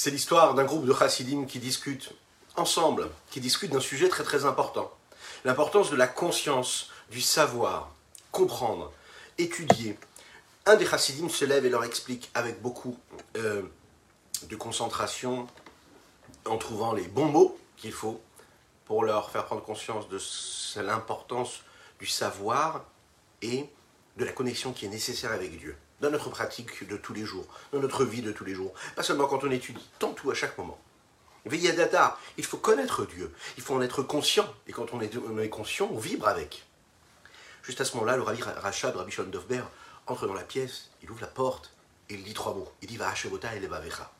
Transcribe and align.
C'est 0.00 0.12
l'histoire 0.12 0.54
d'un 0.54 0.62
groupe 0.62 0.86
de 0.86 0.94
chassidim 0.94 1.44
qui 1.44 1.58
discutent 1.58 2.12
ensemble, 2.54 3.10
qui 3.30 3.40
discutent 3.40 3.72
d'un 3.72 3.80
sujet 3.80 4.08
très 4.08 4.22
très 4.22 4.44
important. 4.44 4.92
L'importance 5.44 5.90
de 5.90 5.96
la 5.96 6.06
conscience, 6.06 6.90
du 7.10 7.20
savoir, 7.20 7.92
comprendre, 8.30 8.92
étudier. 9.38 9.98
Un 10.66 10.76
des 10.76 10.86
chassidim 10.86 11.28
se 11.28 11.44
lève 11.44 11.66
et 11.66 11.68
leur 11.68 11.82
explique 11.82 12.30
avec 12.34 12.62
beaucoup 12.62 12.96
euh, 13.38 13.62
de 14.44 14.54
concentration, 14.54 15.48
en 16.44 16.58
trouvant 16.58 16.92
les 16.92 17.08
bons 17.08 17.26
mots 17.26 17.58
qu'il 17.76 17.90
faut 17.90 18.20
pour 18.84 19.02
leur 19.02 19.32
faire 19.32 19.46
prendre 19.46 19.64
conscience 19.64 20.08
de 20.08 20.80
l'importance 20.80 21.62
du 21.98 22.06
savoir 22.06 22.84
et 23.42 23.68
de 24.16 24.24
la 24.24 24.30
connexion 24.30 24.72
qui 24.72 24.86
est 24.86 24.90
nécessaire 24.90 25.32
avec 25.32 25.58
Dieu 25.58 25.76
dans 26.00 26.10
notre 26.10 26.30
pratique 26.30 26.86
de 26.88 26.96
tous 26.96 27.12
les 27.12 27.24
jours, 27.24 27.46
dans 27.72 27.80
notre 27.80 28.04
vie 28.04 28.22
de 28.22 28.32
tous 28.32 28.44
les 28.44 28.54
jours. 28.54 28.72
Pas 28.94 29.02
seulement 29.02 29.26
quand 29.26 29.44
on 29.44 29.50
étudie, 29.50 29.86
tant 29.98 30.12
tout 30.12 30.30
à 30.30 30.34
chaque 30.34 30.56
moment. 30.58 30.78
data, 31.44 32.18
il 32.36 32.44
faut 32.44 32.58
connaître 32.58 33.06
Dieu, 33.06 33.34
il 33.56 33.62
faut 33.62 33.74
en 33.74 33.82
être 33.82 34.02
conscient. 34.02 34.52
Et 34.66 34.72
quand 34.72 34.92
on 34.92 35.00
est, 35.00 35.48
conscient, 35.48 35.88
on 35.92 35.98
vibre 35.98 36.28
avec. 36.28 36.64
Juste 37.62 37.80
à 37.80 37.84
ce 37.84 37.94
moment-là, 37.94 38.16
le 38.16 38.22
Rabbi 38.22 38.42
Rachad, 38.42 38.96
Rabbi 38.96 39.10
Shon 39.10 39.24
Dovber, 39.24 39.62
entre 40.06 40.26
dans 40.26 40.34
la 40.34 40.44
pièce, 40.44 40.90
il 41.02 41.10
ouvre 41.10 41.20
la 41.20 41.26
porte 41.26 41.72
et 42.08 42.14
il 42.14 42.24
dit 42.24 42.34
trois 42.34 42.54
mots. 42.54 42.70
Il 42.80 42.88
dit 42.88 42.96
Vahashevota 42.96 43.54
et 43.54 43.60
Levavecha. 43.60 44.10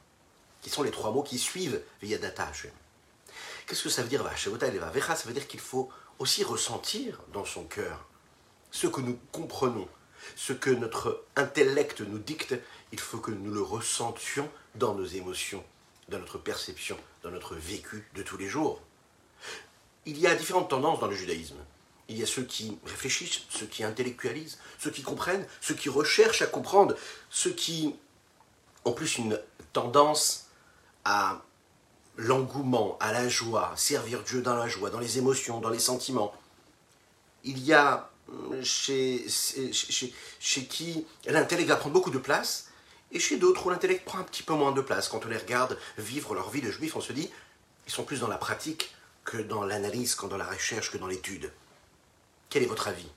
Qui 0.60 0.70
sont 0.70 0.82
les 0.82 0.90
trois 0.90 1.10
mots 1.12 1.22
qui 1.22 1.38
suivent 1.38 1.80
data 2.02 2.46
Hashem. 2.46 2.72
Qu'est-ce 3.66 3.84
que 3.84 3.88
ça 3.88 4.02
veut 4.02 4.08
dire 4.08 4.22
Vahashevota 4.22 4.66
et 4.66 4.72
Levavecha? 4.72 5.16
Ça 5.16 5.26
veut 5.26 5.34
dire 5.34 5.46
qu'il 5.46 5.60
faut 5.60 5.88
aussi 6.18 6.44
ressentir 6.44 7.20
dans 7.32 7.44
son 7.44 7.64
cœur 7.64 8.06
ce 8.70 8.86
que 8.86 9.00
nous 9.00 9.18
comprenons, 9.32 9.88
ce 10.36 10.52
que 10.52 10.70
notre 10.70 11.24
intellect 11.36 12.00
nous 12.00 12.18
dicte, 12.18 12.54
il 12.92 13.00
faut 13.00 13.18
que 13.18 13.30
nous 13.30 13.52
le 13.52 13.62
ressentions 13.62 14.50
dans 14.74 14.94
nos 14.94 15.06
émotions, 15.06 15.64
dans 16.08 16.18
notre 16.18 16.38
perception, 16.38 16.96
dans 17.22 17.30
notre 17.30 17.54
vécu 17.54 18.08
de 18.14 18.22
tous 18.22 18.36
les 18.36 18.48
jours. 18.48 18.80
Il 20.06 20.18
y 20.18 20.26
a 20.26 20.34
différentes 20.34 20.70
tendances 20.70 21.00
dans 21.00 21.06
le 21.06 21.14
judaïsme. 21.14 21.58
Il 22.08 22.16
y 22.18 22.22
a 22.22 22.26
ceux 22.26 22.44
qui 22.44 22.78
réfléchissent, 22.86 23.42
ceux 23.50 23.66
qui 23.66 23.84
intellectualisent, 23.84 24.58
ceux 24.78 24.90
qui 24.90 25.02
comprennent, 25.02 25.46
ceux 25.60 25.74
qui 25.74 25.90
recherchent 25.90 26.40
à 26.40 26.46
comprendre, 26.46 26.96
ceux 27.28 27.52
qui 27.52 27.94
ont 28.86 28.92
plus 28.92 29.18
une 29.18 29.38
tendance 29.72 30.46
à 31.04 31.42
l'engouement, 32.16 32.96
à 33.00 33.12
la 33.12 33.28
joie, 33.28 33.72
servir 33.76 34.22
Dieu 34.22 34.40
dans 34.40 34.56
la 34.56 34.68
joie, 34.68 34.90
dans 34.90 34.98
les 34.98 35.18
émotions, 35.18 35.60
dans 35.60 35.70
les 35.70 35.78
sentiments. 35.78 36.34
Il 37.44 37.58
y 37.64 37.72
a 37.72 38.10
chez, 38.62 39.26
chez, 39.28 40.64
qui 40.66 41.06
l'intellect 41.26 41.68
va 41.68 41.76
prendre 41.76 41.94
beaucoup 41.94 42.10
de 42.10 42.18
place, 42.18 42.68
et 43.12 43.20
chez 43.20 43.36
d'autres 43.36 43.66
où 43.66 43.70
l'intellect 43.70 44.04
prend 44.04 44.18
un 44.18 44.24
petit 44.24 44.42
peu 44.42 44.54
moins 44.54 44.72
de 44.72 44.80
place. 44.80 45.08
Quand 45.08 45.24
on 45.24 45.28
les 45.28 45.38
regarde 45.38 45.78
vivre 45.96 46.34
leur 46.34 46.50
vie 46.50 46.60
de 46.60 46.70
juif, 46.70 46.94
on 46.96 47.00
se 47.00 47.12
dit, 47.12 47.30
ils 47.86 47.92
sont 47.92 48.04
plus 48.04 48.20
dans 48.20 48.28
la 48.28 48.36
pratique 48.36 48.94
que 49.24 49.38
dans 49.38 49.64
l'analyse, 49.64 50.14
que 50.14 50.26
dans 50.26 50.36
la 50.36 50.46
recherche, 50.46 50.90
que 50.90 50.98
dans 50.98 51.06
l'étude. 51.06 51.50
Quel 52.50 52.62
est 52.62 52.66
votre 52.66 52.88
avis? 52.88 53.08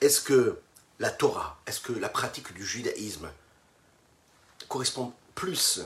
Est-ce 0.00 0.20
que 0.20 0.58
la 0.98 1.10
Torah, 1.10 1.60
est-ce 1.66 1.80
que 1.80 1.92
la 1.92 2.08
pratique 2.08 2.52
du 2.52 2.66
judaïsme 2.66 3.30
correspond 4.68 5.12
plus 5.34 5.80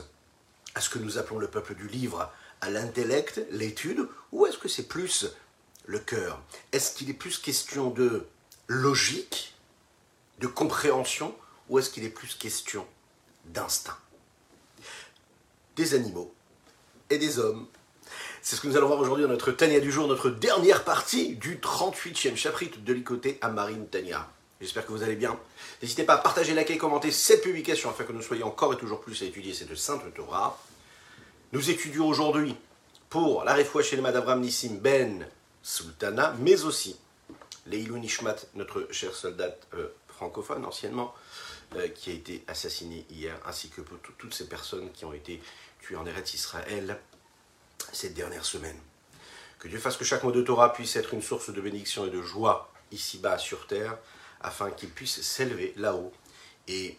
à 0.75 0.81
ce 0.81 0.89
que 0.89 0.99
nous 0.99 1.17
appelons 1.17 1.39
le 1.39 1.47
peuple 1.47 1.75
du 1.75 1.87
livre, 1.87 2.31
à 2.61 2.69
l'intellect, 2.69 3.41
l'étude, 3.51 4.07
ou 4.31 4.45
est-ce 4.45 4.57
que 4.57 4.67
c'est 4.67 4.87
plus 4.87 5.27
le 5.85 5.99
cœur? 5.99 6.41
Est-ce 6.71 6.95
qu'il 6.95 7.09
est 7.09 7.13
plus 7.13 7.37
question 7.37 7.89
de 7.91 8.27
logique, 8.67 9.53
de 10.39 10.47
compréhension, 10.47 11.35
ou 11.69 11.79
est-ce 11.79 11.89
qu'il 11.89 12.03
est 12.03 12.09
plus 12.09 12.35
question 12.35 12.85
d'instinct? 13.45 13.97
Des 15.75 15.93
animaux 15.93 16.33
et 17.09 17.17
des 17.17 17.39
hommes. 17.39 17.67
C'est 18.41 18.55
ce 18.55 18.61
que 18.61 18.67
nous 18.67 18.77
allons 18.77 18.87
voir 18.87 18.99
aujourd'hui 18.99 19.23
dans 19.23 19.31
notre 19.31 19.51
Tania 19.51 19.79
du 19.79 19.91
jour, 19.91 20.07
notre 20.07 20.29
dernière 20.29 20.83
partie 20.83 21.35
du 21.35 21.57
38e 21.57 22.35
chapitre 22.35 22.79
de 22.79 22.93
l'Icoté 22.93 23.39
à 23.41 23.49
Marine 23.49 23.87
Tania. 23.87 24.29
J'espère 24.61 24.85
que 24.85 24.91
vous 24.91 25.03
allez 25.03 25.15
bien. 25.15 25.37
N'hésitez 25.81 26.03
pas 26.03 26.15
à 26.15 26.17
partager, 26.17 26.53
liker 26.53 26.77
commenter 26.77 27.11
cette 27.11 27.41
publication 27.41 27.89
afin 27.89 28.03
que 28.03 28.13
nous 28.13 28.21
soyons 28.21 28.47
encore 28.47 28.73
et 28.73 28.77
toujours 28.77 29.01
plus 29.01 29.21
à 29.21 29.25
étudier 29.25 29.53
cette 29.53 29.75
sainte 29.75 30.01
Torah. 30.13 30.59
Nous 31.51 31.69
étudions 31.69 32.07
aujourd'hui 32.07 32.55
pour 33.09 33.43
la 33.43 33.53
réfoua 33.53 33.81
chez 33.83 33.95
le 33.95 34.01
Madavram 34.01 34.39
Nissim 34.39 34.77
Ben 34.79 35.27
Sultana, 35.61 36.35
mais 36.39 36.63
aussi 36.63 36.97
Leilou 37.65 37.97
Nishmat, 37.97 38.35
notre 38.53 38.87
cher 38.91 39.13
soldat 39.13 39.55
euh, 39.73 39.89
francophone 40.07 40.65
anciennement, 40.65 41.13
euh, 41.75 41.87
qui 41.89 42.11
a 42.11 42.13
été 42.13 42.43
assassiné 42.47 43.05
hier, 43.09 43.39
ainsi 43.45 43.69
que 43.69 43.81
pour 43.81 43.97
toutes 44.17 44.33
ces 44.33 44.47
personnes 44.47 44.91
qui 44.91 45.05
ont 45.05 45.13
été 45.13 45.41
tuées 45.81 45.95
en 45.95 46.05
Eretz 46.05 46.33
Israël 46.33 46.99
cette 47.91 48.13
dernière 48.13 48.45
semaine. 48.45 48.79
Que 49.59 49.67
Dieu 49.67 49.79
fasse 49.79 49.97
que 49.97 50.05
chaque 50.05 50.23
mot 50.23 50.31
de 50.31 50.41
Torah 50.41 50.73
puisse 50.73 50.95
être 50.95 51.13
une 51.13 51.21
source 51.21 51.49
de 51.49 51.59
bénédiction 51.61 52.05
et 52.05 52.09
de 52.09 52.21
joie 52.21 52.71
ici-bas 52.91 53.37
sur 53.37 53.67
terre, 53.67 53.97
afin 54.41 54.69
qu'il 54.69 54.89
puisse 54.89 55.21
s'élever 55.21 55.73
là-haut 55.77 56.13
et 56.67 56.97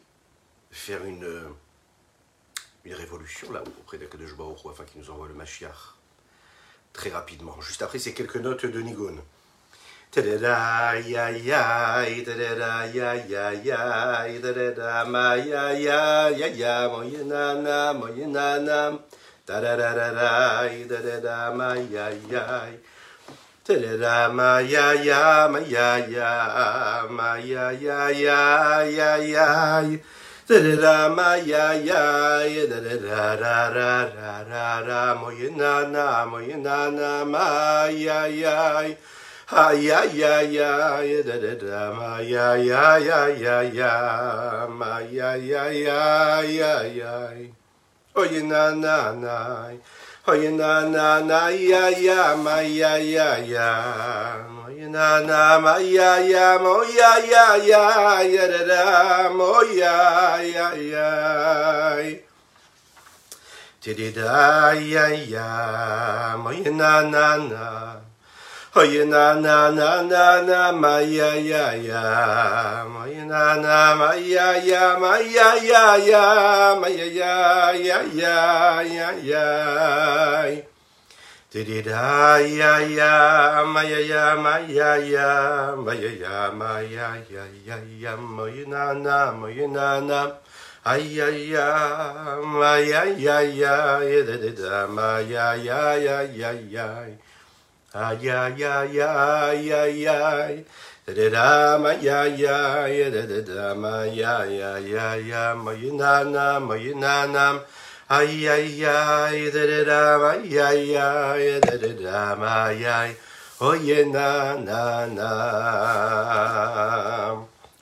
faire 0.71 1.05
une, 1.05 1.55
une 2.85 2.95
révolution 2.95 3.53
là-haut 3.53 3.73
auprès 3.81 3.99
de 3.99 4.07
Baruch 4.07 4.59
afin 4.71 4.85
qu'il 4.85 5.01
nous 5.01 5.11
envoie 5.11 5.29
le 5.29 5.35
Mashiach 5.35 5.95
très 6.93 7.11
rapidement. 7.11 7.61
Juste 7.61 7.83
après 7.83 7.99
ces 7.99 8.15
quelques 8.15 8.37
notes 8.37 8.67
de 8.67 8.81
Nigun. 8.81 9.17
Da-da-da, 10.13 10.95
ya, 11.05 11.29
ya, 11.29 12.05
da-da-da, 12.25 12.85
ya, 12.95 13.13
ya, 13.29 13.51
ya, 13.53 14.41
da-da-da, 14.41 15.05
ma, 15.05 15.35
ya, 15.35 15.73
ya, 15.73 16.29
ya, 16.31 16.47
ya, 16.47 16.89
mo, 16.89 17.03
ya, 17.03 17.23
na, 17.25 17.55
na, 17.61 17.93
mo, 17.93 18.07
ya, 18.09 18.27
na, 18.27 18.57
na, 18.59 18.99
da-da-da-da-da, 19.47 20.65
da-da-da, 20.89 21.53
ma, 21.53 21.75
ya, 21.75 22.09
ya, 22.31 22.71
da-da-da, 23.67 24.33
ma, 24.33 24.59
ya, 24.61 24.93
ya, 24.95 25.49
ma, 25.53 25.59
ya, 25.59 25.99
ya, 26.09 27.07
ma, 27.11 27.37
ya, 27.37 27.71
ya, 27.73 28.09
ya, 28.09 28.85
ya, 28.87 29.17
ya, 29.19 29.99
da-da-da, 30.49 31.09
ma, 31.11 31.35
ya, 31.35 31.73
ya, 31.75 32.67
da-da-da, 32.71 33.37
da, 33.37 33.69
da, 33.69 34.09
da, 34.09 34.45
da, 34.49 34.83
da, 34.87 35.15
mo, 35.15 35.29
ya, 35.31 35.51
na, 35.51 35.85
na, 35.91 36.25
mo, 36.25 36.39
ya, 36.39 36.57
na, 36.57 36.89
na, 36.91 37.25
ma, 37.25 37.85
ya, 37.91 38.25
ya, 38.27 38.87
Ay, 39.49 39.93
ay, 39.93 40.25
ay, 40.25 40.59
ay, 40.59 41.23
da, 41.23 41.39
da, 41.39 41.55
da, 41.55 41.93
ma, 41.95 42.19
ya, 42.19 42.57
ya, 42.59 42.99
ya, 42.99 43.31
ya, 43.31 43.63
ya, 43.63 44.67
ma, 44.67 44.99
ya, 44.99 45.37
ya, 45.39 45.71
ya, 45.71 46.43
ya, 46.43 46.83
ya. 46.83 47.31
Oye, 48.17 48.43
na, 48.43 48.75
na, 48.75 49.15
na. 49.15 49.71
Oye, 50.27 50.51
na, 50.51 50.83
na, 50.91 51.21
na, 51.23 51.51
ya, 51.55 51.95
ya, 51.95 52.35
ma, 52.35 52.59
ya, 52.59 52.99
ya, 52.99 53.39
ya. 53.39 53.71
Oye, 54.67 54.91
na, 54.91 55.23
na, 55.23 55.61
ma, 55.63 55.79
ya, 55.79 56.19
ya, 56.19 56.59
mo, 56.59 56.83
ya, 56.83 57.15
ya, 57.23 57.55
ya, 57.63 58.23
ya, 58.27 58.45
da, 58.51 58.63
da, 58.67 59.31
mo, 59.31 59.63
ya, 59.63 60.43
ya, 60.43 60.75
ya. 60.75 61.09
Ti-di-da, 63.79 64.75
ya, 64.75 65.07
ya, 65.15 66.35
mo, 66.35 66.51
ya, 66.51 66.71
na, 66.75 67.07
na, 67.07 67.37
na. 67.47 68.06
Oye 68.77 69.07
na 69.07 69.33
na 69.41 69.71
na 69.73 70.03
na 70.05 70.43
na 70.45 70.71
ma 70.73 71.01
ya 71.01 71.33
ya 71.33 71.73
ya 71.73 72.05
ya 72.85 73.25
na 73.25 73.57
na 73.57 73.97
ma 73.97 74.13
ya 74.13 74.53
ya 74.61 74.99
ma 75.01 75.17
ya 75.17 75.49
ya 75.65 75.97
ya 75.97 76.77
ma 76.77 76.85
ya 76.85 77.07
ya 77.09 77.73
ya 77.73 77.99
ya 78.05 78.37
ya 78.85 79.09
ya 79.25 79.47
di 81.49 81.65
di 81.65 81.81
da 81.81 82.37
ya 82.37 82.85
ya 82.85 83.65
ma 83.65 83.81
ya 83.81 83.97
ya 84.13 84.37
ma 84.37 84.61
ya 84.61 85.01
ya 85.01 85.73
ma 85.81 85.93
ya 85.97 86.11
ya 86.13 86.53
ma 86.53 86.77
ya 86.85 87.17
ya 87.33 87.45
ya 87.65 87.77
ya 87.81 88.13
ma 88.21 88.45
ya 88.45 88.65
na 88.69 88.93
na 88.93 89.33
ma 89.33 89.49
ya 89.49 89.65
na 89.73 90.05
na 90.05 90.21
ay 90.85 91.17
ya 91.17 91.33
ma 92.45 92.77
ya 92.77 93.09
ya 93.09 93.41
ya 93.41 94.05
ya 94.05 94.21
da 94.21 94.37
da 94.37 94.85
ma 94.87 95.17
ya 95.25 95.57
ya 95.57 95.97
ya 95.97 96.29
ya 96.29 96.53
ya 96.69 96.87
Ay, 97.95 98.31
ay, 98.31 98.61
ya. 98.61 99.07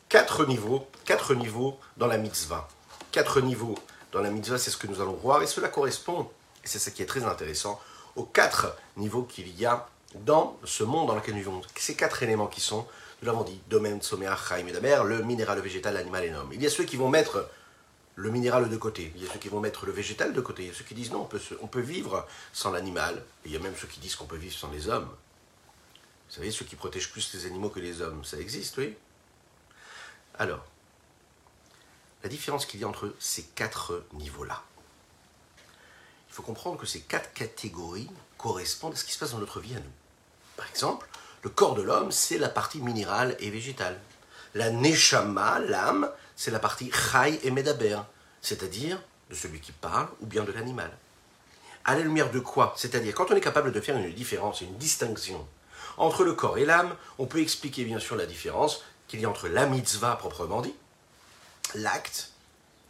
Quatre 0.08 0.46
niveaux, 0.46 0.86
quatre 1.04 1.34
niveaux 1.34 1.78
dans 1.96 2.06
la 2.06 2.18
mitzvah. 2.18 2.68
Quatre 3.10 3.40
niveaux 3.40 3.74
dans 4.12 4.20
la 4.20 4.30
mitzvah, 4.30 4.58
c'est 4.58 4.70
ce 4.70 4.76
que 4.76 4.86
nous 4.86 5.00
allons 5.00 5.14
voir, 5.14 5.42
et 5.42 5.46
cela 5.46 5.68
correspond, 5.68 6.28
et 6.62 6.68
c'est 6.68 6.78
ce 6.78 6.90
qui 6.90 7.02
est 7.02 7.06
très 7.06 7.24
intéressant, 7.24 7.80
aux 8.16 8.24
quatre 8.24 8.76
niveaux 8.96 9.22
qu'il 9.22 9.48
y 9.58 9.66
a 9.66 9.86
dans 10.14 10.58
ce 10.64 10.84
monde 10.84 11.08
dans 11.08 11.14
lequel 11.14 11.34
nous 11.34 11.40
vivons. 11.40 11.60
Ces 11.76 11.96
quatre 11.96 12.22
éléments 12.22 12.46
qui 12.46 12.60
sont, 12.60 12.86
nous 13.22 13.26
l'avons 13.26 13.42
dit, 13.42 13.60
domaine, 13.68 14.00
sommet, 14.02 14.26
chaim 14.48 14.66
et 14.66 14.72
damer, 14.72 15.02
le 15.04 15.22
minéral, 15.22 15.56
le 15.56 15.62
végétal, 15.62 15.94
l'animal 15.94 16.24
et 16.24 16.30
l'homme. 16.30 16.50
Il 16.52 16.62
y 16.62 16.66
a 16.66 16.70
ceux 16.70 16.84
qui 16.84 16.96
vont 16.96 17.08
mettre 17.08 17.48
le 18.16 18.30
minéral 18.30 18.68
de 18.68 18.76
côté. 18.76 19.12
Il 19.16 19.24
y 19.24 19.28
a 19.28 19.32
ceux 19.32 19.38
qui 19.38 19.48
vont 19.48 19.60
mettre 19.60 19.86
le 19.86 19.92
végétal 19.92 20.32
de 20.32 20.40
côté. 20.40 20.62
Il 20.62 20.68
y 20.68 20.70
a 20.70 20.74
ceux 20.74 20.84
qui 20.84 20.94
disent 20.94 21.10
non, 21.10 21.22
on 21.22 21.26
peut, 21.26 21.40
on 21.60 21.66
peut 21.66 21.80
vivre 21.80 22.26
sans 22.52 22.70
l'animal. 22.70 23.22
il 23.44 23.52
y 23.52 23.56
a 23.56 23.58
même 23.58 23.74
ceux 23.76 23.88
qui 23.88 24.00
disent 24.00 24.14
qu'on 24.14 24.26
peut 24.26 24.36
vivre 24.36 24.54
sans 24.54 24.70
les 24.70 24.88
hommes. 24.88 25.08
Vous 26.28 26.34
savez, 26.34 26.50
ceux 26.50 26.64
qui 26.64 26.76
protègent 26.76 27.10
plus 27.10 27.34
les 27.34 27.46
animaux 27.46 27.68
que 27.68 27.80
les 27.80 28.00
hommes, 28.00 28.24
ça 28.24 28.38
existe, 28.38 28.78
oui 28.78 28.96
Alors, 30.38 30.64
la 32.22 32.28
différence 32.28 32.66
qu'il 32.66 32.80
y 32.80 32.84
a 32.84 32.88
entre 32.88 33.14
ces 33.18 33.42
quatre 33.42 34.04
niveaux-là. 34.14 34.62
Il 36.30 36.34
faut 36.34 36.42
comprendre 36.42 36.78
que 36.78 36.86
ces 36.86 37.00
quatre 37.00 37.32
catégories 37.34 38.10
correspondent 38.38 38.94
à 38.94 38.96
ce 38.96 39.04
qui 39.04 39.12
se 39.12 39.18
passe 39.18 39.32
dans 39.32 39.38
notre 39.38 39.60
vie 39.60 39.76
à 39.76 39.80
nous. 39.80 40.03
Par 40.56 40.68
exemple, 40.68 41.06
le 41.42 41.50
corps 41.50 41.74
de 41.74 41.82
l'homme, 41.82 42.10
c'est 42.10 42.38
la 42.38 42.48
partie 42.48 42.80
minérale 42.80 43.36
et 43.38 43.50
végétale. 43.50 44.00
La 44.54 44.70
neshama, 44.70 45.58
l'âme, 45.60 46.10
c'est 46.36 46.50
la 46.50 46.58
partie 46.58 46.90
chai 46.90 47.40
et 47.42 47.50
medaber, 47.50 47.98
c'est-à-dire 48.40 49.00
de 49.30 49.34
celui 49.34 49.60
qui 49.60 49.72
parle 49.72 50.08
ou 50.20 50.26
bien 50.26 50.44
de 50.44 50.52
l'animal. 50.52 50.90
À 51.84 51.94
la 51.94 52.00
lumière 52.00 52.30
de 52.30 52.40
quoi? 52.40 52.74
C'est-à-dire 52.76 53.14
quand 53.14 53.30
on 53.30 53.36
est 53.36 53.40
capable 53.40 53.72
de 53.72 53.80
faire 53.80 53.96
une 53.96 54.12
différence, 54.14 54.60
une 54.60 54.76
distinction 54.78 55.46
entre 55.96 56.24
le 56.24 56.32
corps 56.32 56.58
et 56.58 56.64
l'âme, 56.64 56.94
on 57.18 57.26
peut 57.26 57.40
expliquer 57.40 57.84
bien 57.84 58.00
sûr 58.00 58.16
la 58.16 58.26
différence 58.26 58.82
qu'il 59.06 59.20
y 59.20 59.26
a 59.26 59.28
entre 59.28 59.48
la 59.48 59.66
mitzvah 59.66 60.16
proprement 60.16 60.62
dit, 60.62 60.74
l'acte, 61.74 62.30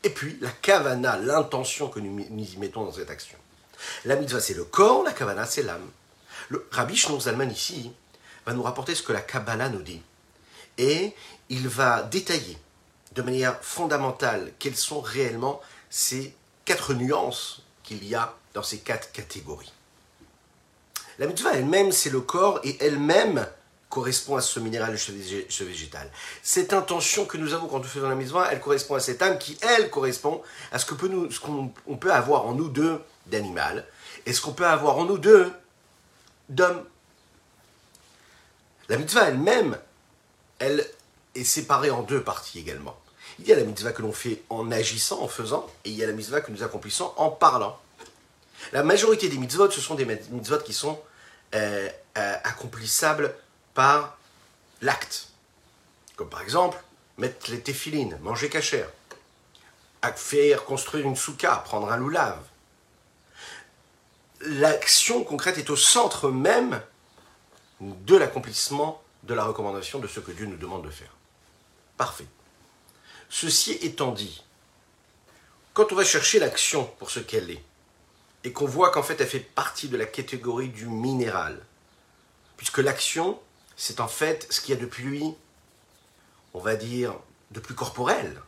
et 0.05 0.11
puis 0.11 0.39
la 0.41 0.51
kavana, 0.51 1.17
l'intention 1.17 1.89
que 1.89 1.99
nous 1.99 2.21
y 2.21 2.57
mettons 2.59 2.85
dans 2.85 2.93
cette 2.93 3.11
action. 3.11 3.39
La 4.05 4.17
mitzvah 4.17 4.41
c'est 4.41 4.55
le 4.55 4.65
corps, 4.65 5.03
la 5.03 5.13
kavana 5.13 5.45
c'est 5.47 5.63
l'âme. 5.63 5.91
Le 6.49 6.67
Rabbi 6.71 6.97
Shnon 6.97 7.21
Zalman 7.21 7.51
ici 7.51 7.93
va 8.47 8.53
nous 8.53 8.63
rapporter 8.63 8.95
ce 8.95 9.03
que 9.03 9.13
la 9.13 9.21
Kabbalah 9.21 9.69
nous 9.69 9.83
dit. 9.83 10.03
Et 10.79 11.15
il 11.49 11.69
va 11.69 12.03
détailler 12.03 12.59
de 13.15 13.23
manière 13.23 13.63
fondamentale 13.63 14.53
quelles 14.59 14.77
sont 14.77 15.01
réellement 15.01 15.61
ces 15.91 16.35
quatre 16.65 16.95
nuances 16.95 17.63
qu'il 17.83 18.05
y 18.05 18.15
a 18.15 18.35
dans 18.55 18.63
ces 18.63 18.79
quatre 18.79 19.13
catégories. 19.13 19.73
La 21.19 21.27
mitzvah 21.27 21.55
elle-même, 21.55 21.93
c'est 21.93 22.11
le 22.11 22.21
corps 22.21 22.61
et 22.65 22.77
elle-même 22.81 23.47
correspond 23.89 24.35
à 24.35 24.41
ce 24.41 24.59
minéral 24.59 24.99
ce 24.99 25.65
végétal. 25.65 26.11
Cette 26.43 26.73
intention 26.73 27.27
que 27.27 27.37
nous 27.37 27.55
avons 27.55 27.69
quand 27.69 27.79
nous 27.79 27.85
faisons 27.85 28.09
la 28.09 28.17
mitzvah, 28.17 28.49
elle 28.51 28.61
correspond 28.61 28.97
à 28.97 29.01
cette 29.01 29.23
âme 29.23 29.39
qui, 29.39 29.57
elle, 29.63 29.89
correspond 29.91 30.43
à 30.73 30.81
ce 30.81 30.87
qu'on 30.87 31.71
ce 31.87 31.95
peut 31.95 32.13
avoir 32.13 32.47
en 32.47 32.55
nous 32.55 32.69
deux 32.69 33.01
d'animal 33.27 33.87
et 34.27 34.33
ce 34.33 34.41
qu'on 34.41 34.53
peut 34.53 34.67
avoir 34.67 34.99
en 34.99 35.05
nous 35.05 35.19
deux 35.19 35.53
d'homme. 36.49 36.85
La 38.89 38.97
mitzvah 38.97 39.29
elle-même, 39.29 39.79
elle 40.59 40.87
est 41.35 41.45
séparée 41.45 41.91
en 41.91 42.03
deux 42.03 42.23
parties 42.23 42.59
également. 42.59 42.99
Il 43.39 43.47
y 43.47 43.53
a 43.53 43.57
la 43.57 43.65
mitzvah 43.65 43.93
que 43.93 44.03
l'on 44.03 44.13
fait 44.13 44.43
en 44.51 44.71
agissant, 44.71 45.21
en 45.21 45.29
faisant, 45.29 45.67
et 45.85 45.91
il 45.91 45.97
y 45.97 46.05
a 46.05 46.07
la 46.07 46.13
mitzvah 46.13 46.41
que 46.41 46.53
nous 46.53 46.63
accomplissons 46.63 47.13
en 47.17 47.31
parlant. 47.31 47.81
La 48.73 48.83
majorité 48.83 49.29
des 49.29 49.39
mitzvot, 49.39 49.71
ce 49.71 49.81
sont 49.81 49.95
des 49.95 50.05
mitzvot 50.05 50.59
qui 50.59 50.73
sont 50.73 51.01
euh, 51.55 51.89
euh, 52.17 52.37
accomplissables 52.45 53.35
par 53.75 54.17
l'acte. 54.81 55.29
Comme 56.17 56.29
par 56.29 56.43
exemple, 56.43 56.79
mettre 57.19 57.51
les 57.51 57.61
téphilines, 57.61 58.17
manger 58.23 58.49
cachère, 58.49 58.89
faire 60.13 60.65
construire 60.65 61.07
une 61.07 61.17
souka, 61.17 61.63
prendre 61.65 61.91
un 61.91 61.97
loulave. 61.97 62.39
L'action 64.41 65.25
concrète 65.25 65.59
est 65.59 65.71
au 65.71 65.77
centre 65.77 66.31
même 66.31 66.83
de 67.81 68.17
l'accomplissement 68.17 69.03
de 69.23 69.35
la 69.35 69.45
recommandation 69.45 69.99
de 69.99 70.07
ce 70.07 70.21
que 70.21 70.33
Dieu 70.33 70.47
nous 70.47 70.57
demande 70.57 70.85
de 70.85 70.91
faire. 70.91 71.15
Parfait. 71.97 72.27
Ceci 73.31 73.73
étant 73.83 74.13
dit, 74.13 74.45
quand 75.73 75.93
on 75.93 75.97
va 75.97 76.05
chercher 76.05 76.39
l'action 76.39 76.85
pour 76.99 77.11
ce 77.11 77.21
qu'elle 77.21 77.51
est, 77.51 77.63
et 78.45 78.53
qu'on 78.53 78.67
voit 78.67 78.91
qu'en 78.91 79.03
fait 79.03 79.21
elle 79.21 79.27
fait 79.27 79.41
partie 79.41 79.89
de 79.89 79.97
la 79.97 80.05
catégorie 80.05 80.69
du 80.69 80.87
minéral, 80.87 81.65
puisque 82.57 82.79
l'action, 82.79 83.41
c'est 83.77 84.01
en 84.01 84.09
fait 84.09 84.47
ce 84.51 84.61
qu'il 84.61 84.75
y 84.75 84.79
a 84.79 84.81
de 84.81 84.87
plus, 84.87 85.23
on 86.53 86.61
va 86.61 86.77
dire, 86.77 87.15
de 87.51 87.61
plus 87.61 87.75
corporel 87.75 88.41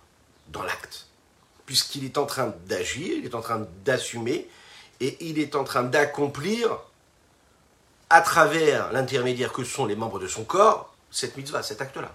dans 0.49 0.63
l'acte, 0.63 1.07
puisqu'il 1.65 2.05
est 2.05 2.19
en 2.19 2.27
train 2.27 2.55
d'agir, 2.67 3.17
il 3.17 3.25
est 3.25 3.35
en 3.35 3.41
train 3.41 3.67
d'assumer, 3.85 4.49
et 5.01 5.17
il 5.21 5.39
est 5.39 5.55
en 5.55 5.65
train 5.65 5.83
d'accomplir, 5.83 6.79
à 8.09 8.21
travers 8.21 8.93
l'intermédiaire 8.93 9.53
que 9.53 9.65
sont 9.65 9.87
les 9.87 9.97
membres 9.97 10.19
de 10.19 10.29
son 10.29 10.45
corps, 10.45 10.95
cette 11.11 11.37
mitzvah, 11.37 11.63
cet 11.63 11.81
acte-là. 11.81 12.13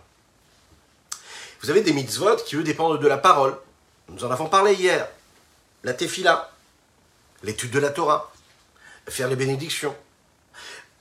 Vous 1.62 1.70
avez 1.70 1.82
des 1.82 1.94
mitzvot 1.94 2.38
qui, 2.38 2.56
eux, 2.56 2.64
dépendent 2.64 3.00
de 3.00 3.08
la 3.08 3.18
parole. 3.18 3.58
Nous 4.10 4.24
en 4.24 4.32
avons 4.32 4.48
parlé 4.48 4.74
hier. 4.74 5.08
La 5.84 5.94
tefila, 5.94 6.52
l'étude 7.44 7.72
de 7.72 7.80
la 7.80 7.90
Torah, 7.90 8.32
faire 9.08 9.28
les 9.28 9.36
bénédictions. 9.36 9.96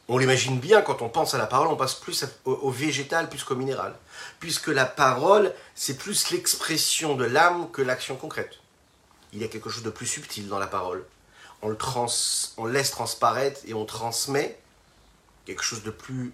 On 0.08 0.18
l'imagine 0.18 0.58
bien, 0.58 0.82
quand 0.82 1.02
on 1.02 1.08
pense 1.08 1.34
à 1.34 1.38
la 1.38 1.46
parole, 1.46 1.68
on 1.68 1.76
passe 1.76 1.94
plus 1.94 2.24
au, 2.44 2.70
végétal 2.70 3.28
plus 3.28 3.44
qu'au 3.44 3.54
minéral. 3.54 3.94
Puisque 4.40 4.68
la 4.68 4.84
parole, 4.84 5.54
c'est 5.74 5.96
plus 5.96 6.30
l'expression 6.30 7.14
de 7.14 7.24
l'âme 7.24 7.70
que 7.70 7.80
l'action 7.80 8.16
concrète. 8.16 8.58
Il 9.32 9.40
y 9.40 9.44
a 9.44 9.48
quelque 9.48 9.70
chose 9.70 9.84
de 9.84 9.90
plus 9.90 10.06
subtil 10.06 10.48
dans 10.48 10.58
la 10.58 10.66
parole. 10.66 11.04
On, 11.62 11.68
le 11.68 11.76
trans, 11.76 12.06
on 12.56 12.66
laisse 12.66 12.90
transparaître 12.90 13.60
et 13.66 13.74
on 13.74 13.84
transmet 13.84 14.58
quelque 15.44 15.62
chose 15.62 15.82
de 15.82 15.90
plus, 15.90 16.32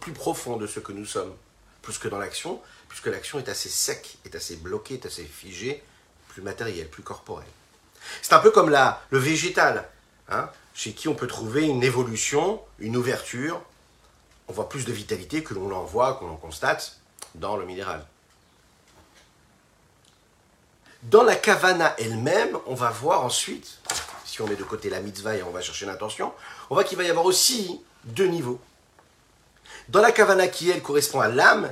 plus 0.00 0.12
profond 0.12 0.56
de 0.56 0.66
ce 0.66 0.80
que 0.80 0.92
nous 0.92 1.06
sommes, 1.06 1.34
plus 1.80 1.98
que 1.98 2.08
dans 2.08 2.18
l'action, 2.18 2.60
puisque 2.88 3.06
l'action 3.06 3.38
est 3.38 3.48
assez 3.48 3.68
sec, 3.68 4.18
est 4.24 4.34
assez 4.34 4.56
bloquée, 4.56 4.94
est 4.94 5.06
assez 5.06 5.24
figée, 5.24 5.82
plus 6.28 6.42
matérielle, 6.42 6.88
plus 6.88 7.02
corporelle. 7.02 7.48
C'est 8.20 8.32
un 8.32 8.38
peu 8.38 8.50
comme 8.50 8.68
la, 8.68 9.02
le 9.10 9.18
végétal, 9.18 9.88
hein, 10.28 10.50
chez 10.74 10.92
qui 10.92 11.08
on 11.08 11.14
peut 11.14 11.26
trouver 11.26 11.62
une 11.62 11.82
évolution, 11.82 12.60
une 12.78 12.96
ouverture. 12.96 13.62
On 14.48 14.52
voit 14.52 14.68
plus 14.68 14.84
de 14.84 14.92
vitalité 14.92 15.42
que 15.42 15.54
l'on 15.54 15.74
en 15.74 15.84
voit, 15.84 16.14
qu'on 16.14 16.30
en 16.30 16.36
constate 16.36 16.98
dans 17.34 17.56
le 17.56 17.64
minéral. 17.64 18.04
Dans 21.04 21.22
la 21.22 21.34
kavana 21.34 21.94
elle-même, 21.98 22.58
on 22.66 22.74
va 22.74 22.90
voir 22.90 23.24
ensuite, 23.24 23.78
si 24.32 24.40
on 24.40 24.46
met 24.46 24.56
de 24.56 24.64
côté 24.64 24.88
la 24.88 25.00
mitzvah 25.00 25.36
et 25.36 25.42
on 25.42 25.50
va 25.50 25.60
chercher 25.60 25.84
l'intention, 25.84 26.32
on 26.70 26.74
voit 26.74 26.84
qu'il 26.84 26.96
va 26.96 27.04
y 27.04 27.10
avoir 27.10 27.26
aussi 27.26 27.82
deux 28.04 28.28
niveaux. 28.28 28.58
Dans 29.90 30.00
la 30.00 30.10
kavana 30.10 30.48
qui, 30.48 30.70
elle, 30.70 30.80
correspond 30.80 31.20
à 31.20 31.28
l'âme, 31.28 31.70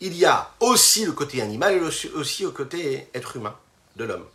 il 0.00 0.16
y 0.16 0.24
a 0.24 0.50
aussi 0.58 1.04
le 1.04 1.12
côté 1.12 1.40
animal 1.40 1.74
et 1.74 1.80
aussi, 1.80 2.42
le 2.42 2.50
côté 2.50 3.08
être 3.14 3.36
humain 3.36 3.56
de 3.94 4.02
l'homme. 4.02 4.26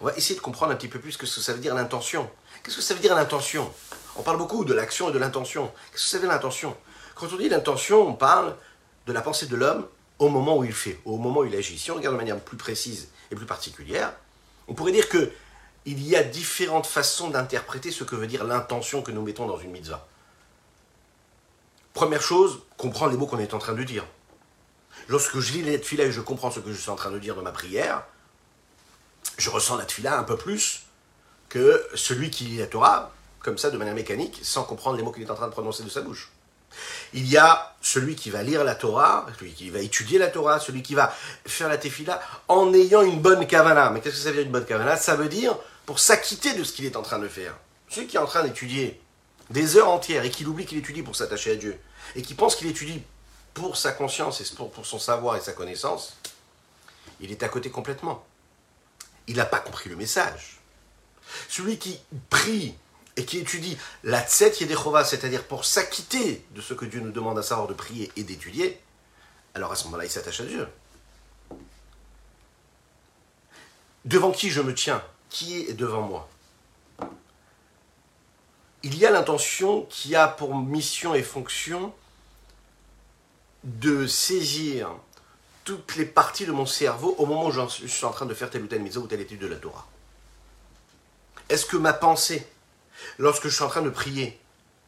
On 0.00 0.06
va 0.06 0.16
essayer 0.16 0.34
de 0.34 0.40
comprendre 0.40 0.72
un 0.72 0.74
petit 0.74 0.88
peu 0.88 0.98
plus 0.98 1.12
ce 1.12 1.18
que 1.18 1.26
ça 1.26 1.52
veut 1.52 1.60
dire 1.60 1.76
l'intention. 1.76 2.28
Qu'est-ce 2.64 2.76
que 2.76 2.82
ça 2.82 2.94
veut 2.94 3.00
dire 3.00 3.14
l'intention? 3.14 3.72
On 4.16 4.22
parle 4.22 4.38
beaucoup 4.38 4.64
de 4.64 4.74
l'action 4.74 5.10
et 5.10 5.12
de 5.12 5.18
l'intention. 5.20 5.70
Qu'est-ce 5.92 6.02
que 6.02 6.08
ça 6.08 6.16
veut 6.16 6.24
dire 6.24 6.32
l'intention? 6.32 6.76
Quand 7.14 7.32
on 7.32 7.36
dit 7.36 7.48
l'intention, 7.48 8.04
on 8.08 8.14
parle 8.14 8.56
de 9.06 9.12
la 9.12 9.22
pensée 9.22 9.46
de 9.46 9.54
l'homme 9.54 9.86
au 10.18 10.28
moment 10.28 10.56
où 10.56 10.64
il 10.64 10.72
fait, 10.72 10.98
au 11.04 11.18
moment 11.18 11.40
où 11.40 11.44
il 11.44 11.54
agit. 11.54 11.78
Si 11.78 11.92
on 11.92 11.94
regarde 11.94 12.16
de 12.16 12.18
manière 12.18 12.40
plus 12.40 12.56
précise 12.56 13.10
et 13.30 13.36
plus 13.36 13.46
particulière, 13.46 14.12
on 14.66 14.74
pourrait 14.74 14.90
dire 14.90 15.08
que 15.08 15.30
il 15.86 16.06
y 16.06 16.16
a 16.16 16.22
différentes 16.22 16.86
façons 16.86 17.28
d'interpréter 17.28 17.90
ce 17.90 18.04
que 18.04 18.16
veut 18.16 18.26
dire 18.26 18.44
l'intention 18.44 19.02
que 19.02 19.10
nous 19.10 19.22
mettons 19.22 19.46
dans 19.46 19.58
une 19.58 19.70
mitzvah. 19.70 20.06
Première 21.92 22.22
chose, 22.22 22.60
comprendre 22.76 23.12
les 23.12 23.18
mots 23.18 23.26
qu'on 23.26 23.38
est 23.38 23.54
en 23.54 23.58
train 23.58 23.74
de 23.74 23.84
dire. 23.84 24.04
Lorsque 25.08 25.38
je 25.38 25.52
lis 25.52 25.62
les 25.62 25.78
tefila 25.78 26.04
et 26.04 26.12
je 26.12 26.20
comprends 26.20 26.50
ce 26.50 26.60
que 26.60 26.72
je 26.72 26.80
suis 26.80 26.90
en 26.90 26.96
train 26.96 27.10
de 27.10 27.18
dire 27.18 27.34
dans 27.34 27.42
ma 27.42 27.52
prière, 27.52 28.02
je 29.36 29.50
ressens 29.50 29.76
la 29.76 29.84
tefila 29.84 30.18
un 30.18 30.24
peu 30.24 30.36
plus 30.36 30.82
que 31.48 31.86
celui 31.94 32.30
qui 32.30 32.44
lit 32.44 32.58
la 32.58 32.66
Torah, 32.66 33.12
comme 33.40 33.58
ça, 33.58 33.70
de 33.70 33.76
manière 33.76 33.94
mécanique, 33.94 34.40
sans 34.42 34.64
comprendre 34.64 34.96
les 34.96 35.02
mots 35.02 35.12
qu'il 35.12 35.22
est 35.22 35.30
en 35.30 35.34
train 35.34 35.46
de 35.46 35.52
prononcer 35.52 35.82
de 35.82 35.88
sa 35.90 36.00
bouche. 36.00 36.30
Il 37.12 37.28
y 37.28 37.36
a 37.36 37.76
celui 37.80 38.16
qui 38.16 38.30
va 38.30 38.42
lire 38.42 38.64
la 38.64 38.74
Torah, 38.74 39.26
celui 39.38 39.52
qui 39.52 39.70
va 39.70 39.78
étudier 39.78 40.18
la 40.18 40.28
Torah, 40.28 40.58
celui 40.58 40.82
qui 40.82 40.94
va 40.94 41.14
faire 41.46 41.68
la 41.68 41.78
tefila 41.78 42.20
en 42.48 42.72
ayant 42.74 43.02
une 43.02 43.20
bonne 43.20 43.46
kavana. 43.46 43.90
Mais 43.90 44.00
qu'est-ce 44.00 44.16
que 44.16 44.22
ça 44.22 44.30
veut 44.30 44.36
dire 44.36 44.46
une 44.46 44.52
bonne 44.52 44.64
kavana? 44.64 44.96
Ça 44.96 45.14
veut 45.14 45.28
dire 45.28 45.56
pour 45.86 45.98
s'acquitter 45.98 46.54
de 46.54 46.64
ce 46.64 46.72
qu'il 46.72 46.84
est 46.84 46.96
en 46.96 47.02
train 47.02 47.18
de 47.18 47.28
faire. 47.28 47.56
Celui 47.88 48.06
qui 48.06 48.16
est 48.16 48.20
en 48.20 48.26
train 48.26 48.42
d'étudier 48.42 49.00
des 49.50 49.76
heures 49.76 49.90
entières 49.90 50.24
et 50.24 50.30
qui 50.30 50.44
oublie 50.46 50.66
qu'il 50.66 50.78
étudie 50.78 51.02
pour 51.02 51.16
s'attacher 51.16 51.52
à 51.52 51.56
Dieu, 51.56 51.78
et 52.16 52.22
qui 52.22 52.34
pense 52.34 52.56
qu'il 52.56 52.68
étudie 52.68 53.02
pour 53.52 53.76
sa 53.76 53.92
conscience 53.92 54.40
et 54.40 54.44
pour, 54.56 54.86
son 54.86 54.98
savoir 54.98 55.36
et 55.36 55.40
sa 55.40 55.52
connaissance, 55.52 56.16
il 57.20 57.30
est 57.30 57.42
à 57.42 57.48
côté 57.48 57.70
complètement. 57.70 58.24
Il 59.26 59.36
n'a 59.36 59.46
pas 59.46 59.60
compris 59.60 59.88
le 59.88 59.96
message. 59.96 60.58
Celui 61.48 61.78
qui 61.78 62.00
prie 62.30 62.74
et 63.16 63.24
qui 63.24 63.38
étudie 63.38 63.78
la 64.02 64.22
Tset 64.22 64.60
Yedechova, 64.60 65.04
c'est-à-dire 65.04 65.44
pour 65.44 65.64
s'acquitter 65.64 66.44
de 66.50 66.60
ce 66.60 66.74
que 66.74 66.84
Dieu 66.84 67.00
nous 67.00 67.12
demande 67.12 67.38
à 67.38 67.42
savoir 67.42 67.68
de 67.68 67.74
prier 67.74 68.10
et 68.16 68.24
d'étudier, 68.24 68.80
alors 69.54 69.70
à 69.70 69.76
ce 69.76 69.84
moment-là, 69.84 70.04
il 70.04 70.10
s'attache 70.10 70.40
à 70.40 70.44
Dieu. 70.44 70.66
Devant 74.04 74.32
qui 74.32 74.50
je 74.50 74.60
me 74.60 74.74
tiens? 74.74 75.02
Qui 75.34 75.62
est 75.62 75.72
devant 75.72 76.02
moi. 76.02 76.28
Il 78.84 78.96
y 78.96 79.04
a 79.04 79.10
l'intention 79.10 79.82
qui 79.90 80.14
a 80.14 80.28
pour 80.28 80.54
mission 80.54 81.12
et 81.12 81.24
fonction 81.24 81.92
de 83.64 84.06
saisir 84.06 84.90
toutes 85.64 85.96
les 85.96 86.04
parties 86.04 86.46
de 86.46 86.52
mon 86.52 86.66
cerveau 86.66 87.16
au 87.18 87.26
moment 87.26 87.46
où 87.46 87.50
je 87.50 87.88
suis 87.88 88.04
en 88.04 88.12
train 88.12 88.26
de 88.26 88.34
faire 88.34 88.48
telle 88.48 88.62
ou 88.62 88.68
telle 88.68 88.82
mise 88.82 88.96
ou 88.96 89.08
telle 89.08 89.22
étude 89.22 89.40
de 89.40 89.48
la 89.48 89.56
Torah. 89.56 89.88
Est-ce 91.48 91.66
que 91.66 91.78
ma 91.78 91.94
pensée, 91.94 92.46
lorsque 93.18 93.48
je 93.48 93.56
suis 93.56 93.64
en 93.64 93.68
train 93.68 93.82
de 93.82 93.90
prier, 93.90 94.38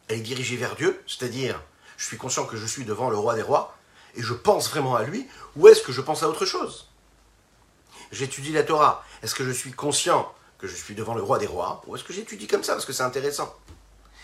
elle 0.07 0.19
est 0.19 0.21
dirigée 0.21 0.55
vers 0.55 0.77
Dieu, 0.77 1.03
c'est-à-dire 1.07 1.61
je 1.97 2.05
suis 2.05 2.17
conscient 2.17 2.45
que 2.45 2.55
je 2.55 2.65
suis 2.65 2.85
devant 2.85 3.09
le 3.09 3.17
roi 3.17 3.35
des 3.35 3.41
rois, 3.41 3.77
et 4.15 4.21
je 4.23 4.33
pense 4.33 4.69
vraiment 4.69 4.95
à 4.95 5.03
lui, 5.03 5.27
ou 5.57 5.67
est-ce 5.67 5.81
que 5.81 5.91
je 5.91 5.99
pense 5.99 6.23
à 6.23 6.29
autre 6.29 6.45
chose? 6.45 6.87
J'étudie 8.13 8.53
la 8.53 8.63
Torah. 8.63 9.03
Est-ce 9.21 9.35
que 9.35 9.43
je 9.43 9.51
suis 9.51 9.73
conscient 9.73 10.33
que 10.57 10.67
je 10.67 10.75
suis 10.75 10.95
devant 10.95 11.13
le 11.13 11.21
roi 11.21 11.39
des 11.39 11.45
rois, 11.45 11.81
ou 11.87 11.95
est-ce 11.95 12.03
que 12.03 12.13
j'étudie 12.13 12.47
comme 12.47 12.63
ça 12.63 12.73
parce 12.73 12.85
que 12.85 12.93
c'est 12.93 13.03
intéressant 13.03 13.55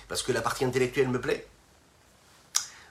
Parce 0.08 0.24
que 0.24 0.32
la 0.32 0.42
partie 0.42 0.66
intellectuelle 0.66 1.08
me 1.08 1.22
plaît 1.22 1.46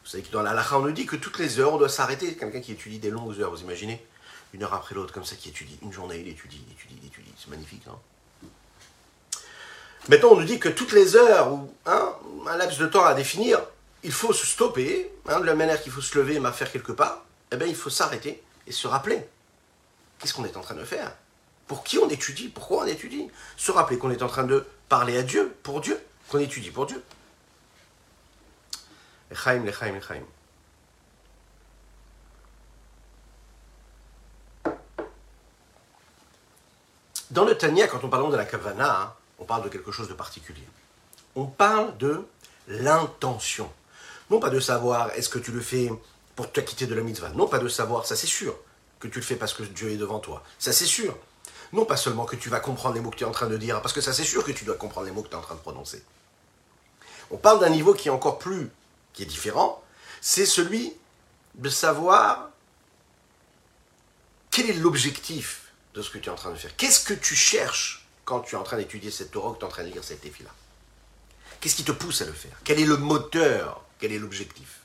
Vous 0.05 0.11
savez 0.11 0.23
que 0.23 0.31
dans 0.31 0.43
la 0.43 0.55
lacha, 0.55 0.79
on 0.79 0.83
nous 0.83 0.93
dit 0.93 1.07
que 1.07 1.17
toutes 1.17 1.39
les 1.39 1.59
heures, 1.59 1.75
on 1.75 1.79
doit 1.79 1.89
s'arrêter. 1.89 2.35
Quelqu'un 2.37 2.61
qui 2.61 2.73
étudie 2.73 2.99
des 2.99 3.11
longues 3.11 3.41
heures, 3.41 3.51
vous 3.51 3.63
imaginez 3.63 4.05
Une 4.53 4.63
heure 4.63 4.75
après 4.75 4.95
l'autre, 4.95 5.13
comme 5.13 5.25
ça, 5.25 5.37
qui 5.37 5.49
étudie. 5.49 5.79
Une 5.83 5.93
journée, 5.93 6.21
il 6.21 6.29
étudie, 6.29 6.63
il 6.67 6.73
étudie, 6.73 6.99
il 7.03 7.07
étudie. 7.09 7.33
C'est 7.37 7.51
magnifique, 7.51 7.87
non 7.87 7.99
Maintenant, 10.09 10.31
on 10.33 10.37
nous 10.37 10.45
dit 10.45 10.59
que 10.59 10.69
toutes 10.69 10.93
les 10.93 11.15
heures, 11.15 11.53
ou 11.53 11.73
hein, 11.87 12.13
un 12.49 12.57
laps 12.57 12.79
de 12.79 12.87
temps 12.87 13.05
à 13.05 13.15
définir, 13.15 13.61
il 14.03 14.13
faut 14.13 14.33
se 14.33 14.47
stopper, 14.47 15.13
hein, 15.29 15.41
de 15.41 15.47
la 15.47 15.55
manière 15.55 15.81
qu'il 15.81 15.93
faut 15.93 16.01
se 16.01 16.19
lever 16.19 16.37
et 16.37 16.53
faire 16.53 16.73
quelque 16.73 16.93
part, 16.93 17.25
eh 17.53 17.57
bien, 17.57 17.69
il 17.69 17.77
faut 17.77 17.91
s'arrêter 17.91 18.43
et 18.67 18.73
se 18.73 18.89
rappeler. 18.89 19.21
Qu'est-ce 20.19 20.35
qu'on 20.35 20.45
est 20.45 20.57
en 20.57 20.61
train 20.61 20.75
de 20.75 20.85
faire 20.85 21.13
Pour 21.73 21.85
qui 21.85 21.97
on 21.97 22.11
étudie 22.11 22.49
Pourquoi 22.51 22.83
on 22.83 22.87
étudie 22.87 23.31
Se 23.57 23.73
rappeler 23.73 23.97
qu'on 23.97 24.11
est 24.11 24.23
en 24.23 24.27
train 24.27 24.45
de 24.45 24.67
parler 24.91 25.17
à 25.17 25.23
Dieu, 25.23 25.57
pour 25.63 25.81
Dieu, 25.81 25.99
qu'on 26.29 26.39
étudie 26.39 26.71
pour 26.71 26.85
Dieu. 26.85 27.03
Echaim, 29.31 29.65
lechaim, 29.65 29.93
lechaim. 29.93 30.21
Dans 37.31 37.47
le 37.47 37.57
Tania, 37.57 37.89
quand 37.89 38.05
on 38.05 38.11
parle 38.11 38.31
de 38.31 38.37
la 38.37 38.45
Kavana, 38.45 39.01
hein, 39.01 39.15
on 39.39 39.47
parle 39.47 39.65
de 39.65 39.71
quelque 39.71 39.93
chose 39.93 40.11
de 40.11 40.13
particulier. 40.13 40.69
On 41.37 41.47
parle 41.47 41.97
de 41.97 42.27
l'intention. 42.69 43.73
Non 44.29 44.41
pas 44.41 44.51
de 44.51 44.61
savoir 44.61 45.11
est-ce 45.13 45.31
que 45.31 45.39
tu 45.39 45.53
le 45.53 45.63
fais 45.63 45.91
pour 46.37 46.53
t'acquitter 46.53 46.87
de 46.87 46.95
la 46.95 47.01
mitzvah. 47.01 47.31
Non 47.31 47.49
pas 47.49 47.61
de 47.61 47.69
savoir, 47.69 48.05
ça 48.05 48.15
c'est 48.15 48.27
sûr, 48.27 48.55
que 49.01 49.09
tu 49.09 49.21
le 49.21 49.25
fais 49.25 49.37
parce 49.37 49.55
que 49.55 49.63
Dieu 49.63 49.91
est 49.91 49.97
devant 49.97 50.19
toi. 50.19 50.43
Ça 50.59 50.75
c'est 50.75 50.85
sûr. 50.85 51.17
Non 51.73 51.85
pas 51.85 51.97
seulement 51.97 52.27
que 52.27 52.37
tu 52.37 52.51
vas 52.51 52.61
comprendre 52.61 52.95
les 52.95 53.01
mots 53.01 53.11
que 53.11 53.17
tu 53.17 53.25
es 53.25 53.27
en 53.27 53.33
train 53.33 53.47
de 53.47 53.57
dire, 53.57 53.81
parce 53.81 53.95
que 53.95 54.01
ça 54.01 54.13
c'est 54.13 54.25
sûr 54.25 54.45
que 54.45 54.53
tu 54.53 54.65
dois 54.65 54.77
comprendre 54.77 55.07
les 55.07 55.13
mots 55.13 55.23
que 55.23 55.29
tu 55.29 55.35
es 55.35 55.39
en 55.39 55.43
train 55.43 55.55
de 55.55 55.61
prononcer. 55.61 56.03
On 57.31 57.39
parle 57.39 57.61
d'un 57.61 57.71
niveau 57.71 57.95
qui 57.95 58.09
est 58.09 58.11
encore 58.11 58.39
plus, 58.39 58.71
qui 59.15 59.23
est 59.23 59.27
différent, 59.27 59.83
c'est 60.21 60.47
celui 60.47 60.93
de 61.55 61.69
savoir 61.69 62.51
quel 64.51 64.69
est 64.69 64.75
l'objectif 64.75 65.73
de 65.95 66.03
ce 66.03 66.11
que 66.11 66.19
tu 66.19 66.29
es 66.29 66.33
en 66.33 66.37
train 66.37 66.51
de 66.51 66.57
faire. 66.57 66.77
Qu'est-ce 66.77 67.05
que 67.05 67.15
tu 67.15 67.35
cherches 67.35 68.07
quand 68.25 68.41
tu 68.41 68.55
es 68.55 68.59
en 68.59 68.63
train 68.63 68.77
d'étudier 68.77 69.11
cette 69.11 69.31
Torah 69.31 69.53
que 69.55 69.59
tu 69.59 69.65
es 69.65 69.67
en 69.67 69.71
train 69.71 69.85
de 69.85 69.89
lire 69.89 70.05
cette 70.05 70.25
là 70.25 70.51
Qu'est-ce 71.61 71.77
qui 71.77 71.85
te 71.85 71.93
pousse 71.93 72.21
à 72.23 72.27
le 72.27 72.33
faire? 72.33 72.53
Quel 72.65 72.81
est 72.81 72.85
le 72.85 72.97
moteur? 72.97 73.83
Quel 73.99 74.13
est 74.13 74.19
l'objectif? 74.19 74.81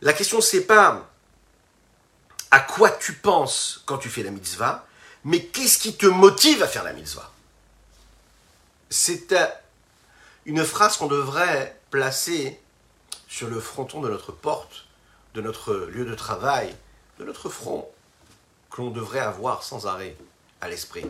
La 0.00 0.12
question, 0.12 0.40
c'est 0.40 0.62
pas 0.62 1.08
à 2.50 2.60
quoi 2.60 2.90
tu 2.90 3.12
penses 3.14 3.82
quand 3.84 3.98
tu 3.98 4.08
fais 4.08 4.22
la 4.22 4.30
mitzvah, 4.30 4.87
mais 5.28 5.44
qu'est-ce 5.44 5.76
qui 5.76 5.94
te 5.94 6.06
motive 6.06 6.62
à 6.62 6.66
faire 6.66 6.84
la 6.84 6.94
mitzvah? 6.94 7.30
C'est 8.88 9.34
une 10.46 10.64
phrase 10.64 10.96
qu'on 10.96 11.06
devrait 11.06 11.78
placer 11.90 12.58
sur 13.28 13.48
le 13.48 13.60
fronton 13.60 14.00
de 14.00 14.08
notre 14.08 14.32
porte, 14.32 14.86
de 15.34 15.42
notre 15.42 15.74
lieu 15.74 16.06
de 16.06 16.14
travail, 16.14 16.74
de 17.18 17.26
notre 17.26 17.50
front, 17.50 17.86
que 18.70 18.80
l'on 18.80 18.90
devrait 18.90 19.18
avoir 19.18 19.64
sans 19.64 19.86
arrêt 19.86 20.16
à 20.62 20.68
l'esprit. 20.70 21.04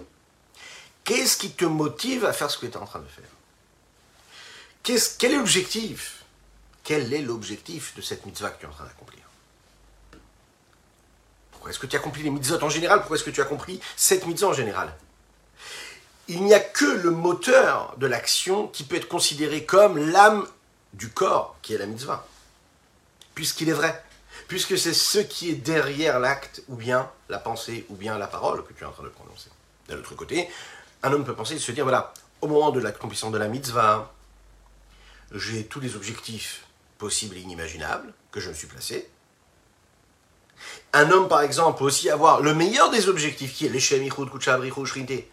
Qu'est-ce 1.04 1.36
qui 1.36 1.52
te 1.52 1.64
motive 1.64 2.24
à 2.24 2.32
faire 2.32 2.50
ce 2.50 2.58
que 2.58 2.66
tu 2.66 2.72
es 2.72 2.76
en 2.76 2.86
train 2.86 2.98
de 2.98 3.06
faire? 3.06 3.30
Quel 4.82 5.32
est 5.32 5.36
l'objectif? 5.36 6.24
Quel 6.82 7.14
est 7.14 7.22
l'objectif 7.22 7.94
de 7.94 8.02
cette 8.02 8.26
mitzvah 8.26 8.50
que 8.50 8.58
tu 8.58 8.66
es 8.66 8.68
en 8.68 8.72
train 8.72 8.84
d'accomplir? 8.84 9.17
Pourquoi 11.58 11.72
est-ce 11.72 11.80
que 11.80 11.88
tu 11.88 11.96
accomplis 11.96 12.22
les 12.22 12.30
mitzvot 12.30 12.62
en 12.62 12.68
général? 12.68 13.00
Pourquoi 13.00 13.16
est-ce 13.16 13.24
que 13.24 13.30
tu 13.30 13.40
as 13.40 13.44
compris 13.44 13.80
cette 13.96 14.26
mitzvah 14.26 14.46
en 14.46 14.52
général? 14.52 14.94
Il 16.28 16.44
n'y 16.44 16.54
a 16.54 16.60
que 16.60 16.84
le 16.84 17.10
moteur 17.10 17.96
de 17.96 18.06
l'action 18.06 18.68
qui 18.68 18.84
peut 18.84 18.94
être 18.94 19.08
considéré 19.08 19.64
comme 19.64 19.98
l'âme 19.98 20.46
du 20.92 21.10
corps, 21.10 21.56
qui 21.62 21.74
est 21.74 21.78
la 21.78 21.86
mitzvah. 21.86 22.28
Puisqu'il 23.34 23.68
est 23.68 23.72
vrai. 23.72 24.04
Puisque 24.46 24.78
c'est 24.78 24.94
ce 24.94 25.18
qui 25.18 25.50
est 25.50 25.56
derrière 25.56 26.20
l'acte, 26.20 26.62
ou 26.68 26.76
bien 26.76 27.10
la 27.28 27.40
pensée, 27.40 27.86
ou 27.88 27.96
bien 27.96 28.16
la 28.18 28.28
parole 28.28 28.64
que 28.64 28.72
tu 28.72 28.84
es 28.84 28.86
en 28.86 28.92
train 28.92 29.02
de 29.02 29.08
prononcer. 29.08 29.50
D'un 29.88 29.98
autre 29.98 30.14
côté, 30.14 30.48
un 31.02 31.12
homme 31.12 31.24
peut 31.24 31.34
penser 31.34 31.54
et 31.54 31.58
se 31.58 31.72
dire, 31.72 31.82
voilà, 31.82 32.14
au 32.40 32.46
moment 32.46 32.70
de 32.70 32.78
l'accomplissement 32.78 33.30
de 33.30 33.38
la 33.38 33.48
mitzvah, 33.48 34.14
j'ai 35.32 35.66
tous 35.66 35.80
les 35.80 35.96
objectifs 35.96 36.66
possibles 36.98 37.36
et 37.36 37.40
inimaginables 37.40 38.14
que 38.30 38.38
je 38.38 38.48
me 38.48 38.54
suis 38.54 38.68
placé. 38.68 39.10
Un 40.92 41.10
homme, 41.10 41.28
par 41.28 41.42
exemple, 41.42 41.78
peut 41.78 41.84
aussi 41.84 42.10
avoir 42.10 42.40
le 42.40 42.54
meilleur 42.54 42.90
des 42.90 43.08
objectifs, 43.08 43.54
qui 43.54 43.66
est 43.66 43.68
l'Eshem, 43.68 44.02
Ichud, 44.02 44.30
Kuchabrichou, 44.30 44.86
Shrinte. 44.86 45.24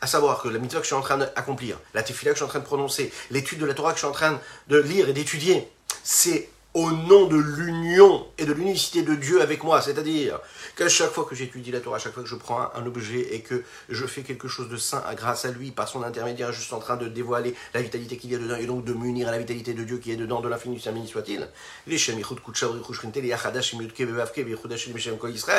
À 0.00 0.06
savoir 0.06 0.42
que 0.42 0.48
la 0.48 0.58
mitzvah 0.58 0.80
que 0.80 0.84
je 0.84 0.88
suis 0.88 0.96
en 0.96 1.00
train 1.00 1.18
d'accomplir, 1.18 1.78
la 1.94 2.02
tefila 2.02 2.32
que 2.32 2.36
je 2.36 2.42
suis 2.42 2.44
en 2.44 2.48
train 2.48 2.58
de 2.58 2.64
prononcer, 2.64 3.12
l'étude 3.30 3.58
de 3.58 3.66
la 3.66 3.74
Torah 3.74 3.90
que 3.90 3.96
je 3.96 4.00
suis 4.00 4.08
en 4.08 4.12
train 4.12 4.40
de 4.68 4.78
lire 4.78 5.08
et 5.08 5.12
d'étudier, 5.12 5.68
c'est 6.02 6.50
au 6.74 6.90
nom 6.90 7.26
de 7.26 7.36
l'union 7.36 8.26
et 8.36 8.44
de 8.44 8.52
l'unicité 8.52 9.02
de 9.02 9.14
Dieu 9.14 9.40
avec 9.40 9.64
moi. 9.64 9.80
C'est-à-dire 9.80 10.38
qu'à 10.76 10.88
chaque 10.88 11.10
fois 11.10 11.24
que 11.24 11.34
j'étudie 11.34 11.70
la 11.70 11.80
Torah, 11.80 11.96
à 11.96 11.98
chaque 11.98 12.12
fois 12.12 12.22
que 12.22 12.28
je 12.28 12.36
prends 12.36 12.70
un, 12.74 12.86
objet 12.86 13.34
et 13.34 13.40
que 13.40 13.64
je 13.88 14.06
fais 14.06 14.22
quelque 14.22 14.48
chose 14.48 14.68
de 14.68 14.76
saint 14.76 15.02
grâce 15.16 15.44
à 15.44 15.50
lui, 15.50 15.70
par 15.70 15.88
son 15.88 16.02
intermédiaire, 16.02 16.52
je 16.52 16.60
suis 16.60 16.74
en 16.74 16.78
train 16.78 16.96
de 16.96 17.08
dévoiler 17.08 17.54
la 17.74 17.82
vitalité 17.82 18.16
qu'il 18.16 18.30
y 18.30 18.34
a 18.34 18.38
dedans 18.38 18.56
et 18.56 18.66
donc 18.66 18.84
de 18.84 18.92
m'unir 18.92 19.28
à 19.28 19.30
la 19.30 19.38
vitalité 19.38 19.74
de 19.74 19.82
Dieu 19.82 19.98
qui 19.98 20.12
est 20.12 20.16
dedans, 20.16 20.40
de 20.40 20.48
l'infini, 20.48 20.76
du 20.76 21.06
soit-il. 21.08 21.48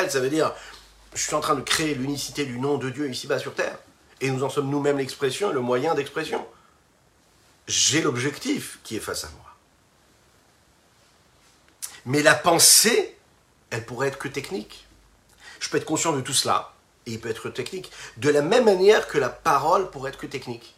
Ça 0.08 0.20
veut 0.20 0.30
dire 0.30 0.52
je 1.14 1.22
suis 1.22 1.34
en 1.34 1.40
train 1.40 1.56
de 1.56 1.62
créer 1.62 1.94
l'unicité 1.94 2.44
du 2.44 2.58
nom 2.58 2.78
de 2.78 2.88
Dieu 2.88 3.10
ici-bas 3.10 3.38
sur 3.38 3.54
terre. 3.54 3.78
Et 4.20 4.30
nous 4.30 4.44
en 4.44 4.50
sommes 4.50 4.70
nous-mêmes 4.70 4.98
l'expression, 4.98 5.52
le 5.52 5.60
moyen 5.60 5.94
d'expression. 5.94 6.46
J'ai 7.66 8.02
l'objectif 8.02 8.78
qui 8.84 8.96
est 8.96 9.00
face 9.00 9.24
à 9.24 9.28
moi. 9.30 9.49
Mais 12.06 12.22
la 12.22 12.34
pensée, 12.34 13.16
elle 13.70 13.84
pourrait 13.84 14.08
être 14.08 14.18
que 14.18 14.28
technique. 14.28 14.86
Je 15.60 15.68
peux 15.68 15.76
être 15.76 15.84
conscient 15.84 16.12
de 16.12 16.20
tout 16.20 16.32
cela, 16.32 16.72
et 17.06 17.12
il 17.12 17.20
peut 17.20 17.28
être 17.28 17.50
technique, 17.50 17.90
de 18.16 18.30
la 18.30 18.42
même 18.42 18.64
manière 18.64 19.08
que 19.08 19.18
la 19.18 19.28
parole 19.28 19.90
pourrait 19.90 20.10
être 20.10 20.18
que 20.18 20.26
technique 20.26 20.74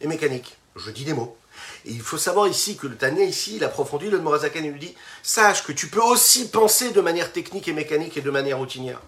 et 0.00 0.06
mécanique. 0.06 0.56
Je 0.76 0.90
dis 0.90 1.04
des 1.04 1.12
mots. 1.12 1.36
Et 1.84 1.90
il 1.90 2.00
faut 2.00 2.18
savoir 2.18 2.48
ici 2.48 2.76
que 2.76 2.86
le 2.86 2.96
Tané, 2.96 3.24
ici, 3.24 3.56
il 3.56 4.10
le 4.10 4.18
Morazakan, 4.20 4.60
il 4.64 4.70
lui 4.70 4.80
dit 4.80 4.94
Sache 5.22 5.64
que 5.64 5.72
tu 5.72 5.88
peux 5.88 6.00
aussi 6.00 6.48
penser 6.48 6.92
de 6.92 7.00
manière 7.00 7.32
technique 7.32 7.68
et 7.68 7.72
mécanique 7.72 8.16
et 8.16 8.22
de 8.22 8.30
manière 8.30 8.58
routinière. 8.58 9.00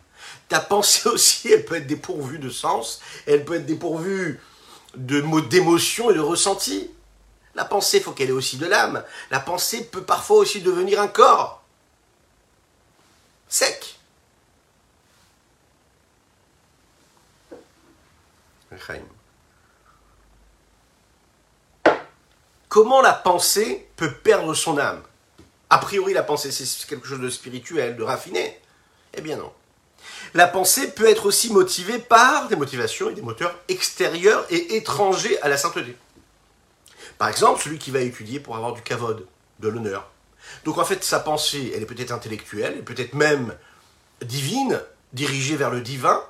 Ta 0.49 0.61
pensée 0.61 1.09
aussi, 1.13 1.51
elle 1.51 1.65
peut 1.65 1.77
être 1.77 1.87
dépourvue 1.87 2.39
de 2.39 2.51
sens, 2.51 3.01
elle 3.27 3.45
peut 3.45 3.55
être 3.55 3.67
dépourvue 3.67 4.41
de 4.97 5.21
mots 5.21 5.41
d'émotion 5.41 6.11
et 6.11 6.15
de 6.15 6.21
ressenti. 6.21 6.91
La 7.55 7.65
pensée, 7.65 8.01
faut 8.01 8.13
qu'elle 8.13 8.31
ait 8.31 8.33
aussi 8.33 8.57
de 8.57 8.67
l'âme. 8.67 9.05
La 9.31 9.41
pensée 9.41 9.85
peut 9.85 10.03
parfois 10.03 10.39
aussi 10.39 10.61
devenir 10.61 11.01
un 11.01 11.09
corps. 11.09 11.63
Sec. 13.49 13.97
Comment 22.69 23.01
la 23.01 23.13
pensée 23.13 23.89
peut 23.95 24.13
perdre 24.13 24.53
son 24.53 24.79
âme? 24.79 25.03
A 25.71 25.79
priori, 25.79 26.13
la 26.13 26.25
pensée, 26.25 26.51
c'est 26.51 26.87
quelque 26.89 27.07
chose 27.07 27.21
de 27.21 27.31
spirituel, 27.31 27.97
de 27.97 28.03
raffiné. 28.03 28.61
Eh 29.15 29.21
bien 29.21 29.37
non. 29.37 29.53
La 30.35 30.49
pensée 30.49 30.91
peut 30.91 31.09
être 31.09 31.27
aussi 31.27 31.53
motivée 31.53 32.01
par 32.01 32.49
des 32.49 32.57
motivations 32.57 33.11
et 33.11 33.15
des 33.15 33.23
moteurs 33.23 33.55
extérieurs 33.69 34.45
et 34.51 34.77
étrangers 34.77 35.41
à 35.41 35.49
la 35.49 35.57
sainteté. 35.57 35.97
Par 37.19 37.29
exemple, 37.29 37.63
celui 37.63 37.79
qui 37.79 37.91
va 37.91 38.01
étudier 38.01 38.41
pour 38.41 38.57
avoir 38.57 38.73
du 38.73 38.83
kavod, 38.83 39.27
de 39.61 39.69
l'honneur. 39.69 40.11
Donc 40.65 40.79
en 40.79 40.85
fait, 40.85 41.05
sa 41.05 41.21
pensée, 41.21 41.73
elle 41.75 41.83
est 41.83 41.87
peut-être 41.87 42.13
intellectuelle, 42.13 42.79
et 42.79 42.83
peut-être 42.83 43.15
même 43.15 43.55
divine, 44.23 44.81
dirigée 45.13 45.57
vers 45.57 45.71
le 45.71 45.81
divin. 45.81 46.23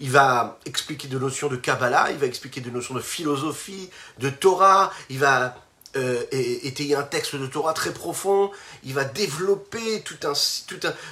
Il 0.00 0.10
va 0.10 0.58
expliquer 0.64 1.08
des 1.08 1.16
notions 1.16 1.48
de 1.48 1.56
Kabbalah, 1.56 2.10
il 2.10 2.16
va 2.16 2.26
expliquer 2.26 2.60
des 2.60 2.70
notions 2.70 2.94
de 2.94 3.00
philosophie, 3.00 3.90
de 4.18 4.30
Torah, 4.30 4.92
il 5.10 5.18
va 5.18 5.56
euh, 5.96 6.22
étayer 6.30 6.96
un 6.96 7.02
texte 7.02 7.36
de 7.36 7.46
Torah 7.46 7.74
très 7.74 7.92
profond, 7.92 8.50
il 8.82 8.94
va 8.94 9.04
développer 9.04 10.02
tout 10.02 10.18
un, 10.24 10.32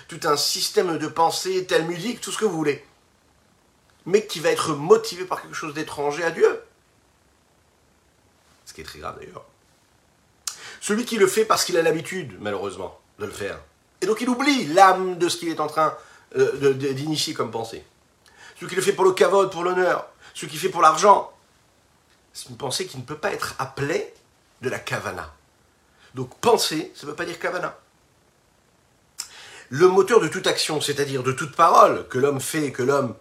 tout 0.09 0.21
un 0.25 0.37
système 0.37 0.97
de 0.99 1.06
pensée 1.06 1.66
talmudique, 1.66 2.21
tout 2.21 2.32
ce 2.32 2.38
que 2.38 2.44
vous 2.44 2.56
voulez. 2.56 2.85
Mais 4.06 4.26
qui 4.26 4.40
va 4.40 4.50
être 4.50 4.75
motivé 4.75 5.25
par 5.25 5.42
quelque 5.42 5.54
chose 5.54 5.75
d'étranger 5.75 6.25
à 6.25 6.30
Dieu 6.30 6.62
ce 8.73 8.75
qui 8.75 8.81
est 8.81 8.85
très 8.85 9.00
grave 9.00 9.19
d'ailleurs. 9.21 9.45
Celui 10.81 11.05
qui 11.05 11.19
le 11.19 11.26
fait 11.26 11.45
parce 11.45 11.64
qu'il 11.64 11.76
a 11.76 11.83
l'habitude, 11.83 12.37
malheureusement, 12.41 12.99
de 13.19 13.26
le 13.26 13.31
faire. 13.31 13.59
Et 14.00 14.07
donc 14.07 14.21
il 14.23 14.29
oublie 14.29 14.64
l'âme 14.69 15.19
de 15.19 15.29
ce 15.29 15.37
qu'il 15.37 15.50
est 15.50 15.61
en 15.61 15.67
train 15.67 15.95
euh, 16.37 16.73
d'initier 16.73 17.35
comme 17.35 17.50
pensée. 17.50 17.85
Celui 18.57 18.71
qui 18.71 18.76
le 18.76 18.83
fait 18.83 18.95
pour 18.95 19.05
le 19.05 19.12
kavod, 19.12 19.52
pour 19.52 19.62
l'honneur, 19.62 20.09
celui 20.33 20.50
qui 20.50 20.57
fait 20.57 20.71
pour 20.71 20.81
l'argent, 20.81 21.31
c'est 22.33 22.49
une 22.49 22.57
pensée 22.57 22.87
qui 22.87 22.97
ne 22.97 23.02
peut 23.02 23.19
pas 23.19 23.33
être 23.33 23.55
appelée 23.59 24.12
de 24.62 24.71
la 24.71 24.79
kavana. 24.79 25.35
Donc 26.14 26.35
penser, 26.38 26.93
ça 26.95 27.07
ne 27.07 27.11
veut 27.11 27.17
pas 27.17 27.26
dire 27.26 27.38
kavana. 27.38 27.79
Le 29.69 29.88
moteur 29.88 30.21
de 30.21 30.29
toute 30.29 30.47
action, 30.47 30.81
c'est-à-dire 30.81 31.23
de 31.23 31.33
toute 31.33 31.55
parole 31.55 32.09
que 32.09 32.19
l'homme 32.19 32.41
fait, 32.41 32.73
que 32.73 32.83
l'homme 32.83 33.14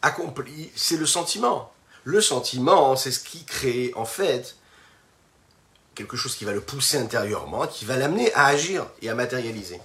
accomplit, 0.00 0.70
c'est 0.74 0.96
le 0.96 1.06
sentiment. 1.06 1.72
Le 2.04 2.20
sentiment, 2.20 2.96
c'est 2.96 3.10
ce 3.10 3.20
qui 3.20 3.44
crée 3.44 3.92
en 3.94 4.06
fait 4.06 4.56
quelque 5.96 6.16
chose 6.16 6.36
qui 6.36 6.44
va 6.44 6.52
le 6.52 6.60
pousser 6.60 6.98
intérieurement, 6.98 7.66
qui 7.66 7.84
va 7.84 7.96
l'amener 7.96 8.32
à 8.34 8.46
agir 8.46 8.86
et 9.02 9.08
à 9.08 9.14
matérialiser. 9.16 9.80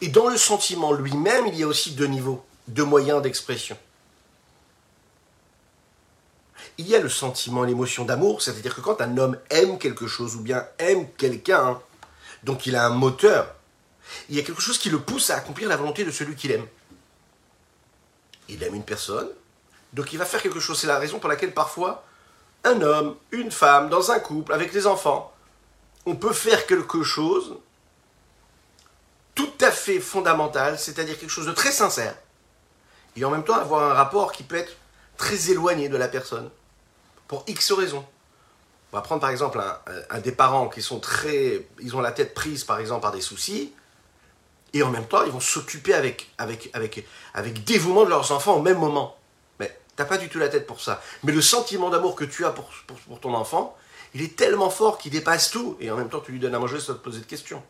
Et 0.00 0.08
dans 0.08 0.28
le 0.28 0.38
sentiment 0.38 0.92
lui-même, 0.92 1.46
il 1.46 1.56
y 1.56 1.62
a 1.62 1.66
aussi 1.66 1.92
deux 1.92 2.06
niveaux, 2.06 2.44
deux 2.66 2.84
moyens 2.84 3.22
d'expression. 3.22 3.76
Il 6.78 6.88
y 6.88 6.96
a 6.96 7.00
le 7.00 7.10
sentiment, 7.10 7.62
l'émotion 7.62 8.06
d'amour, 8.06 8.40
c'est-à-dire 8.40 8.74
que 8.74 8.80
quand 8.80 9.02
un 9.02 9.18
homme 9.18 9.38
aime 9.50 9.78
quelque 9.78 10.06
chose 10.06 10.34
ou 10.34 10.40
bien 10.40 10.66
aime 10.78 11.06
quelqu'un, 11.12 11.78
donc 12.42 12.66
il 12.66 12.74
a 12.74 12.86
un 12.86 12.90
moteur, 12.90 13.54
il 14.30 14.36
y 14.36 14.38
a 14.38 14.42
quelque 14.42 14.62
chose 14.62 14.78
qui 14.78 14.88
le 14.88 14.98
pousse 14.98 15.28
à 15.28 15.36
accomplir 15.36 15.68
la 15.68 15.76
volonté 15.76 16.04
de 16.04 16.10
celui 16.10 16.34
qu'il 16.34 16.50
aime. 16.50 16.66
Il 18.48 18.62
aime 18.62 18.74
une 18.74 18.84
personne, 18.84 19.28
donc 19.92 20.14
il 20.14 20.18
va 20.18 20.24
faire 20.24 20.40
quelque 20.40 20.60
chose. 20.60 20.80
C'est 20.80 20.86
la 20.86 20.98
raison 20.98 21.18
pour 21.18 21.28
laquelle 21.28 21.52
parfois 21.52 22.04
un 22.64 22.80
homme, 22.82 23.16
une 23.30 23.50
femme, 23.50 23.88
dans 23.88 24.10
un 24.10 24.18
couple, 24.18 24.52
avec 24.52 24.72
des 24.72 24.86
enfants, 24.86 25.32
on 26.06 26.16
peut 26.16 26.32
faire 26.32 26.66
quelque 26.66 27.02
chose 27.02 27.56
tout 29.34 29.52
à 29.60 29.70
fait 29.70 30.00
fondamental, 30.00 30.78
c'est-à-dire 30.78 31.18
quelque 31.18 31.30
chose 31.30 31.46
de 31.46 31.52
très 31.52 31.72
sincère, 31.72 32.14
et 33.16 33.24
en 33.24 33.30
même 33.30 33.44
temps 33.44 33.54
avoir 33.54 33.90
un 33.90 33.94
rapport 33.94 34.32
qui 34.32 34.42
peut 34.42 34.56
être 34.56 34.72
très 35.16 35.50
éloigné 35.50 35.88
de 35.88 35.96
la 35.96 36.08
personne, 36.08 36.50
pour 37.28 37.44
X 37.46 37.72
raisons. 37.72 38.04
On 38.92 38.96
va 38.96 39.02
prendre 39.02 39.20
par 39.20 39.30
exemple 39.30 39.62
un, 40.10 40.18
des 40.18 40.32
parents 40.32 40.68
qui 40.68 40.82
sont 40.82 40.98
très... 40.98 41.64
Ils 41.80 41.94
ont 41.94 42.00
la 42.00 42.10
tête 42.10 42.34
prise 42.34 42.64
par 42.64 42.80
exemple 42.80 43.02
par 43.02 43.12
des 43.12 43.20
soucis, 43.20 43.72
et 44.72 44.82
en 44.82 44.90
même 44.90 45.06
temps 45.06 45.22
ils 45.24 45.30
vont 45.30 45.40
s'occuper 45.40 45.94
avec, 45.94 46.28
avec, 46.38 46.70
avec, 46.72 47.06
avec 47.34 47.64
dévouement 47.64 48.04
de 48.04 48.10
leurs 48.10 48.32
enfants 48.32 48.54
au 48.54 48.62
même 48.62 48.78
moment. 48.78 49.16
T'as 50.00 50.06
pas 50.06 50.16
du 50.16 50.30
tout 50.30 50.38
la 50.38 50.48
tête 50.48 50.66
pour 50.66 50.80
ça. 50.80 51.02
Mais 51.24 51.30
le 51.30 51.42
sentiment 51.42 51.90
d'amour 51.90 52.14
que 52.14 52.24
tu 52.24 52.46
as 52.46 52.52
pour, 52.52 52.70
pour, 52.86 53.20
ton 53.20 53.34
enfant, 53.34 53.76
il 54.14 54.22
est 54.22 54.34
tellement 54.34 54.70
fort 54.70 54.96
qu'il 54.96 55.12
dépasse 55.12 55.50
tout. 55.50 55.76
Et 55.78 55.90
en 55.90 55.96
même 55.98 56.08
temps, 56.08 56.20
tu 56.20 56.32
lui 56.32 56.40
donnes 56.40 56.54
à 56.54 56.58
manger 56.58 56.80
sans 56.80 56.94
te 56.94 57.00
poser 57.00 57.20
de 57.20 57.26
questions. 57.26 57.62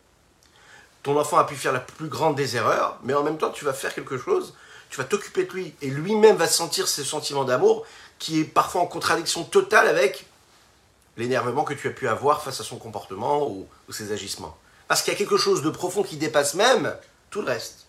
Ton 1.02 1.18
enfant 1.18 1.38
a 1.38 1.44
pu 1.44 1.56
faire 1.56 1.72
la 1.72 1.80
plus 1.80 2.06
grande 2.06 2.36
des 2.36 2.54
erreurs, 2.54 3.00
mais 3.02 3.14
en 3.14 3.24
même 3.24 3.36
temps, 3.36 3.50
tu 3.50 3.64
vas 3.64 3.72
faire 3.72 3.92
quelque 3.92 4.16
chose, 4.16 4.54
tu 4.90 4.98
vas 4.98 5.02
t'occuper 5.02 5.42
de 5.42 5.52
lui, 5.52 5.74
et 5.82 5.88
lui-même 5.88 6.36
va 6.36 6.46
sentir 6.46 6.86
ce 6.86 7.02
sentiment 7.02 7.42
d'amour 7.42 7.84
qui 8.20 8.38
est 8.38 8.44
parfois 8.44 8.82
en 8.82 8.86
contradiction 8.86 9.42
totale 9.42 9.88
avec 9.88 10.24
l'énervement 11.16 11.64
que 11.64 11.74
tu 11.74 11.88
as 11.88 11.90
pu 11.90 12.06
avoir 12.06 12.44
face 12.44 12.60
à 12.60 12.62
son 12.62 12.76
comportement 12.76 13.48
ou, 13.50 13.66
ou 13.88 13.92
ses 13.92 14.12
agissements. 14.12 14.56
Parce 14.86 15.02
qu'il 15.02 15.12
y 15.12 15.16
a 15.16 15.18
quelque 15.18 15.36
chose 15.36 15.62
de 15.62 15.70
profond 15.70 16.04
qui 16.04 16.16
dépasse 16.16 16.54
même 16.54 16.94
tout 17.28 17.40
le 17.40 17.48
reste. 17.48 17.86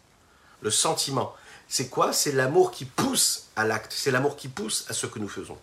Le 0.62 0.72
sentiment 0.72 1.36
c'est 1.72 1.88
quoi? 1.88 2.12
C'est 2.12 2.34
l'amour 2.34 2.72
qui 2.72 2.84
pousse 2.84 3.48
à 3.56 3.64
l'acte, 3.66 3.94
c'est 3.96 4.12
l'amour 4.12 4.36
qui 4.36 4.50
pousse 4.50 4.84
à 4.90 4.94
ce 4.94 5.08
que 5.08 5.20
nous 5.20 5.30
faisons. 5.30 5.58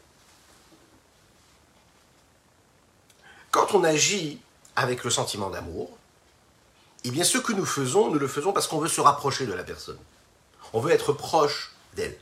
Quand 3.51 3.75
on 3.75 3.85
agit 3.85 4.41
avec 4.75 5.05
le 5.05 5.11
sentiment 5.11 5.51
d'amour, 5.51 5.99
eh 7.05 7.11
bien 7.11 7.25
ce 7.25 7.37
que 7.37 7.53
nous 7.53 7.67
faisons, 7.67 8.11
nous 8.11 8.19
le 8.19 8.27
faisons 8.27 8.55
parce 8.55 8.67
qu'on 8.67 8.79
veut 8.79 8.89
se 8.89 9.03
rapprocher 9.03 9.45
de 9.45 9.53
la 9.53 9.63
personne. 9.63 9.99
On 10.73 10.81
veut 10.81 10.93
être 10.93 11.13
proche 11.13 11.75
d'elle. 11.95 12.17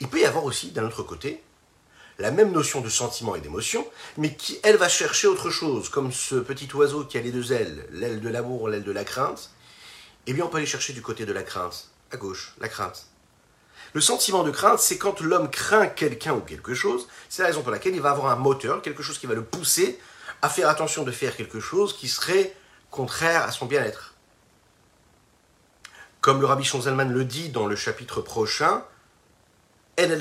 Il 0.00 0.08
peut 0.08 0.20
y 0.20 0.24
avoir 0.24 0.44
aussi, 0.44 0.70
d'un 0.70 0.86
autre 0.86 1.02
côté, 1.02 1.42
la 2.18 2.30
même 2.30 2.50
notion 2.50 2.80
de 2.80 2.88
sentiment 2.88 3.36
et 3.36 3.42
d'émotion, 3.42 3.86
mais 4.16 4.34
qui, 4.34 4.58
elle, 4.62 4.78
va 4.78 4.88
chercher 4.88 5.26
autre 5.26 5.50
chose, 5.50 5.90
comme 5.90 6.12
ce 6.12 6.36
petit 6.36 6.68
oiseau 6.72 7.04
qui 7.04 7.18
a 7.18 7.20
les 7.20 7.30
deux 7.30 7.52
ailes, 7.52 7.86
l'aile 7.90 8.22
de 8.22 8.28
l'amour, 8.30 8.70
l'aile 8.70 8.84
de 8.84 8.92
la 8.92 9.04
crainte, 9.04 9.50
eh 10.26 10.32
bien 10.32 10.44
on 10.44 10.48
peut 10.48 10.58
aller 10.58 10.66
chercher 10.66 10.92
du 10.92 11.02
côté 11.02 11.24
de 11.24 11.32
la 11.32 11.42
crainte, 11.42 11.88
à 12.12 12.16
gauche, 12.16 12.54
la 12.60 12.68
crainte. 12.68 13.06
Le 13.92 14.00
sentiment 14.00 14.42
de 14.42 14.50
crainte, 14.50 14.80
c'est 14.80 14.98
quand 14.98 15.20
l'homme 15.20 15.50
craint 15.50 15.86
quelqu'un 15.86 16.34
ou 16.34 16.40
quelque 16.40 16.74
chose, 16.74 17.08
c'est 17.28 17.42
la 17.42 17.48
raison 17.48 17.62
pour 17.62 17.70
laquelle 17.70 17.94
il 17.94 18.00
va 18.00 18.10
avoir 18.10 18.32
un 18.32 18.36
moteur, 18.36 18.82
quelque 18.82 19.02
chose 19.02 19.18
qui 19.18 19.26
va 19.26 19.34
le 19.34 19.44
pousser 19.44 19.98
à 20.42 20.48
faire 20.48 20.68
attention 20.68 21.02
de 21.02 21.10
faire 21.10 21.36
quelque 21.36 21.60
chose 21.60 21.96
qui 21.96 22.08
serait 22.08 22.54
contraire 22.90 23.42
à 23.44 23.52
son 23.52 23.66
bien-être. 23.66 24.14
Comme 26.20 26.40
le 26.40 26.46
rabbi 26.46 26.64
Shonzalman 26.64 27.10
le 27.10 27.24
dit 27.24 27.50
dans 27.50 27.66
le 27.66 27.76
chapitre 27.76 28.20
prochain, 28.20 28.82
un 29.98 30.20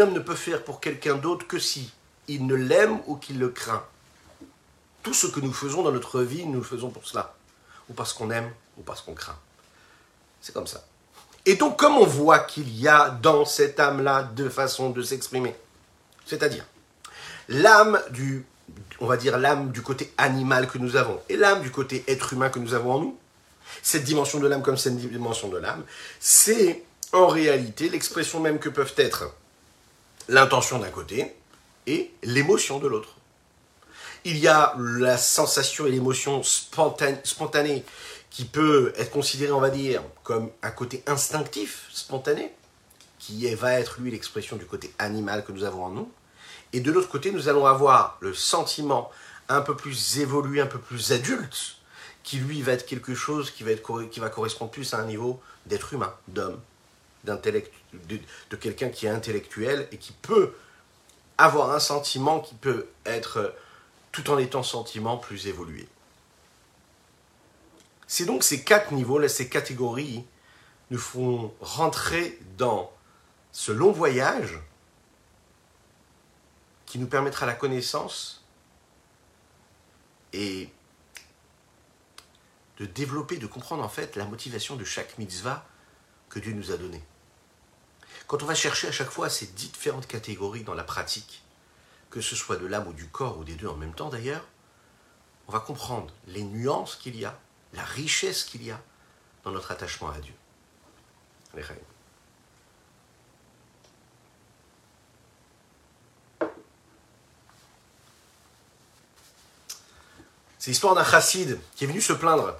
homme 0.00 0.12
ne 0.12 0.20
peut 0.20 0.34
faire 0.34 0.62
pour 0.64 0.80
quelqu'un 0.80 1.16
d'autre 1.16 1.46
que 1.46 1.58
si 1.58 1.92
il 2.28 2.46
ne 2.46 2.54
l'aime 2.54 3.00
ou 3.06 3.16
qu'il 3.16 3.38
le 3.38 3.48
craint 3.48 3.84
tout 5.02 5.14
ce 5.14 5.26
que 5.26 5.40
nous 5.40 5.52
faisons 5.52 5.82
dans 5.82 5.92
notre 5.92 6.22
vie, 6.22 6.46
nous 6.46 6.58
le 6.58 6.64
faisons 6.64 6.90
pour 6.90 7.06
cela. 7.06 7.34
Ou 7.88 7.94
parce 7.94 8.12
qu'on 8.12 8.30
aime, 8.30 8.50
ou 8.78 8.82
parce 8.82 9.00
qu'on 9.02 9.14
craint. 9.14 9.38
C'est 10.40 10.52
comme 10.52 10.66
ça. 10.66 10.84
Et 11.46 11.54
donc, 11.54 11.78
comme 11.78 11.96
on 11.96 12.06
voit 12.06 12.40
qu'il 12.40 12.68
y 12.78 12.86
a 12.86 13.10
dans 13.10 13.44
cette 13.44 13.80
âme-là 13.80 14.22
deux 14.22 14.50
façons 14.50 14.90
de 14.90 15.02
s'exprimer, 15.02 15.54
c'est-à-dire 16.26 16.64
l'âme 17.48 18.00
du, 18.10 18.44
on 19.00 19.06
va 19.06 19.16
dire 19.16 19.38
l'âme 19.38 19.72
du 19.72 19.82
côté 19.82 20.12
animal 20.18 20.68
que 20.68 20.78
nous 20.78 20.96
avons, 20.96 21.20
et 21.28 21.36
l'âme 21.36 21.62
du 21.62 21.70
côté 21.70 22.04
être 22.08 22.32
humain 22.34 22.50
que 22.50 22.58
nous 22.58 22.74
avons 22.74 22.92
en 22.92 23.00
nous, 23.00 23.18
cette 23.82 24.04
dimension 24.04 24.38
de 24.38 24.46
l'âme 24.46 24.62
comme 24.62 24.76
cette 24.76 24.96
dimension 24.96 25.48
de 25.48 25.56
l'âme, 25.56 25.84
c'est 26.18 26.84
en 27.12 27.26
réalité 27.26 27.88
l'expression 27.88 28.40
même 28.40 28.58
que 28.58 28.68
peuvent 28.68 28.94
être 28.96 29.34
l'intention 30.28 30.78
d'un 30.78 30.90
côté 30.90 31.34
et 31.86 32.10
l'émotion 32.22 32.78
de 32.78 32.86
l'autre. 32.86 33.16
Il 34.24 34.38
y 34.38 34.48
a 34.48 34.74
la 34.78 35.16
sensation 35.16 35.86
et 35.86 35.90
l'émotion 35.90 36.42
spontanée 36.42 37.84
qui 38.28 38.44
peut 38.44 38.92
être 38.96 39.10
considérée, 39.10 39.52
on 39.52 39.60
va 39.60 39.70
dire, 39.70 40.02
comme 40.22 40.50
un 40.62 40.70
côté 40.70 41.02
instinctif, 41.06 41.88
spontané, 41.90 42.52
qui 43.18 43.52
va 43.54 43.80
être, 43.80 44.00
lui, 44.00 44.10
l'expression 44.10 44.56
du 44.56 44.66
côté 44.66 44.92
animal 44.98 45.44
que 45.44 45.52
nous 45.52 45.64
avons 45.64 45.84
en 45.84 45.90
nous. 45.90 46.12
Et 46.72 46.80
de 46.80 46.92
l'autre 46.92 47.08
côté, 47.08 47.32
nous 47.32 47.48
allons 47.48 47.66
avoir 47.66 48.18
le 48.20 48.34
sentiment 48.34 49.10
un 49.48 49.62
peu 49.62 49.74
plus 49.74 50.18
évolué, 50.18 50.60
un 50.60 50.66
peu 50.66 50.78
plus 50.78 51.12
adulte, 51.12 51.76
qui 52.22 52.36
lui 52.36 52.62
va 52.62 52.72
être 52.72 52.86
quelque 52.86 53.14
chose 53.14 53.50
qui 53.50 53.64
va, 53.64 53.72
être, 53.72 54.02
qui 54.10 54.20
va 54.20 54.28
correspondre 54.28 54.70
plus 54.70 54.94
à 54.94 54.98
un 54.98 55.06
niveau 55.06 55.40
d'être 55.66 55.92
humain, 55.94 56.14
d'homme, 56.28 56.60
d'intellect, 57.24 57.72
de 57.92 58.56
quelqu'un 58.56 58.90
qui 58.90 59.06
est 59.06 59.10
intellectuel 59.10 59.88
et 59.92 59.96
qui 59.96 60.12
peut 60.12 60.52
avoir 61.38 61.72
un 61.72 61.80
sentiment 61.80 62.40
qui 62.40 62.54
peut 62.54 62.86
être 63.06 63.54
tout 64.12 64.30
en 64.30 64.38
étant 64.38 64.62
sentiment 64.62 65.16
plus 65.16 65.46
évolué. 65.46 65.88
C'est 68.06 68.24
donc 68.24 68.42
ces 68.42 68.64
quatre 68.64 68.92
niveaux, 68.92 69.26
ces 69.28 69.48
catégories, 69.48 70.24
nous 70.90 70.98
font 70.98 71.54
rentrer 71.60 72.38
dans 72.58 72.92
ce 73.52 73.70
long 73.70 73.92
voyage 73.92 74.58
qui 76.86 76.98
nous 76.98 77.06
permettra 77.06 77.46
la 77.46 77.54
connaissance 77.54 78.44
et 80.32 80.68
de 82.78 82.86
développer, 82.86 83.36
de 83.36 83.46
comprendre 83.46 83.84
en 83.84 83.88
fait 83.88 84.16
la 84.16 84.24
motivation 84.24 84.74
de 84.74 84.84
chaque 84.84 85.18
mitzvah 85.18 85.64
que 86.28 86.40
Dieu 86.40 86.52
nous 86.52 86.72
a 86.72 86.76
donnée. 86.76 87.02
Quand 88.26 88.42
on 88.42 88.46
va 88.46 88.54
chercher 88.54 88.88
à 88.88 88.92
chaque 88.92 89.10
fois 89.10 89.28
ces 89.30 89.46
différentes 89.46 90.06
catégories 90.06 90.64
dans 90.64 90.74
la 90.74 90.84
pratique, 90.84 91.42
que 92.10 92.20
ce 92.20 92.34
soit 92.36 92.56
de 92.56 92.66
l'âme 92.66 92.88
ou 92.88 92.92
du 92.92 93.06
corps, 93.08 93.38
ou 93.38 93.44
des 93.44 93.54
deux 93.54 93.68
en 93.68 93.76
même 93.76 93.94
temps 93.94 94.08
d'ailleurs, 94.08 94.44
on 95.48 95.52
va 95.52 95.60
comprendre 95.60 96.12
les 96.26 96.42
nuances 96.42 96.96
qu'il 96.96 97.16
y 97.16 97.24
a, 97.24 97.38
la 97.72 97.84
richesse 97.84 98.44
qu'il 98.44 98.62
y 98.62 98.70
a 98.70 98.80
dans 99.44 99.52
notre 99.52 99.70
attachement 99.70 100.10
à 100.10 100.18
Dieu. 100.18 100.34
C'est 110.58 110.70
l'histoire 110.70 110.94
d'un 110.94 111.04
chassid 111.04 111.58
qui 111.74 111.84
est 111.84 111.86
venu 111.86 112.00
se 112.00 112.12
plaindre 112.12 112.54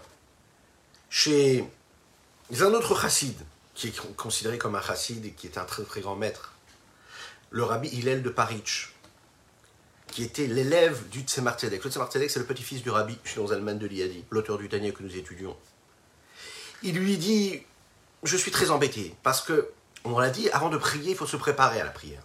chez 1.11 1.65
un 2.51 2.73
autre 2.73 2.99
chassid, 2.99 3.37
qui 3.75 3.89
est 3.89 4.17
considéré 4.17 4.59
comme 4.59 4.75
un 4.75 4.83
chassid 4.83 5.25
et 5.25 5.33
qui 5.33 5.47
est 5.47 5.59
un 5.59 5.65
très 5.65 5.85
très 5.85 6.01
grand 6.01 6.17
maître, 6.17 6.55
le 7.51 7.63
rabbi 7.63 7.89
Hillel 7.89 8.23
de 8.23 8.31
Paritch 8.31 8.90
qui 10.11 10.23
était 10.23 10.47
l'élève 10.47 11.09
du 11.09 11.21
Tzemar 11.21 11.59
Tzedek. 11.59 11.85
Le 11.85 11.91
Tzemar 11.91 12.11
Tzedek, 12.11 12.31
c'est 12.31 12.41
le 12.41 12.47
petit-fils 12.47 12.83
du 12.83 12.91
rabbi 12.91 13.17
Shlomo 13.25 13.49
Zalman 13.49 13.79
de 13.79 13.87
Liadi, 13.87 14.25
l'auteur 14.31 14.59
du 14.59 14.69
Tania 14.69 14.93
que 14.93 15.03
nous 15.03 15.17
étudions. 15.17 15.57
Il 16.83 16.99
lui 16.99 17.17
dit 17.17 17.63
Je 18.23 18.37
suis 18.37 18.51
très 18.51 18.71
embêté, 18.71 19.15
parce 19.23 19.41
que, 19.41 19.71
on 20.05 20.19
l'a 20.19 20.31
dit, 20.31 20.51
avant 20.51 20.69
de 20.69 20.79
prier, 20.79 21.11
il 21.11 21.17
faut 21.17 21.27
se 21.27 21.37
préparer 21.37 21.81
à 21.81 21.85
la 21.85 21.91
prière. 21.91 22.23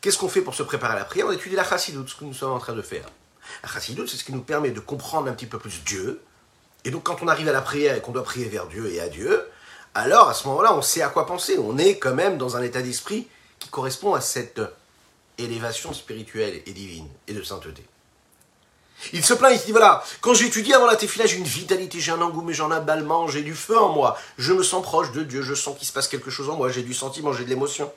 Qu'est-ce 0.00 0.18
qu'on 0.18 0.28
fait 0.28 0.42
pour 0.42 0.54
se 0.54 0.62
préparer 0.62 0.94
à 0.94 0.98
la 0.98 1.04
prière? 1.04 1.26
On 1.26 1.32
étudie 1.32 1.54
la 1.54 1.64
chassidoute, 1.64 2.08
ce 2.08 2.16
que 2.16 2.24
nous 2.24 2.34
sommes 2.34 2.52
en 2.52 2.58
train 2.58 2.74
de 2.74 2.82
faire. 2.82 3.06
La 3.62 3.68
chassidoute, 3.68 4.08
c'est 4.08 4.16
ce 4.16 4.24
qui 4.24 4.32
nous 4.32 4.42
permet 4.42 4.70
de 4.70 4.80
comprendre 4.80 5.28
un 5.28 5.32
petit 5.32 5.46
peu 5.46 5.58
plus 5.58 5.82
Dieu. 5.84 6.20
Et 6.84 6.90
donc, 6.90 7.04
quand 7.04 7.22
on 7.22 7.28
arrive 7.28 7.48
à 7.48 7.52
la 7.52 7.62
prière 7.62 7.96
et 7.96 8.00
qu'on 8.00 8.12
doit 8.12 8.24
prier 8.24 8.48
vers 8.48 8.66
Dieu 8.66 8.90
et 8.90 9.00
à 9.00 9.08
Dieu, 9.08 9.42
alors 9.94 10.28
à 10.28 10.34
ce 10.34 10.46
moment-là, 10.48 10.74
on 10.74 10.82
sait 10.82 11.02
à 11.02 11.08
quoi 11.08 11.26
penser. 11.26 11.58
On 11.58 11.78
est 11.78 11.98
quand 11.98 12.14
même 12.14 12.36
dans 12.36 12.56
un 12.56 12.62
état 12.62 12.82
d'esprit 12.82 13.28
qui 13.58 13.68
correspond 13.68 14.14
à 14.14 14.20
cette 14.20 14.60
élévation 15.38 15.92
spirituelle 15.92 16.62
et 16.66 16.72
divine 16.72 17.08
et 17.26 17.34
de 17.34 17.42
sainteté. 17.42 17.84
Il 19.12 19.24
se 19.24 19.34
plaint, 19.34 19.52
il 19.52 19.58
se 19.58 19.66
dit 19.66 19.72
voilà, 19.72 20.02
quand 20.20 20.34
j'étudie 20.34 20.72
avant 20.72 20.86
la 20.86 20.96
tefila, 20.96 21.26
j'ai 21.26 21.36
une 21.36 21.44
vitalité, 21.44 22.00
j'ai 22.00 22.12
un 22.12 22.20
engouement, 22.20 22.52
j'ai 22.52 22.62
un 22.62 22.70
aballement, 22.70 23.26
j'ai 23.26 23.42
du 23.42 23.54
feu 23.54 23.78
en 23.78 23.90
moi, 23.90 24.16
je 24.38 24.52
me 24.52 24.62
sens 24.62 24.82
proche 24.82 25.12
de 25.12 25.22
Dieu, 25.22 25.42
je 25.42 25.54
sens 25.54 25.76
qu'il 25.76 25.86
se 25.86 25.92
passe 25.92 26.08
quelque 26.08 26.30
chose 26.30 26.48
en 26.48 26.56
moi, 26.56 26.70
j'ai 26.70 26.82
du 26.82 26.94
sentiment, 26.94 27.32
j'ai 27.32 27.44
de 27.44 27.50
l'émotion. 27.50 27.92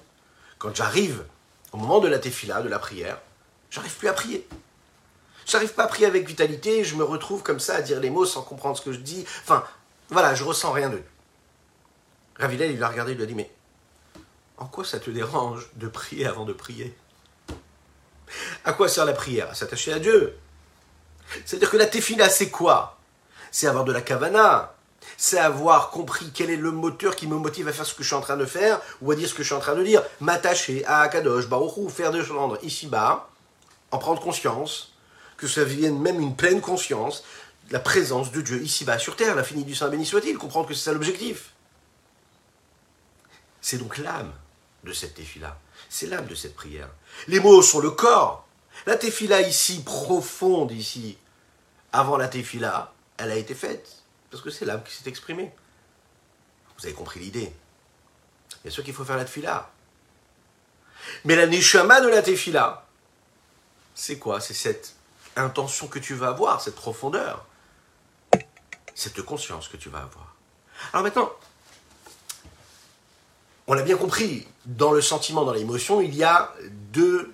Quand 0.58 0.76
j'arrive 0.76 1.24
au 1.72 1.78
moment 1.78 2.00
de 2.00 2.08
la 2.08 2.20
tefila, 2.20 2.62
de 2.62 2.70
la 2.70 2.80
prière, 2.80 3.20
j'arrive 3.70 3.96
plus 3.96 4.08
à 4.08 4.14
prier. 4.14 4.48
J'arrive 5.46 5.74
pas 5.74 5.84
à 5.86 5.88
prier 5.88 6.08
avec 6.08 6.28
vitalité, 6.28 6.84
je 6.84 6.96
me 6.96 7.04
retrouve 7.04 7.42
comme 7.42 7.60
ça 7.60 7.76
à 7.76 7.82
dire 7.82 8.00
les 8.00 8.10
mots 8.10 8.26
sans 8.26 8.42
comprendre 8.42 8.78
ce 8.78 8.82
que 8.82 8.92
je 8.92 9.00
dis. 9.00 9.24
Enfin, 9.44 9.64
voilà, 10.10 10.36
je 10.36 10.44
ressens 10.44 10.72
rien 10.72 10.90
de. 10.90 11.02
Ravilel, 12.38 12.72
il 12.72 12.80
l'a 12.80 12.90
regardé, 12.90 13.14
il 13.14 13.16
lui 13.16 13.24
a 13.24 13.28
dit 13.28 13.36
mais 13.36 13.50
en 14.58 14.66
quoi 14.66 14.84
ça 14.84 15.00
te 15.00 15.10
dérange 15.10 15.70
de 15.76 15.88
prier 15.88 16.26
avant 16.26 16.44
de 16.44 16.54
prier? 16.54 16.96
À 18.66 18.74
quoi 18.74 18.90
sert 18.90 19.06
la 19.06 19.14
prière? 19.14 19.50
À 19.50 19.56
s'attacher 19.56 19.94
à 19.94 20.00
Dieu. 20.00 20.38
C'est-à-dire 21.46 21.70
que 21.70 21.78
la 21.78 21.86
tefila, 21.86 22.30
c'est 22.30 22.50
quoi? 22.50 22.98
C'est 23.52 23.68
avoir 23.68 23.86
de 23.86 23.92
la 23.92 24.02
kavana. 24.02 24.74
C'est 25.16 25.40
avoir 25.40 25.90
compris 25.90 26.32
quel 26.34 26.50
est 26.50 26.58
le 26.58 26.72
moteur 26.72 27.16
qui 27.16 27.28
me 27.28 27.36
motive 27.36 27.68
à 27.68 27.74
faire 27.74 27.86
ce 27.86 27.94
que 27.94 28.04
je 28.04 28.08
suis 28.08 28.16
en 28.16 28.22
train 28.22 28.38
de 28.38 28.46
faire 28.46 28.82
ou 29.02 29.12
à 29.12 29.16
dire 29.16 29.28
ce 29.28 29.34
que 29.34 29.42
je 29.42 29.48
suis 29.48 29.56
en 29.56 29.60
train 29.60 29.76
de 29.76 29.84
dire. 29.84 30.04
M'attacher 30.20 30.86
à 30.86 31.02
Akadosh, 31.02 31.48
Baruchou, 31.48 31.90
faire 31.90 32.12
de 32.12 32.22
rendre 32.22 32.60
ici-bas, 32.62 33.30
en 33.92 33.98
prendre 33.98 34.22
conscience, 34.22 34.94
que 35.38 35.48
ça 35.48 35.64
vienne 35.64 36.00
même 36.00 36.20
une 36.20 36.36
pleine 36.36 36.62
conscience, 36.62 37.24
la 37.72 37.80
présence 37.80 38.32
de 38.32 38.42
Dieu 38.42 38.62
ici-bas 38.62 39.00
sur 39.00 39.16
terre, 39.16 39.36
l'infini 39.36 39.64
du 39.64 39.76
Saint 39.76 39.90
béni 39.90 40.06
soit-il, 40.06 40.38
comprendre 40.38 40.68
que 40.68 40.74
c'est 40.74 40.86
ça 40.86 40.94
l'objectif. 40.94 41.52
C'est 43.62 43.78
donc 43.78 43.98
l'âme 43.98 44.34
de 44.84 44.94
cette 44.94 45.16
tefila. 45.16 45.58
C'est 45.90 46.08
l'âme 46.08 46.28
de 46.28 46.36
cette 46.36 46.56
prière. 46.56 46.90
Les 47.28 47.40
mots 47.40 47.62
sont 47.62 47.80
le 47.80 47.92
corps. 47.92 48.48
La 48.86 48.96
tefila 48.96 49.42
ici, 49.42 49.84
profonde 49.84 50.72
ici, 50.72 51.18
avant 51.92 52.18
la 52.18 52.28
tefila, 52.28 52.94
elle 53.18 53.32
a 53.32 53.36
été 53.36 53.56
faite. 53.56 54.04
Parce 54.30 54.44
que 54.44 54.50
c'est 54.50 54.66
l'âme 54.66 54.84
qui 54.84 54.94
s'est 54.94 55.10
exprimée. 55.10 55.52
Vous 56.78 56.86
avez 56.86 56.94
compris 56.94 57.20
l'idée. 57.20 57.52
Bien 58.64 58.72
sûr 58.72 58.84
qu'il 58.84 58.94
faut 58.94 59.06
faire 59.06 59.18
la 59.18 59.26
tefila. 59.26 59.72
Mais 61.26 61.36
la 61.36 61.48
neshama 61.48 62.02
de 62.02 62.10
la 62.10 62.22
tefila, 62.22 62.86
c'est 63.96 64.20
quoi? 64.20 64.40
C'est 64.42 64.54
cette 64.54 64.94
intention 65.36 65.88
que 65.88 66.00
tu 66.00 66.14
vas 66.14 66.30
avoir, 66.30 66.62
cette 66.62 66.76
profondeur, 66.76 67.46
cette 68.94 69.22
conscience 69.22 69.68
que 69.68 69.78
tu 69.78 69.90
vas 69.90 70.00
avoir. 70.00 70.36
Alors 70.94 71.04
maintenant, 71.04 71.32
on 73.68 73.74
l'a 73.74 73.84
bien 73.84 73.98
compris, 73.98 74.48
dans 74.66 74.92
le 74.92 75.02
sentiment, 75.02 75.44
dans 75.44 75.54
l'émotion, 75.54 76.02
il 76.02 76.16
y 76.16 76.24
a 76.24 76.54
deux, 76.94 77.34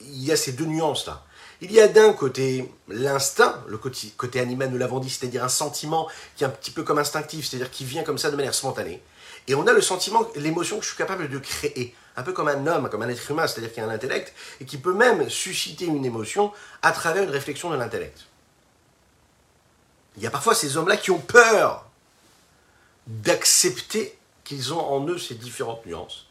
il 0.00 0.24
y 0.24 0.30
a 0.30 0.36
ces 0.36 0.52
deux 0.52 0.66
nuances 0.66 1.06
là. 1.06 1.22
Il 1.60 1.72
y 1.72 1.80
a 1.80 1.88
d'un 1.88 2.12
côté 2.12 2.70
l'instinct, 2.88 3.62
le 3.68 3.78
côté, 3.78 4.40
animal, 4.40 4.70
nous 4.70 4.76
l'avons 4.76 4.98
dit, 4.98 5.08
c'est-à-dire 5.08 5.42
un 5.42 5.48
sentiment 5.48 6.08
qui 6.36 6.44
est 6.44 6.46
un 6.46 6.50
petit 6.50 6.70
peu 6.70 6.82
comme 6.82 6.98
instinctif, 6.98 7.46
c'est-à-dire 7.46 7.70
qui 7.70 7.84
vient 7.84 8.02
comme 8.02 8.18
ça 8.18 8.30
de 8.30 8.36
manière 8.36 8.54
spontanée. 8.54 9.02
Et 9.46 9.54
on 9.54 9.66
a 9.66 9.72
le 9.72 9.80
sentiment, 9.80 10.26
l'émotion 10.36 10.76
que 10.78 10.82
je 10.82 10.88
suis 10.88 10.98
capable 10.98 11.28
de 11.28 11.38
créer, 11.38 11.94
un 12.16 12.22
peu 12.22 12.32
comme 12.32 12.48
un 12.48 12.66
homme, 12.66 12.90
comme 12.90 13.02
un 13.02 13.08
être 13.08 13.30
humain, 13.30 13.46
c'est-à-dire 13.46 13.72
qui 13.72 13.80
a 13.80 13.86
un 13.86 13.88
intellect, 13.88 14.34
et 14.60 14.66
qui 14.66 14.76
peut 14.76 14.92
même 14.92 15.30
susciter 15.30 15.86
une 15.86 16.04
émotion 16.04 16.52
à 16.82 16.92
travers 16.92 17.22
une 17.22 17.30
réflexion 17.30 17.70
de 17.70 17.76
l'intellect. 17.76 18.26
Il 20.16 20.22
y 20.22 20.26
a 20.26 20.30
parfois 20.30 20.54
ces 20.54 20.76
hommes-là 20.76 20.96
qui 20.98 21.12
ont 21.12 21.18
peur 21.18 21.86
d'accepter 23.06 24.18
qu'ils 24.44 24.72
ont 24.74 24.80
en 24.80 25.06
eux 25.08 25.18
ces 25.18 25.34
différentes 25.34 25.84
nuances. 25.86 26.26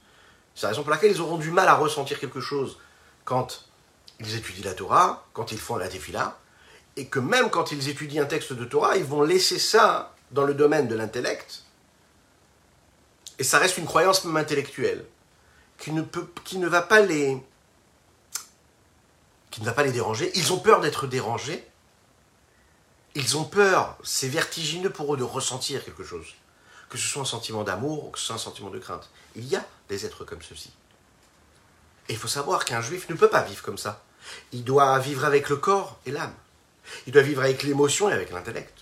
C'est 0.55 0.63
la 0.63 0.69
raison 0.69 0.83
pour 0.83 0.91
laquelle 0.91 1.11
ils 1.11 1.21
auront 1.21 1.37
du 1.37 1.51
mal 1.51 1.67
à 1.67 1.75
ressentir 1.75 2.19
quelque 2.19 2.39
chose 2.39 2.77
quand 3.25 3.65
ils 4.19 4.35
étudient 4.35 4.65
la 4.65 4.75
Torah, 4.75 5.25
quand 5.33 5.51
ils 5.51 5.57
font 5.57 5.75
la 5.75 5.87
Tefila, 5.87 6.37
et 6.95 7.07
que 7.07 7.19
même 7.19 7.49
quand 7.49 7.71
ils 7.71 7.89
étudient 7.89 8.23
un 8.23 8.27
texte 8.27 8.53
de 8.53 8.65
Torah, 8.65 8.97
ils 8.97 9.03
vont 9.03 9.23
laisser 9.23 9.57
ça 9.57 10.13
dans 10.31 10.43
le 10.43 10.53
domaine 10.53 10.87
de 10.87 10.95
l'intellect, 10.95 11.63
et 13.39 13.43
ça 13.43 13.57
reste 13.57 13.77
une 13.77 13.85
croyance 13.85 14.25
même 14.25 14.37
intellectuelle, 14.37 15.05
qui 15.79 15.91
ne, 15.91 16.03
qui 16.43 16.59
ne 16.59 16.67
va 16.67 16.83
pas 16.83 17.01
les 17.01 17.41
déranger. 19.91 20.31
Ils 20.35 20.53
ont 20.53 20.59
peur 20.59 20.81
d'être 20.81 21.07
dérangés. 21.07 21.67
Ils 23.15 23.37
ont 23.37 23.43
peur, 23.43 23.97
c'est 24.03 24.27
vertigineux 24.27 24.89
pour 24.89 25.13
eux 25.13 25.17
de 25.17 25.23
ressentir 25.23 25.83
quelque 25.83 26.03
chose 26.03 26.27
que 26.93 26.99
ce 26.99 27.07
soit 27.07 27.23
un 27.23 27.25
sentiment 27.25 27.63
d'amour 27.63 28.05
ou 28.05 28.09
que 28.11 28.19
ce 28.19 28.25
soit 28.27 28.35
un 28.35 28.39
sentiment 28.39 28.69
de 28.69 28.77
crainte. 28.77 29.09
Il 29.35 29.45
y 29.45 29.55
a 29.55 29.65
des 29.89 30.05
êtres 30.05 30.25
comme 30.25 30.43
ceux-ci. 30.43 30.71
Et 32.07 32.13
il 32.13 32.19
faut 32.19 32.27
savoir 32.27 32.65
qu'un 32.65 32.81
juif 32.81 33.09
ne 33.09 33.15
peut 33.15 33.29
pas 33.29 33.41
vivre 33.41 33.63
comme 33.63 33.79
ça. 33.79 34.03
Il 34.51 34.63
doit 34.63 34.99
vivre 34.99 35.25
avec 35.25 35.49
le 35.49 35.55
corps 35.55 35.97
et 36.05 36.11
l'âme. 36.11 36.35
Il 37.07 37.13
doit 37.13 37.23
vivre 37.23 37.41
avec 37.41 37.63
l'émotion 37.63 38.09
et 38.09 38.13
avec 38.13 38.29
l'intellect. 38.29 38.81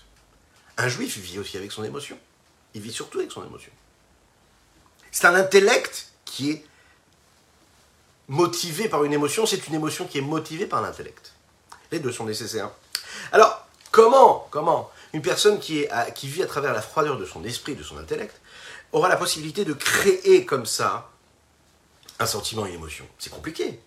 Un 0.76 0.88
juif 0.88 1.16
vit 1.16 1.38
aussi 1.38 1.56
avec 1.56 1.72
son 1.72 1.84
émotion. 1.84 2.18
Il 2.74 2.82
vit 2.82 2.92
surtout 2.92 3.18
avec 3.18 3.32
son 3.32 3.46
émotion. 3.46 3.72
C'est 5.10 5.26
un 5.26 5.34
intellect 5.34 6.08
qui 6.26 6.50
est 6.50 6.66
motivé 8.28 8.90
par 8.90 9.04
une 9.04 9.14
émotion, 9.14 9.46
c'est 9.46 9.66
une 9.68 9.74
émotion 9.74 10.06
qui 10.06 10.18
est 10.18 10.22
motivée 10.22 10.66
par 10.66 10.82
l'intellect. 10.82 11.32
Les 11.90 11.98
deux 11.98 12.12
sont 12.12 12.26
nécessaires. 12.26 12.70
Alors, 13.32 13.66
comment, 13.90 14.48
comment 14.50 14.90
une 15.12 15.22
personne 15.22 15.58
qui, 15.58 15.86
vit 16.24 16.42
à 16.42 16.46
travers 16.46 16.72
la 16.72 16.82
froideur 16.82 17.18
de 17.18 17.24
son 17.24 17.44
esprit, 17.44 17.74
de 17.74 17.82
son 17.82 17.98
intellect, 17.98 18.40
aura 18.92 19.08
la 19.08 19.16
possibilité 19.16 19.64
de 19.64 19.72
créer 19.72 20.46
comme 20.46 20.66
ça 20.66 21.10
un 22.18 22.26
sentiment 22.26 22.66
et 22.66 22.70
une 22.70 22.76
émotion. 22.76 23.06
C'est 23.18 23.30
compliqué. 23.30 23.80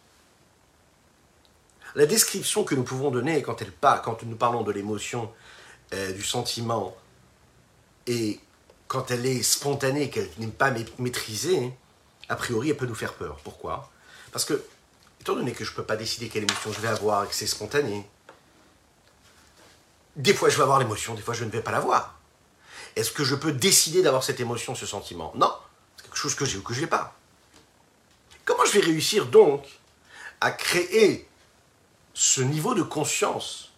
La 1.95 2.05
description 2.05 2.63
que 2.63 2.75
nous 2.75 2.83
pouvons 2.83 3.09
donner 3.09 3.41
quand, 3.41 3.61
elle, 3.61 3.71
quand 3.81 4.23
nous 4.23 4.35
parlons 4.35 4.63
de 4.63 4.71
l'émotion, 4.71 5.31
euh, 5.93 6.11
du 6.11 6.23
sentiment, 6.23 6.95
et 8.07 8.39
quand 8.87 9.11
elle 9.11 9.25
est 9.25 9.43
spontanée, 9.43 10.09
qu'elle 10.09 10.29
n'est 10.37 10.47
pas 10.47 10.73
maîtrisée, 10.99 11.71
a 12.29 12.35
priori, 12.35 12.69
elle 12.69 12.77
peut 12.77 12.85
nous 12.85 12.95
faire 12.95 13.13
peur. 13.13 13.37
Pourquoi? 13.43 13.91
Parce 14.31 14.45
que, 14.45 14.63
étant 15.21 15.35
donné 15.35 15.53
que 15.53 15.63
je 15.63 15.71
ne 15.71 15.75
peux 15.75 15.83
pas 15.83 15.95
décider 15.95 16.27
quelle 16.27 16.43
émotion 16.43 16.71
je 16.71 16.81
vais 16.81 16.87
avoir 16.87 17.23
et 17.23 17.27
que 17.27 17.35
c'est 17.35 17.47
spontané, 17.47 18.05
des 20.15 20.33
fois, 20.33 20.49
je 20.49 20.57
vais 20.57 20.63
avoir 20.63 20.79
l'émotion, 20.79 21.13
des 21.13 21.21
fois, 21.21 21.33
je 21.33 21.43
ne 21.43 21.49
vais 21.49 21.61
pas 21.61 21.71
l'avoir. 21.71 22.19
Est-ce 22.95 23.11
que 23.11 23.23
je 23.23 23.35
peux 23.35 23.51
décider 23.51 24.01
d'avoir 24.01 24.23
cette 24.23 24.39
émotion, 24.39 24.75
ce 24.75 24.85
sentiment? 24.85 25.33
Non. 25.35 25.53
C'est 25.97 26.03
quelque 26.03 26.17
chose 26.17 26.35
que 26.35 26.45
j'ai 26.45 26.57
ou 26.57 26.61
que 26.61 26.73
je 26.73 26.81
n'ai 26.81 26.87
pas. 26.87 27.15
Comment 28.45 28.63
je 28.65 28.71
vais 28.71 28.85
réussir 28.85 29.25
donc 29.25 29.65
à 30.39 30.51
créer 30.51 31.27
ce 32.13 32.41
niveau 32.41 32.73
de 32.73 32.83
conscience? 32.83 33.73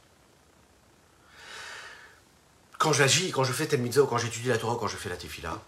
Quand 2.78 2.93
j'agis, 2.93 3.32
quand 3.32 3.43
je 3.43 3.54
fais 3.54 3.65
tel 3.65 3.82
mitzvah, 3.82 4.06
quand 4.08 4.19
j'étudie 4.19 4.50
la 4.50 4.58
Torah, 4.60 4.78
quand 4.80 4.88
je 4.88 4.97
fais 4.97 5.10
la 5.10 5.17
tefila, 5.17 5.60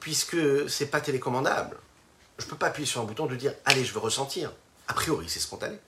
puisque 0.00 0.68
c'est 0.68 0.86
pas 0.86 1.00
télécommandable. 1.00 1.78
Je 2.38 2.44
peux 2.44 2.56
pas 2.56 2.66
appuyer 2.66 2.86
sur 2.86 3.00
un 3.00 3.04
bouton 3.04 3.24
de 3.24 3.36
dire 3.36 3.54
allez, 3.64 3.84
je 3.84 3.94
veux 3.94 4.00
ressentir. 4.00 4.52
A 4.88 4.92
priori, 4.92 5.28
c'est 5.28 5.40
spontané. 5.40 5.78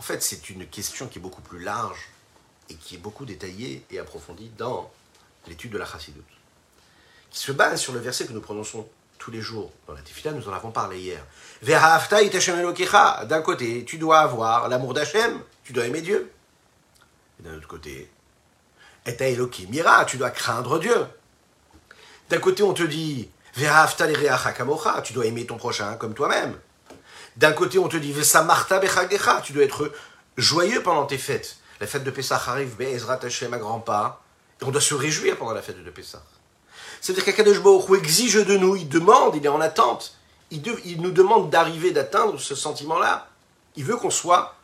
En 0.00 0.02
fait, 0.02 0.22
c'est 0.22 0.48
une 0.48 0.66
question 0.66 1.08
qui 1.08 1.18
est 1.18 1.20
beaucoup 1.20 1.42
plus 1.42 1.62
large 1.62 2.08
et 2.70 2.74
qui 2.74 2.94
est 2.94 2.98
beaucoup 2.98 3.26
détaillée 3.26 3.84
et 3.90 3.98
approfondie 3.98 4.50
dans 4.56 4.90
l'étude 5.46 5.72
de 5.72 5.76
la 5.76 5.84
chassidoute, 5.84 6.24
qui 7.28 7.38
se 7.38 7.52
base 7.52 7.78
sur 7.78 7.92
le 7.92 7.98
verset 7.98 8.26
que 8.26 8.32
nous 8.32 8.40
prononçons 8.40 8.88
tous 9.18 9.30
les 9.30 9.42
jours 9.42 9.70
dans 9.86 9.92
la 9.92 10.00
Tefila, 10.00 10.32
nous 10.32 10.48
en 10.48 10.54
avons 10.54 10.70
parlé 10.70 11.00
hier. 11.00 11.22
D'un 11.62 13.42
côté, 13.42 13.84
tu 13.84 13.98
dois 13.98 14.20
avoir 14.20 14.70
l'amour 14.70 14.94
d'Hachem, 14.94 15.38
tu 15.64 15.74
dois 15.74 15.84
aimer 15.84 16.00
Dieu. 16.00 16.32
Et 17.38 17.42
d'un 17.42 17.54
autre 17.58 17.68
côté, 17.68 18.10
et 19.04 19.36
mira, 19.68 20.06
tu 20.06 20.16
dois 20.16 20.30
craindre 20.30 20.78
Dieu. 20.78 20.96
D'un 22.30 22.38
côté, 22.38 22.62
on 22.62 22.72
te 22.72 22.84
dit, 22.84 23.28
tu 23.52 25.12
dois 25.12 25.26
aimer 25.26 25.44
ton 25.44 25.58
prochain 25.58 25.96
comme 25.96 26.14
toi-même. 26.14 26.58
D'un 27.40 27.52
côté, 27.52 27.78
on 27.78 27.88
te 27.88 27.96
dit 27.96 28.12
Vesamarta 28.12 28.78
tu 29.42 29.54
dois 29.54 29.64
être 29.64 29.90
joyeux 30.36 30.82
pendant 30.82 31.06
tes 31.06 31.16
fêtes. 31.16 31.56
La 31.80 31.86
fête 31.86 32.04
de 32.04 32.10
Pessah 32.10 32.38
arrive, 32.46 32.76
Be'ezrat 32.76 33.18
Hashem 33.22 33.54
à 33.54 33.56
grands 33.56 33.80
pas. 33.80 34.22
Et 34.60 34.64
on 34.64 34.70
doit 34.70 34.82
se 34.82 34.92
réjouir 34.92 35.38
pendant 35.38 35.54
la 35.54 35.62
fête 35.62 35.82
de 35.82 35.90
Pessah. 35.90 36.22
C'est-à-dire 37.00 37.24
qu'Akadosh 37.24 37.62
Baruch 37.62 37.98
exige 37.98 38.34
de 38.34 38.58
nous, 38.58 38.76
il 38.76 38.90
demande, 38.90 39.36
il 39.36 39.46
est 39.46 39.48
en 39.48 39.62
attente. 39.62 40.18
Il, 40.50 40.62
il 40.84 41.00
nous 41.00 41.12
demande 41.12 41.48
d'arriver, 41.48 41.92
d'atteindre 41.92 42.38
ce 42.38 42.54
sentiment-là. 42.54 43.26
Il 43.74 43.86
veut 43.86 43.96
qu'on 43.96 44.10
soit 44.10 44.54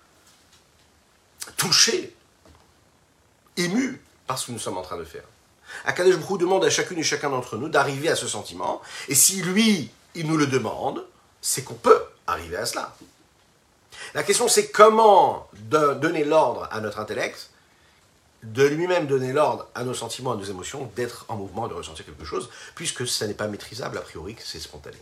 touché, 1.57 2.15
ému 3.57 4.03
par 4.27 4.39
ce 4.39 4.49
que 4.49 4.53
nous 4.53 4.59
sommes 4.59 4.77
en 4.77 4.83
train 4.83 4.99
de 4.99 5.05
faire. 5.05 5.25
Akadosh 5.87 6.19
Baruch 6.19 6.41
demande 6.41 6.63
à 6.63 6.69
chacune 6.69 6.99
et 6.99 7.03
chacun 7.03 7.31
d'entre 7.31 7.57
nous 7.57 7.71
d'arriver 7.71 8.11
à 8.11 8.17
ce 8.17 8.29
sentiment. 8.29 8.83
Et 9.09 9.15
si 9.15 9.41
lui, 9.41 9.91
il 10.15 10.27
nous 10.27 10.37
le 10.37 10.47
demande, 10.47 11.07
c'est 11.41 11.65
qu'on 11.65 11.73
peut 11.73 12.03
arriver 12.27 12.57
à 12.57 12.67
cela. 12.67 12.95
La 14.15 14.23
question 14.23 14.49
c'est 14.49 14.71
comment 14.71 15.49
donner 15.55 16.25
l'ordre 16.25 16.69
à 16.71 16.81
notre 16.81 16.99
intellect, 16.99 17.51
de 18.43 18.65
lui-même 18.65 19.07
donner 19.07 19.33
l'ordre 19.33 19.69
à 19.75 19.85
nos 19.85 19.95
sentiments, 19.95 20.33
à 20.33 20.37
nos 20.37 20.45
émotions, 20.45 20.91
d'être 20.95 21.25
en 21.29 21.37
mouvement, 21.37 21.69
de 21.69 21.75
ressentir 21.75 22.05
quelque 22.05 22.25
chose, 22.25 22.51
puisque 22.75 23.07
ça 23.07 23.27
n'est 23.27 23.35
pas 23.35 23.49
maîtrisable 23.49 23.99
a 23.99 24.03
priori, 24.03 24.37
c'est 24.39 24.61
spontané. 24.61 24.99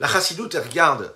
La 0.00 0.06
chassidoute 0.06 0.54
regarde 0.54 1.12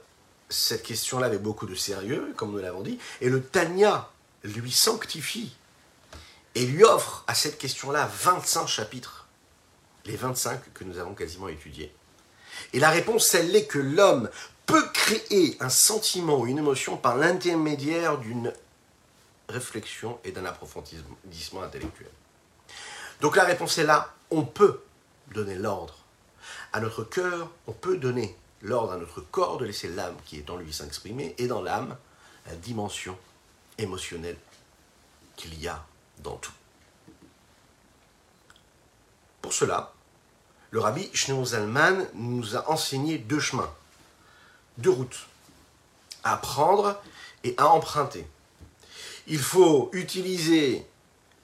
cette 0.48 0.83
question-là 0.83 1.27
avec 1.27 1.40
beaucoup 1.40 1.66
de 1.66 1.75
sérieux, 1.75 2.33
comme 2.37 2.51
nous 2.51 2.59
l'avons 2.59 2.83
dit, 2.83 2.98
et 3.20 3.29
le 3.29 3.42
Tanya 3.42 4.09
lui 4.42 4.72
sanctifie 4.72 5.53
et 6.55 6.66
lui 6.66 6.85
offre 6.85 7.25
à 7.27 7.35
cette 7.35 7.59
question-là 7.59 8.11
25 8.12 8.66
chapitres, 8.66 9.27
les 10.05 10.16
25 10.16 10.72
que 10.75 10.85
nous 10.85 10.98
avons 10.98 11.14
quasiment 11.14 11.48
étudiés. 11.48 11.94
Et 12.72 12.81
la 12.81 12.90
réponse, 12.90 13.35
elle 13.35 13.55
est 13.55 13.66
que 13.66 13.79
l'homme 13.79 14.29
peut 14.72 14.88
créer 14.88 15.58
un 15.61 15.68
sentiment 15.68 16.38
ou 16.38 16.46
une 16.46 16.56
émotion 16.56 16.96
par 16.96 17.18
l'intermédiaire 17.18 18.16
d'une 18.16 18.54
réflexion 19.50 20.18
et 20.24 20.32
d'un 20.32 20.46
approfondissement 20.46 21.62
intellectuel. 21.62 22.08
Donc 23.20 23.37
la 23.37 23.44
réponse 23.44 23.76
est 23.76 23.85
là, 23.85 24.14
on 24.30 24.44
peut 24.44 24.80
donner 25.35 25.56
l'ordre 25.56 25.98
à 26.72 26.80
notre 26.80 27.04
cœur, 27.04 27.50
on 27.66 27.72
peut 27.72 27.98
donner 27.98 28.35
l'ordre 28.62 28.92
à 28.92 28.96
notre 28.96 29.20
corps 29.20 29.58
de 29.58 29.66
laisser 29.66 29.88
l'âme 29.88 30.16
qui 30.24 30.38
est 30.38 30.48
en 30.48 30.56
lui 30.56 30.72
s'exprimer, 30.72 31.35
et 31.37 31.48
dans 31.48 31.61
l'âme, 31.61 31.94
la 32.46 32.54
dimension 32.54 33.18
émotionnelle 33.76 34.38
qu'il 35.37 35.61
y 35.61 35.68
a 35.68 35.85
dans 36.22 36.37
tout. 36.37 36.52
Pour 39.42 39.52
cela, 39.52 39.92
le 40.70 40.80
rabbi 40.80 41.11
Shneur 41.12 41.44
Zalman 41.44 42.06
nous 42.14 42.56
a 42.56 42.70
enseigné 42.70 43.18
deux 43.18 43.40
chemins, 43.40 43.70
deux 44.78 44.90
routes 44.90 45.26
à 46.24 46.37
prendre 46.37 47.00
et 47.44 47.54
à 47.58 47.68
emprunter. 47.68 48.26
Il 49.26 49.38
faut 49.38 49.90
utiliser 49.92 50.87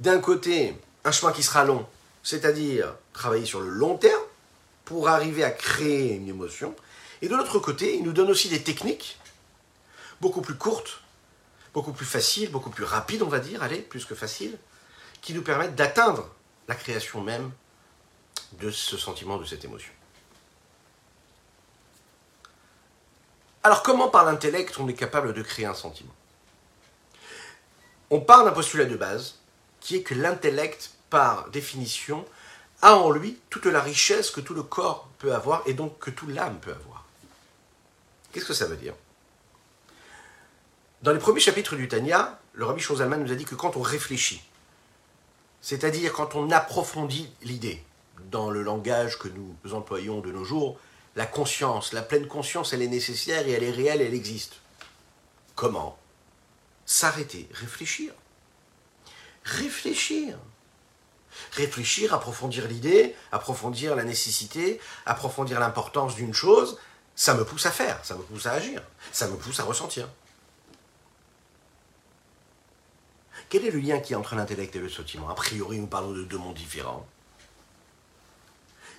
d'un 0.01 0.21
côté 0.21 0.77
un 1.05 1.13
chemin 1.13 1.33
qui 1.33 1.43
sera 1.43 1.65
long, 1.65 1.87
c'est-à-dire 2.23 2.95
travailler 3.13 3.47
sur 3.47 3.61
le 3.61 3.69
long 3.69 3.97
terme 3.97 4.23
pour 4.85 5.09
arriver 5.09 5.45
à 5.45 5.51
créer 5.51 6.15
une 6.15 6.29
émotion, 6.29 6.75
et 7.21 7.29
de 7.29 7.35
l'autre 7.35 7.59
côté, 7.59 7.97
il 7.97 8.05
nous 8.05 8.13
donne 8.13 8.31
aussi 8.31 8.49
des 8.49 8.63
techniques 8.63 9.19
beaucoup 10.21 10.41
plus 10.41 10.55
courtes, 10.55 11.03
beaucoup 11.75 11.93
plus 11.93 12.07
faciles, 12.07 12.51
beaucoup 12.51 12.71
plus 12.71 12.85
rapides, 12.85 13.23
on 13.23 13.29
va 13.29 13.41
dire, 13.41 13.63
allez, 13.63 13.79
plus 13.79 14.05
que 14.05 14.15
faciles, 14.15 14.57
qui 15.21 15.35
nous 15.35 15.43
permettent 15.43 15.75
d'atteindre 15.75 16.29
la 16.69 16.75
création 16.75 17.21
même 17.23 17.51
de 18.61 18.71
ce 18.71 18.97
sentiment, 18.97 19.37
de 19.37 19.45
cette 19.45 19.65
émotion. 19.65 19.93
Alors 23.69 23.83
comment 23.83 24.09
par 24.09 24.25
l'intellect 24.25 24.79
on 24.79 24.89
est 24.89 24.95
capable 24.95 25.35
de 25.35 25.43
créer 25.43 25.67
un 25.67 25.75
sentiment? 25.75 26.15
On 28.09 28.19
part 28.19 28.47
d'un 28.47 28.53
postulat 28.53 28.87
de 28.87 28.97
base 28.97 29.41
qui 29.81 29.97
est 29.97 30.03
que 30.03 30.15
l'intellect, 30.15 30.93
par 31.11 31.51
définition, 31.51 32.25
a 32.81 32.97
en 32.97 33.11
lui 33.11 33.39
toute 33.51 33.67
la 33.67 33.83
richesse 33.83 34.31
que 34.31 34.41
tout 34.41 34.55
le 34.55 34.63
corps 34.63 35.11
peut 35.19 35.35
avoir 35.35 35.65
et 35.67 35.75
donc 35.75 35.99
que 35.99 36.09
toute 36.09 36.31
l'âme 36.31 36.59
peut 36.61 36.71
avoir. 36.71 37.05
Qu'est-ce 38.33 38.47
que 38.47 38.55
ça 38.55 38.65
veut 38.65 38.79
dire? 38.79 38.95
Dans 41.03 41.13
les 41.13 41.19
premiers 41.19 41.39
chapitres 41.39 41.77
du 41.77 41.89
Tanya, 41.89 42.41
le 42.55 42.65
Rabbi 42.65 42.81
Shozalman 42.81 43.23
nous 43.23 43.33
a 43.33 43.35
dit 43.35 43.45
que 43.45 43.55
quand 43.55 43.77
on 43.77 43.83
réfléchit, 43.83 44.43
c'est-à-dire 45.61 46.15
quand 46.15 46.35
on 46.37 46.51
approfondit 46.51 47.31
l'idée, 47.43 47.85
dans 48.31 48.49
le 48.49 48.63
langage 48.63 49.19
que 49.19 49.29
nous 49.29 49.75
employons 49.75 50.21
de 50.23 50.33
nos 50.33 50.45
jours, 50.45 50.81
la 51.19 51.27
conscience, 51.27 51.93
la 51.93 52.03
pleine 52.03 52.29
conscience, 52.29 52.73
elle 52.73 52.81
est 52.81 52.87
nécessaire 52.87 53.45
et 53.49 53.51
elle 53.51 53.65
est 53.65 53.73
réelle, 53.73 54.01
elle 54.03 54.15
existe. 54.15 54.61
Comment? 55.57 55.99
S'arrêter, 56.87 57.49
réfléchir. 57.53 58.13
Réfléchir. 59.43 60.39
Réfléchir, 61.55 62.15
approfondir 62.15 62.69
l'idée, 62.69 63.17
approfondir 63.33 63.97
la 63.97 64.05
nécessité, 64.05 64.81
approfondir 65.07 65.59
l'importance 65.59 66.15
d'une 66.15 66.33
chose, 66.33 66.79
ça 67.17 67.35
me 67.35 67.45
pousse 67.45 67.67
à 67.67 67.73
faire, 67.73 67.99
ça 68.05 68.15
me 68.15 68.23
pousse 68.23 68.47
à 68.47 68.53
agir, 68.53 68.81
ça 69.11 69.27
me 69.27 69.37
pousse 69.37 69.59
à 69.59 69.65
ressentir. 69.65 70.09
Quel 73.49 73.65
est 73.65 73.73
le 73.73 73.81
lien 73.81 73.99
qui 73.99 74.13
est 74.13 74.17
entre 74.17 74.37
l'intellect 74.37 74.77
et 74.77 74.79
le 74.79 74.89
sentiment? 74.89 75.29
A 75.29 75.35
priori, 75.35 75.81
nous 75.81 75.89
parlons 75.89 76.13
de 76.13 76.23
deux 76.23 76.39
mondes 76.39 76.55
différents. 76.55 77.05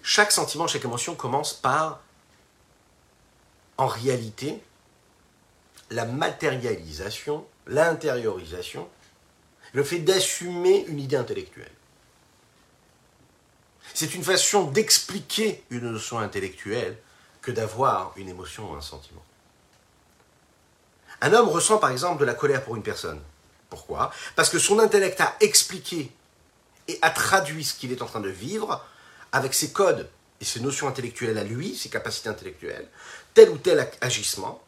Chaque 0.03 0.33
sentiment, 0.33 0.67
chaque 0.67 0.83
émotion 0.83 1.15
commence 1.15 1.53
par, 1.53 2.01
en 3.79 3.87
réalité, 3.87 4.61
la 5.89 6.05
matérialisation, 6.05 7.47
l'intériorisation, 7.65 8.89
le 9.71 9.83
fait 9.85 9.99
d'assumer 9.99 10.85
une 10.87 10.99
idée 10.99 11.15
intellectuelle. 11.15 11.71
C'est 13.93 14.13
une 14.13 14.23
façon 14.23 14.65
d'expliquer 14.65 15.63
une 15.69 15.89
notion 15.91 16.19
intellectuelle 16.19 16.97
que 17.41 17.51
d'avoir 17.51 18.11
une 18.17 18.27
émotion 18.27 18.69
ou 18.69 18.75
un 18.75 18.81
sentiment. 18.81 19.23
Un 21.21 21.33
homme 21.33 21.47
ressent 21.47 21.77
par 21.77 21.91
exemple 21.91 22.19
de 22.19 22.25
la 22.25 22.33
colère 22.33 22.65
pour 22.65 22.75
une 22.75 22.83
personne. 22.83 23.21
Pourquoi? 23.69 24.11
Parce 24.35 24.49
que 24.49 24.59
son 24.59 24.79
intellect 24.79 25.21
a 25.21 25.37
expliqué 25.39 26.11
et 26.89 26.99
a 27.01 27.11
traduit 27.11 27.63
ce 27.63 27.75
qu'il 27.75 27.93
est 27.93 28.01
en 28.01 28.07
train 28.07 28.19
de 28.19 28.29
vivre 28.29 28.85
avec 29.31 29.53
ses 29.53 29.71
codes 29.71 30.09
et 30.41 30.45
ses 30.45 30.59
notions 30.59 30.87
intellectuelles 30.87 31.37
à 31.37 31.43
lui, 31.43 31.75
ses 31.75 31.89
capacités 31.89 32.29
intellectuelles, 32.29 32.87
tel 33.33 33.49
ou 33.49 33.57
tel 33.57 33.89
agissement. 34.01 34.61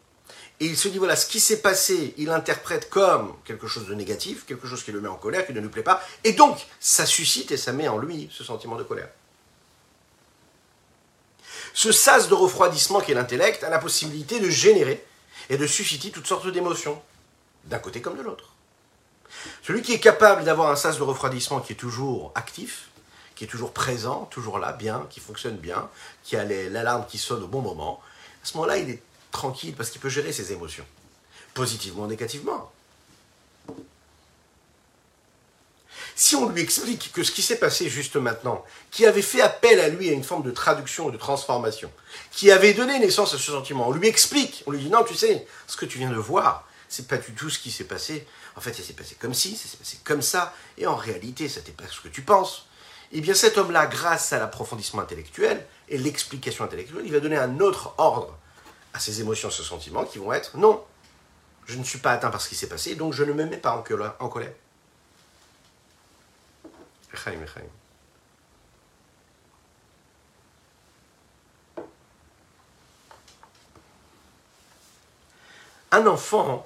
Et 0.59 0.65
il 0.65 0.77
se 0.77 0.87
dit, 0.87 0.99
voilà, 0.99 1.15
ce 1.15 1.25
qui 1.25 1.39
s'est 1.39 1.61
passé, 1.61 2.13
il 2.17 2.27
l'interprète 2.27 2.89
comme 2.89 3.35
quelque 3.45 3.67
chose 3.67 3.87
de 3.87 3.95
négatif, 3.95 4.45
quelque 4.45 4.67
chose 4.67 4.83
qui 4.83 4.91
le 4.91 5.01
met 5.01 5.07
en 5.07 5.15
colère, 5.15 5.45
qui 5.47 5.53
ne 5.53 5.59
lui 5.59 5.69
plaît 5.69 5.81
pas. 5.81 6.03
Et 6.23 6.33
donc, 6.33 6.67
ça 6.79 7.07
suscite 7.07 7.51
et 7.51 7.57
ça 7.57 7.73
met 7.73 7.87
en 7.87 7.97
lui 7.97 8.29
ce 8.31 8.43
sentiment 8.43 8.75
de 8.75 8.83
colère. 8.83 9.09
Ce 11.73 11.91
sas 11.91 12.27
de 12.27 12.33
refroidissement 12.33 13.01
qui 13.01 13.11
est 13.11 13.15
l'intellect 13.15 13.63
a 13.63 13.69
la 13.69 13.79
possibilité 13.79 14.39
de 14.39 14.49
générer 14.49 15.03
et 15.49 15.57
de 15.57 15.65
susciter 15.65 16.11
toutes 16.11 16.27
sortes 16.27 16.47
d'émotions, 16.47 17.01
d'un 17.63 17.79
côté 17.79 18.01
comme 18.01 18.17
de 18.17 18.21
l'autre. 18.21 18.53
Celui 19.63 19.81
qui 19.81 19.93
est 19.93 19.99
capable 19.99 20.43
d'avoir 20.43 20.69
un 20.69 20.75
sas 20.75 20.97
de 20.97 21.03
refroidissement 21.03 21.61
qui 21.61 21.73
est 21.73 21.77
toujours 21.77 22.31
actif, 22.35 22.89
qui 23.35 23.45
est 23.45 23.47
toujours 23.47 23.73
présent, 23.73 24.25
toujours 24.25 24.59
là, 24.59 24.73
bien, 24.73 25.07
qui 25.09 25.19
fonctionne 25.19 25.57
bien, 25.57 25.89
qui 26.23 26.35
a 26.35 26.43
l'alarme 26.43 27.05
qui 27.07 27.17
sonne 27.17 27.41
au 27.41 27.47
bon 27.47 27.61
moment, 27.61 27.99
à 28.43 28.45
ce 28.45 28.55
moment-là, 28.57 28.77
il 28.77 28.89
est 28.89 29.01
tranquille 29.31 29.73
parce 29.75 29.89
qu'il 29.89 30.01
peut 30.01 30.09
gérer 30.09 30.31
ses 30.31 30.51
émotions, 30.51 30.85
positivement 31.53 32.03
ou 32.03 32.07
négativement. 32.07 32.71
Si 36.15 36.35
on 36.35 36.49
lui 36.49 36.61
explique 36.61 37.11
que 37.13 37.23
ce 37.23 37.31
qui 37.31 37.41
s'est 37.41 37.57
passé 37.57 37.89
juste 37.89 38.15
maintenant, 38.15 38.63
qui 38.91 39.05
avait 39.05 39.21
fait 39.21 39.41
appel 39.41 39.79
à 39.79 39.89
lui 39.89 40.09
à 40.09 40.11
une 40.11 40.23
forme 40.23 40.43
de 40.43 40.51
traduction 40.51 41.07
ou 41.07 41.11
de 41.11 41.17
transformation, 41.17 41.91
qui 42.31 42.51
avait 42.51 42.73
donné 42.73 42.99
naissance 42.99 43.33
à 43.33 43.37
ce 43.37 43.51
sentiment, 43.51 43.87
on 43.87 43.91
lui 43.91 44.07
explique, 44.07 44.63
on 44.67 44.71
lui 44.71 44.79
dit 44.79 44.89
non, 44.89 45.03
tu 45.03 45.15
sais, 45.15 45.47
ce 45.67 45.77
que 45.77 45.85
tu 45.85 45.97
viens 45.97 46.09
de 46.09 46.15
voir, 46.15 46.67
c'est 46.89 47.07
pas 47.07 47.17
du 47.17 47.31
tout 47.33 47.49
ce 47.49 47.57
qui 47.57 47.71
s'est 47.71 47.85
passé. 47.85 48.27
En 48.55 48.61
fait, 48.61 48.73
ça 48.73 48.83
s'est 48.83 48.93
passé 48.93 49.15
comme 49.19 49.33
ci, 49.33 49.55
ça 49.55 49.69
s'est 49.69 49.77
passé 49.77 49.97
comme 50.03 50.21
ça, 50.21 50.53
et 50.77 50.85
en 50.85 50.95
réalité, 50.95 51.47
ça 51.47 51.61
n'était 51.61 51.71
pas 51.71 51.85
ce 51.89 52.01
que 52.01 52.09
tu 52.09 52.21
penses. 52.21 52.67
Eh 53.13 53.21
bien, 53.21 53.33
cet 53.33 53.57
homme-là, 53.57 53.87
grâce 53.87 54.31
à 54.31 54.39
l'approfondissement 54.39 55.01
intellectuel 55.01 55.65
et 55.89 55.97
l'explication 55.97 56.63
intellectuelle, 56.63 57.03
il 57.05 57.11
va 57.11 57.19
donner 57.19 57.37
un 57.37 57.59
autre 57.59 57.93
ordre 57.97 58.37
à 58.93 58.99
ses 58.99 59.19
émotions, 59.19 59.49
à 59.49 59.51
ses 59.51 59.63
sentiments, 59.63 60.05
qui 60.05 60.17
vont 60.17 60.31
être 60.31 60.57
non, 60.57 60.83
je 61.65 61.77
ne 61.77 61.83
suis 61.83 61.99
pas 61.99 62.11
atteint 62.11 62.29
par 62.29 62.41
ce 62.41 62.49
qui 62.49 62.55
s'est 62.55 62.69
passé, 62.69 62.95
donc 62.95 63.13
je 63.13 63.23
ne 63.23 63.33
me 63.33 63.45
mets 63.45 63.57
pas 63.57 63.75
en 63.75 63.81
colère. 63.81 64.53
Un 75.91 76.07
enfant 76.07 76.65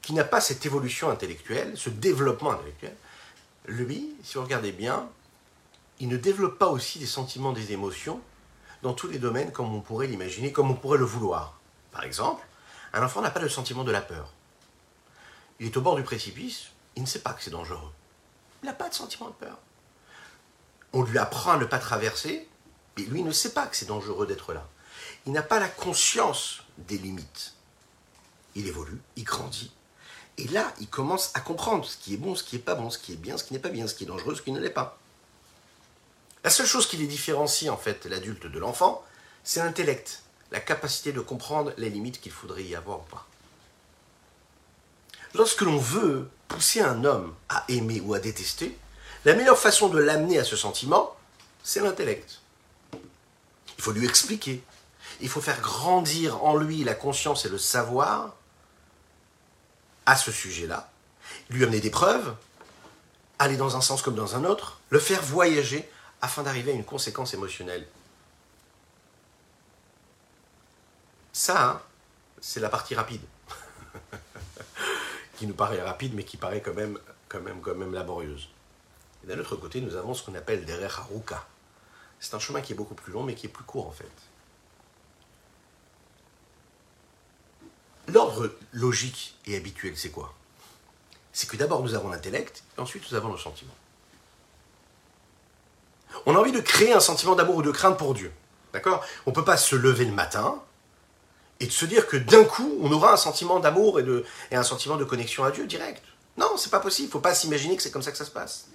qui 0.00 0.12
n'a 0.12 0.24
pas 0.24 0.40
cette 0.40 0.64
évolution 0.64 1.10
intellectuelle, 1.10 1.72
ce 1.76 1.90
développement 1.90 2.52
intellectuel, 2.52 2.94
lui, 3.66 4.14
si 4.22 4.34
vous 4.34 4.44
regardez 4.44 4.72
bien, 4.72 5.08
il 6.00 6.08
ne 6.08 6.16
développe 6.16 6.58
pas 6.58 6.68
aussi 6.68 6.98
des 6.98 7.06
sentiments, 7.06 7.52
des 7.52 7.72
émotions 7.72 8.20
dans 8.82 8.94
tous 8.94 9.08
les 9.08 9.18
domaines 9.18 9.52
comme 9.52 9.72
on 9.74 9.80
pourrait 9.80 10.08
l'imaginer, 10.08 10.52
comme 10.52 10.70
on 10.70 10.74
pourrait 10.74 10.98
le 10.98 11.04
vouloir. 11.04 11.58
Par 11.92 12.04
exemple, 12.04 12.44
un 12.92 13.02
enfant 13.04 13.20
n'a 13.20 13.30
pas 13.30 13.40
le 13.40 13.48
sentiment 13.48 13.84
de 13.84 13.92
la 13.92 14.00
peur. 14.02 14.32
Il 15.60 15.66
est 15.66 15.76
au 15.76 15.80
bord 15.80 15.96
du 15.96 16.02
précipice, 16.02 16.70
il 16.96 17.02
ne 17.02 17.06
sait 17.08 17.20
pas 17.20 17.32
que 17.32 17.42
c'est 17.42 17.50
dangereux. 17.50 17.92
Il 18.62 18.66
n'a 18.66 18.72
pas 18.72 18.88
de 18.88 18.94
sentiment 18.94 19.28
de 19.28 19.34
peur. 19.34 19.58
On 20.92 21.02
lui 21.02 21.18
apprend 21.18 21.52
à 21.52 21.56
ne 21.56 21.64
pas 21.64 21.78
traverser, 21.78 22.48
et 22.98 23.02
lui 23.02 23.22
ne 23.22 23.32
sait 23.32 23.52
pas 23.52 23.66
que 23.66 23.76
c'est 23.76 23.86
dangereux 23.86 24.26
d'être 24.26 24.52
là. 24.52 24.68
Il 25.24 25.32
n'a 25.32 25.42
pas 25.42 25.60
la 25.60 25.68
conscience 25.68 26.62
des 26.78 26.98
limites. 26.98 27.54
Il 28.54 28.66
évolue, 28.66 29.00
il 29.16 29.24
grandit. 29.24 29.72
Et 30.38 30.48
là, 30.48 30.72
il 30.80 30.88
commence 30.88 31.30
à 31.34 31.40
comprendre 31.40 31.84
ce 31.84 31.96
qui 31.96 32.14
est 32.14 32.16
bon, 32.16 32.34
ce 32.34 32.42
qui 32.42 32.56
n'est 32.56 32.62
pas 32.62 32.74
bon, 32.74 32.90
ce 32.90 32.98
qui 32.98 33.12
est 33.12 33.16
bien, 33.16 33.36
ce 33.36 33.44
qui 33.44 33.52
n'est 33.52 33.58
pas 33.58 33.68
bien, 33.68 33.86
ce 33.86 33.94
qui 33.94 34.04
est 34.04 34.06
dangereux, 34.06 34.34
ce 34.34 34.42
qui 34.42 34.52
ne 34.52 34.60
l'est 34.60 34.70
pas. 34.70 34.98
La 36.44 36.50
seule 36.50 36.66
chose 36.66 36.88
qui 36.88 36.96
les 36.96 37.06
différencie, 37.06 37.70
en 37.70 37.76
fait, 37.76 38.06
l'adulte 38.06 38.46
de 38.46 38.58
l'enfant, 38.58 39.04
c'est 39.44 39.60
l'intellect. 39.60 40.22
la 40.50 40.60
capacité 40.60 41.12
de 41.12 41.20
comprendre 41.20 41.72
les 41.78 41.88
limites 41.88 42.20
qu'il 42.20 42.32
faudrait 42.32 42.64
y 42.64 42.76
avoir 42.76 43.00
ou 43.00 43.04
pas. 43.04 43.26
Lorsque 45.34 45.62
l'on 45.62 45.78
veut 45.78 46.28
pousser 46.48 46.82
un 46.82 47.04
homme 47.04 47.34
à 47.48 47.64
aimer 47.68 48.00
ou 48.00 48.12
à 48.12 48.18
détester, 48.18 48.76
la 49.24 49.34
meilleure 49.34 49.58
façon 49.58 49.88
de 49.88 49.98
l'amener 49.98 50.38
à 50.38 50.44
ce 50.44 50.56
sentiment, 50.56 51.16
c'est 51.62 51.80
l'intellect. 51.80 52.40
Il 52.92 53.82
faut 53.82 53.92
lui 53.92 54.06
expliquer. 54.06 54.62
Il 55.22 55.28
faut 55.28 55.40
faire 55.40 55.60
grandir 55.60 56.44
en 56.44 56.56
lui 56.56 56.84
la 56.84 56.94
conscience 56.94 57.46
et 57.46 57.48
le 57.48 57.58
savoir 57.58 58.34
à 60.06 60.16
ce 60.16 60.32
sujet-là, 60.32 60.90
lui 61.50 61.64
amener 61.64 61.80
des 61.80 61.90
preuves, 61.90 62.34
aller 63.38 63.56
dans 63.56 63.76
un 63.76 63.80
sens 63.80 64.02
comme 64.02 64.14
dans 64.14 64.36
un 64.36 64.44
autre, 64.44 64.80
le 64.90 64.98
faire 64.98 65.22
voyager 65.22 65.88
afin 66.20 66.42
d'arriver 66.42 66.72
à 66.72 66.74
une 66.74 66.84
conséquence 66.84 67.34
émotionnelle. 67.34 67.86
Ça, 71.32 71.70
hein, 71.70 71.82
c'est 72.40 72.60
la 72.60 72.68
partie 72.68 72.94
rapide. 72.94 73.22
qui 75.36 75.46
nous 75.46 75.54
paraît 75.54 75.82
rapide, 75.82 76.14
mais 76.14 76.24
qui 76.24 76.36
paraît 76.36 76.60
quand 76.60 76.74
même, 76.74 76.98
quand 77.28 77.40
même, 77.40 77.60
quand 77.60 77.74
même 77.74 77.94
laborieuse. 77.94 78.48
Et 79.24 79.26
d'un 79.26 79.38
autre 79.38 79.56
côté, 79.56 79.80
nous 79.80 79.96
avons 79.96 80.14
ce 80.14 80.22
qu'on 80.22 80.34
appelle 80.34 80.64
des 80.64 80.84
Haruka. 80.84 81.46
C'est 82.20 82.34
un 82.34 82.38
chemin 82.38 82.60
qui 82.60 82.72
est 82.72 82.76
beaucoup 82.76 82.94
plus 82.94 83.12
long, 83.12 83.22
mais 83.24 83.34
qui 83.34 83.46
est 83.46 83.50
plus 83.50 83.64
court 83.64 83.88
en 83.88 83.92
fait. 83.92 84.10
Logique 88.72 89.36
et 89.46 89.56
habituel, 89.56 89.96
c'est 89.96 90.10
quoi? 90.10 90.34
C'est 91.32 91.48
que 91.48 91.56
d'abord 91.56 91.82
nous 91.82 91.94
avons 91.94 92.10
l'intellect, 92.10 92.62
et 92.76 92.80
ensuite 92.80 93.10
nous 93.10 93.16
avons 93.16 93.28
nos 93.28 93.38
sentiments. 93.38 93.74
On 96.26 96.36
a 96.36 96.38
envie 96.38 96.52
de 96.52 96.60
créer 96.60 96.92
un 96.92 97.00
sentiment 97.00 97.34
d'amour 97.34 97.56
ou 97.56 97.62
de 97.62 97.70
crainte 97.70 97.98
pour 97.98 98.14
Dieu. 98.14 98.32
D'accord? 98.72 99.04
On 99.26 99.30
ne 99.30 99.34
peut 99.34 99.44
pas 99.44 99.56
se 99.56 99.76
lever 99.76 100.04
le 100.04 100.12
matin 100.12 100.62
et 101.60 101.66
de 101.66 101.72
se 101.72 101.84
dire 101.84 102.06
que 102.06 102.16
d'un 102.16 102.44
coup, 102.44 102.78
on 102.80 102.92
aura 102.92 103.12
un 103.12 103.16
sentiment 103.16 103.60
d'amour 103.60 104.00
et, 104.00 104.04
et 104.50 104.56
un 104.56 104.62
sentiment 104.62 104.96
de 104.96 105.04
connexion 105.04 105.44
à 105.44 105.50
Dieu 105.50 105.66
direct. 105.66 106.02
Non, 106.36 106.56
c'est 106.56 106.70
pas 106.70 106.80
possible. 106.80 107.06
Il 107.06 107.08
ne 107.08 107.12
faut 107.12 107.20
pas 107.20 107.34
s'imaginer 107.34 107.76
que 107.76 107.82
c'est 107.82 107.90
comme 107.90 108.02
ça 108.02 108.12
que 108.12 108.18
ça 108.18 108.24
se 108.24 108.30
passe. 108.30 108.68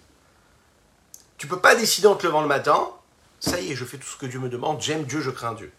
Tu 1.37 1.47
peux 1.47 1.59
pas 1.59 1.75
décider 1.75 2.07
en 2.07 2.15
te 2.15 2.25
levant 2.25 2.41
le 2.41 2.47
matin, 2.47 2.89
ça 3.39 3.59
y 3.59 3.71
est, 3.71 3.75
je 3.75 3.85
fais 3.85 3.97
tout 3.97 4.07
ce 4.07 4.17
que 4.17 4.25
Dieu 4.25 4.39
me 4.39 4.49
demande, 4.49 4.81
j'aime 4.81 5.03
Dieu, 5.03 5.21
je 5.21 5.29
crains 5.29 5.53
Dieu. 5.53 5.71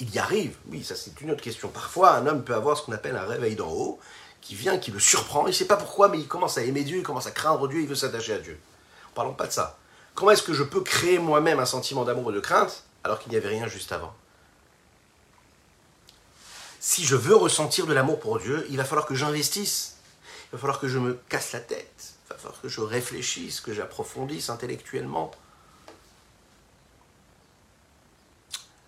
Il 0.00 0.12
y 0.12 0.18
arrive, 0.18 0.56
oui, 0.70 0.82
ça 0.82 0.96
c'est 0.96 1.20
une 1.20 1.30
autre 1.30 1.42
question. 1.42 1.68
Parfois, 1.68 2.12
un 2.12 2.26
homme 2.26 2.44
peut 2.44 2.54
avoir 2.54 2.76
ce 2.76 2.82
qu'on 2.82 2.92
appelle 2.92 3.16
un 3.16 3.26
réveil 3.26 3.54
d'en 3.54 3.70
haut, 3.70 4.00
qui 4.40 4.54
vient, 4.54 4.76
qui 4.76 4.90
le 4.90 5.00
surprend, 5.00 5.46
il 5.46 5.50
ne 5.50 5.54
sait 5.54 5.66
pas 5.66 5.76
pourquoi, 5.76 6.08
mais 6.08 6.18
il 6.18 6.28
commence 6.28 6.58
à 6.58 6.62
aimer 6.62 6.84
Dieu, 6.84 6.98
il 6.98 7.02
commence 7.02 7.26
à 7.26 7.30
craindre 7.30 7.66
Dieu, 7.68 7.80
il 7.80 7.86
veut 7.86 7.94
s'attacher 7.94 8.34
à 8.34 8.38
Dieu. 8.38 8.58
Parlons 9.14 9.32
pas 9.32 9.46
de 9.46 9.52
ça. 9.52 9.78
Comment 10.14 10.32
est-ce 10.32 10.42
que 10.42 10.52
je 10.52 10.62
peux 10.62 10.82
créer 10.82 11.18
moi-même 11.18 11.60
un 11.60 11.66
sentiment 11.66 12.04
d'amour 12.04 12.30
et 12.30 12.34
de 12.34 12.40
crainte 12.40 12.84
alors 13.04 13.18
qu'il 13.18 13.30
n'y 13.32 13.38
avait 13.38 13.48
rien 13.48 13.66
juste 13.68 13.92
avant? 13.92 14.14
Si 16.78 17.04
je 17.04 17.16
veux 17.16 17.34
ressentir 17.34 17.86
de 17.86 17.94
l'amour 17.94 18.20
pour 18.20 18.38
Dieu, 18.38 18.66
il 18.68 18.76
va 18.76 18.84
falloir 18.84 19.06
que 19.06 19.14
j'investisse. 19.14 19.96
Il 20.46 20.52
va 20.52 20.58
falloir 20.58 20.78
que 20.78 20.88
je 20.88 20.98
me 20.98 21.18
casse 21.30 21.52
la 21.52 21.60
tête. 21.60 22.12
Il 22.26 22.32
va 22.34 22.36
falloir 22.36 22.60
que 22.60 22.68
je 22.68 22.82
réfléchisse, 22.82 23.62
que 23.62 23.72
j'approfondisse 23.72 24.50
intellectuellement. 24.50 25.30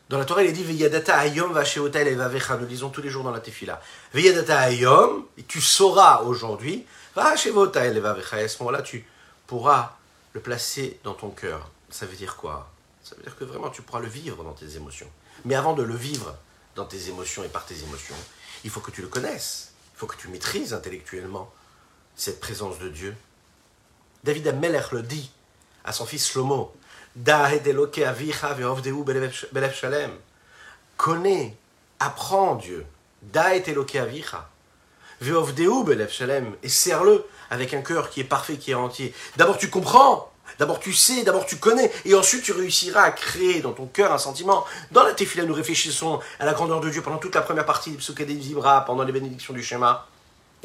Dans 0.08 0.18
la 0.18 0.24
Torah, 0.24 0.44
il 0.44 0.50
est 0.50 0.52
dit 0.52 0.62
Veyadata 0.62 1.18
ayom 1.18 1.52
vasheotel 1.52 2.06
evavecha. 2.06 2.56
Nous 2.56 2.66
disons 2.66 2.90
tous 2.90 3.02
les 3.02 3.10
jours 3.10 3.24
dans 3.24 3.32
la 3.32 3.40
tefila. 3.40 3.80
Veyadata 4.14 4.70
ayom, 4.70 5.26
et 5.36 5.42
tu 5.42 5.60
sauras 5.60 6.22
aujourd'hui, 6.22 6.86
vasheotel 7.16 7.96
evavecha. 7.96 8.40
Et 8.40 8.44
à 8.44 8.48
ce 8.48 8.58
moment-là, 8.62 8.82
tu 8.82 9.04
pourras 9.48 9.96
le 10.32 10.40
placer 10.40 11.00
dans 11.02 11.14
ton 11.14 11.30
cœur. 11.30 11.70
Ça 11.90 12.06
veut 12.06 12.14
dire 12.14 12.36
quoi? 12.36 12.70
Ça 13.02 13.16
veut 13.16 13.22
dire 13.22 13.36
que 13.36 13.44
vraiment 13.44 13.70
tu 13.70 13.82
pourras 13.82 14.00
le 14.00 14.06
vivre 14.06 14.44
dans 14.44 14.52
tes 14.52 14.76
émotions. 14.76 15.10
Mais 15.44 15.56
avant 15.56 15.72
de 15.72 15.82
le 15.82 15.96
vivre 15.96 16.36
dans 16.76 16.84
tes 16.84 17.08
émotions 17.08 17.42
et 17.42 17.48
par 17.48 17.64
tes 17.64 17.82
émotions, 17.82 18.16
il 18.62 18.70
faut 18.70 18.80
que 18.80 18.90
tu 18.92 19.02
le 19.02 19.08
connaisses. 19.08 19.72
Il 19.94 19.98
faut 19.98 20.06
que 20.06 20.16
tu 20.16 20.28
maîtrises 20.28 20.72
intellectuellement 20.72 21.52
cette 22.14 22.38
présence 22.38 22.78
de 22.78 22.88
Dieu. 22.88 23.16
David 24.22 24.48
Ameller 24.48 24.82
le 24.92 25.02
dit 25.02 25.30
à 25.84 25.92
son 25.92 26.06
fils 26.06 26.28
Shlomo 26.28 26.75
Connais, 30.98 31.56
apprends 31.98 32.56
Dieu. 32.56 32.84
Et 36.62 36.68
serre-le 36.68 37.24
avec 37.48 37.72
un 37.72 37.80
cœur 37.80 38.10
qui 38.10 38.20
est 38.20 38.24
parfait, 38.24 38.56
qui 38.56 38.72
est 38.72 38.74
entier. 38.74 39.14
D'abord 39.36 39.56
tu 39.56 39.70
comprends, 39.70 40.30
d'abord 40.58 40.78
tu 40.78 40.92
sais, 40.92 41.22
d'abord 41.24 41.46
tu 41.46 41.56
connais, 41.56 41.90
et 42.04 42.14
ensuite 42.14 42.42
tu 42.42 42.52
réussiras 42.52 43.04
à 43.04 43.10
créer 43.12 43.60
dans 43.60 43.72
ton 43.72 43.86
cœur 43.86 44.12
un 44.12 44.18
sentiment. 44.18 44.66
Dans 44.90 45.02
la 45.02 45.14
Tefila, 45.14 45.44
nous 45.44 45.54
réfléchissons 45.54 46.20
à 46.38 46.44
la 46.44 46.52
grandeur 46.52 46.80
de 46.80 46.90
Dieu 46.90 47.00
pendant 47.00 47.16
toute 47.18 47.34
la 47.34 47.40
première 47.40 47.64
partie 47.64 47.92
du 47.92 47.96
Psukkah 47.96 48.26
des 48.26 48.38
Zibra, 48.38 48.84
pendant 48.84 49.04
les 49.04 49.12
bénédictions 49.12 49.54
du 49.54 49.62
schéma. 49.62 50.06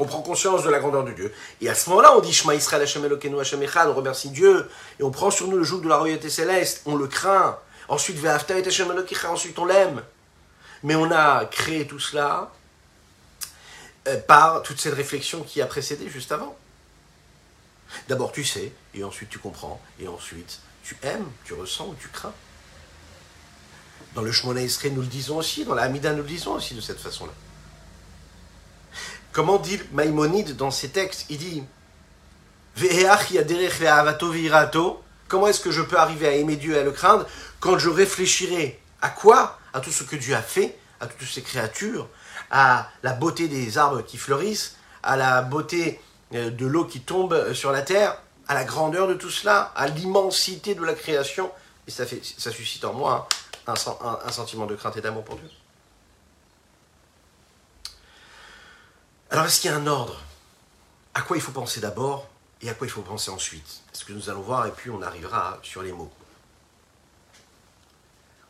On 0.02 0.06
prend 0.06 0.24
conscience 0.24 0.64
de 0.64 0.70
la 0.72 0.80
grandeur 0.80 1.04
de 1.04 1.12
Dieu. 1.12 1.32
Et 1.62 1.70
à 1.70 1.76
ce 1.76 1.88
moment-là, 1.92 2.18
on 2.18 2.22
dit 2.22 2.34
Shema 2.34 2.56
Israël 2.56 2.82
Hashem 2.82 3.06
Elokeinu 3.06 3.40
Hashem 3.40 3.62
on 3.62 3.94
remercie 3.94 4.32
Dieu. 4.32 4.68
Et 5.00 5.04
on 5.04 5.12
prend 5.12 5.30
sur 5.30 5.48
nous 5.48 5.58
le 5.58 5.64
joug 5.64 5.82
de 5.82 5.88
la 5.88 5.98
royauté 5.98 6.32
céleste, 6.32 6.82
on 6.88 6.96
le 6.96 7.06
craint. 7.06 7.60
Ensuite, 7.88 8.18
Ve'afta 8.18 8.58
et 8.58 8.66
Hashem 8.66 8.92
ensuite 9.30 9.60
on 9.60 9.66
l'aime. 9.66 10.02
Mais 10.82 10.96
on 10.96 11.12
a 11.12 11.46
créé 11.46 11.86
tout 11.86 12.00
cela 12.00 12.52
euh, 14.08 14.18
par 14.18 14.64
toute 14.64 14.80
cette 14.80 14.96
réflexion 14.96 15.44
qui 15.44 15.62
a 15.62 15.68
précédé 15.68 16.10
juste 16.10 16.32
avant. 16.32 16.58
D'abord 18.08 18.32
tu 18.32 18.44
sais, 18.44 18.72
et 18.96 19.04
ensuite 19.04 19.30
tu 19.30 19.38
comprends, 19.38 19.80
et 20.00 20.08
ensuite 20.08 20.62
tu 20.84 20.98
aimes, 21.04 21.30
tu 21.46 21.54
ressens 21.54 21.86
ou 21.86 21.96
tu 22.02 22.08
crains. 22.08 22.34
Dans 24.16 24.24
le 24.24 24.32
Shemona 24.32 24.62
Israël, 24.62 24.96
nous 24.96 25.02
le 25.02 25.08
disons 25.08 25.38
aussi, 25.38 25.64
dans 25.64 25.76
la 25.76 25.84
Hamida, 25.84 26.12
nous 26.14 26.24
le 26.24 26.28
disons 26.28 26.54
aussi 26.54 26.74
de 26.74 26.82
cette 26.82 27.00
façon-là. 27.00 27.34
Comment 29.32 29.58
dit 29.58 29.80
Maïmonide 29.94 30.58
dans 30.58 30.72
ses 30.72 30.90
textes 30.90 31.26
Il 31.30 31.38
dit 31.38 31.64
Comment 35.28 35.48
est-ce 35.48 35.62
que 35.62 35.72
je 35.72 35.82
peux 35.82 35.98
arriver 35.98 36.28
à 36.28 36.32
aimer 36.34 36.58
Dieu 36.58 36.76
et 36.76 36.80
à 36.80 36.84
le 36.84 36.92
craindre 36.92 37.26
quand 37.62 37.78
je 37.78 37.90
réfléchirai 37.90 38.80
à 39.02 39.10
quoi 39.10 39.58
À 39.74 39.80
tout 39.80 39.92
ce 39.92 40.04
que 40.04 40.18
Dieu 40.18 40.36
a 40.36 40.42
fait, 40.42 40.78
à 41.00 41.08
toutes 41.08 41.28
ces 41.28 41.42
créatures, 41.42 42.10
à 42.50 42.90
la 43.04 43.14
beauté 43.14 43.48
des 43.48 43.78
arbres 43.78 44.02
qui 44.02 44.18
fleurissent, 44.18 44.76
à 45.02 45.16
la 45.16 45.42
beauté 45.42 46.02
euh, 46.34 46.50
de 46.50 46.66
l'eau 46.66 46.84
qui 46.84 47.00
tombe 47.00 47.54
sur 47.54 47.72
la 47.72 47.82
terre, 47.82 48.18
à 48.50 48.54
la 48.54 48.66
grandeur 48.66 49.08
de 49.08 49.14
tout 49.14 49.30
cela, 49.30 49.72
à 49.76 49.88
l'immensité 49.88 50.76
de 50.76 50.84
la 50.84 50.94
création. 50.94 51.50
Et 51.88 51.92
ça, 51.92 52.06
fait, 52.06 52.22
ça 52.38 52.52
suscite 52.52 52.84
en 52.84 52.94
moi 52.94 53.30
un 53.68 54.32
sentiment 54.32 54.66
de 54.66 54.76
crainte 54.76 54.98
et 54.98 55.02
d'amour 55.02 55.24
pour 55.24 55.38
Dieu. 55.38 55.48
Alors, 59.32 59.46
est-ce 59.46 59.62
qu'il 59.62 59.72
y 59.72 59.74
a 59.74 59.78
un 59.78 59.88
ordre? 59.88 60.22
À 61.14 61.22
quoi 61.22 61.38
il 61.38 61.42
faut 61.42 61.54
penser 61.54 61.80
d'abord 61.80 62.28
et 62.62 62.70
à 62.70 62.74
quoi 62.74 62.86
il 62.86 62.90
faut 62.90 63.02
penser 63.02 63.32
ensuite? 63.32 63.82
Ce 63.94 64.04
que 64.04 64.12
nous 64.12 64.30
allons 64.30 64.42
voir 64.42 64.68
et 64.68 64.72
puis 64.72 64.90
on 64.90 65.02
arrivera 65.02 65.58
sur 65.64 65.82
les 65.82 65.94
mots. 65.94 66.12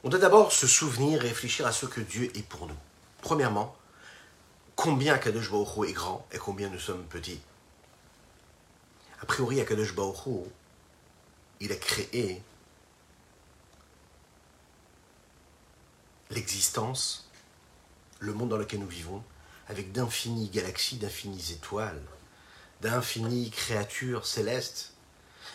On 0.04 0.10
doit 0.10 0.20
d'abord 0.20 0.52
se 0.52 0.66
souvenir 0.66 1.24
et 1.24 1.28
réfléchir 1.28 1.68
à 1.68 1.72
ce 1.72 1.86
que 1.86 2.02
Dieu 2.02 2.36
est 2.36 2.42
pour 2.42 2.66
nous. 2.66 2.78
Premièrement, 3.22 3.76
combien 4.76 5.20
Kadosh 5.20 5.52
Baruch 5.52 5.88
est 5.88 5.94
grand 5.94 6.26
et 6.32 6.40
combien 6.40 6.70
nous 6.70 6.80
sommes 6.80 7.04
petits? 7.04 7.40
A 9.22 9.26
priori, 9.28 9.64
Kadosh 9.64 9.94
Baruch 9.94 10.48
il 11.60 11.72
a 11.72 11.76
créé 11.76 12.42
l'existence, 16.32 17.30
le 18.18 18.34
monde 18.34 18.50
dans 18.50 18.58
lequel 18.58 18.80
nous 18.80 18.88
vivons, 18.88 19.24
avec 19.72 19.94
d'infinies 19.94 20.50
galaxies, 20.50 20.98
d'infinies 20.98 21.54
étoiles, 21.54 22.02
d'infinies 22.82 23.50
créatures 23.52 24.26
célestes, 24.26 24.92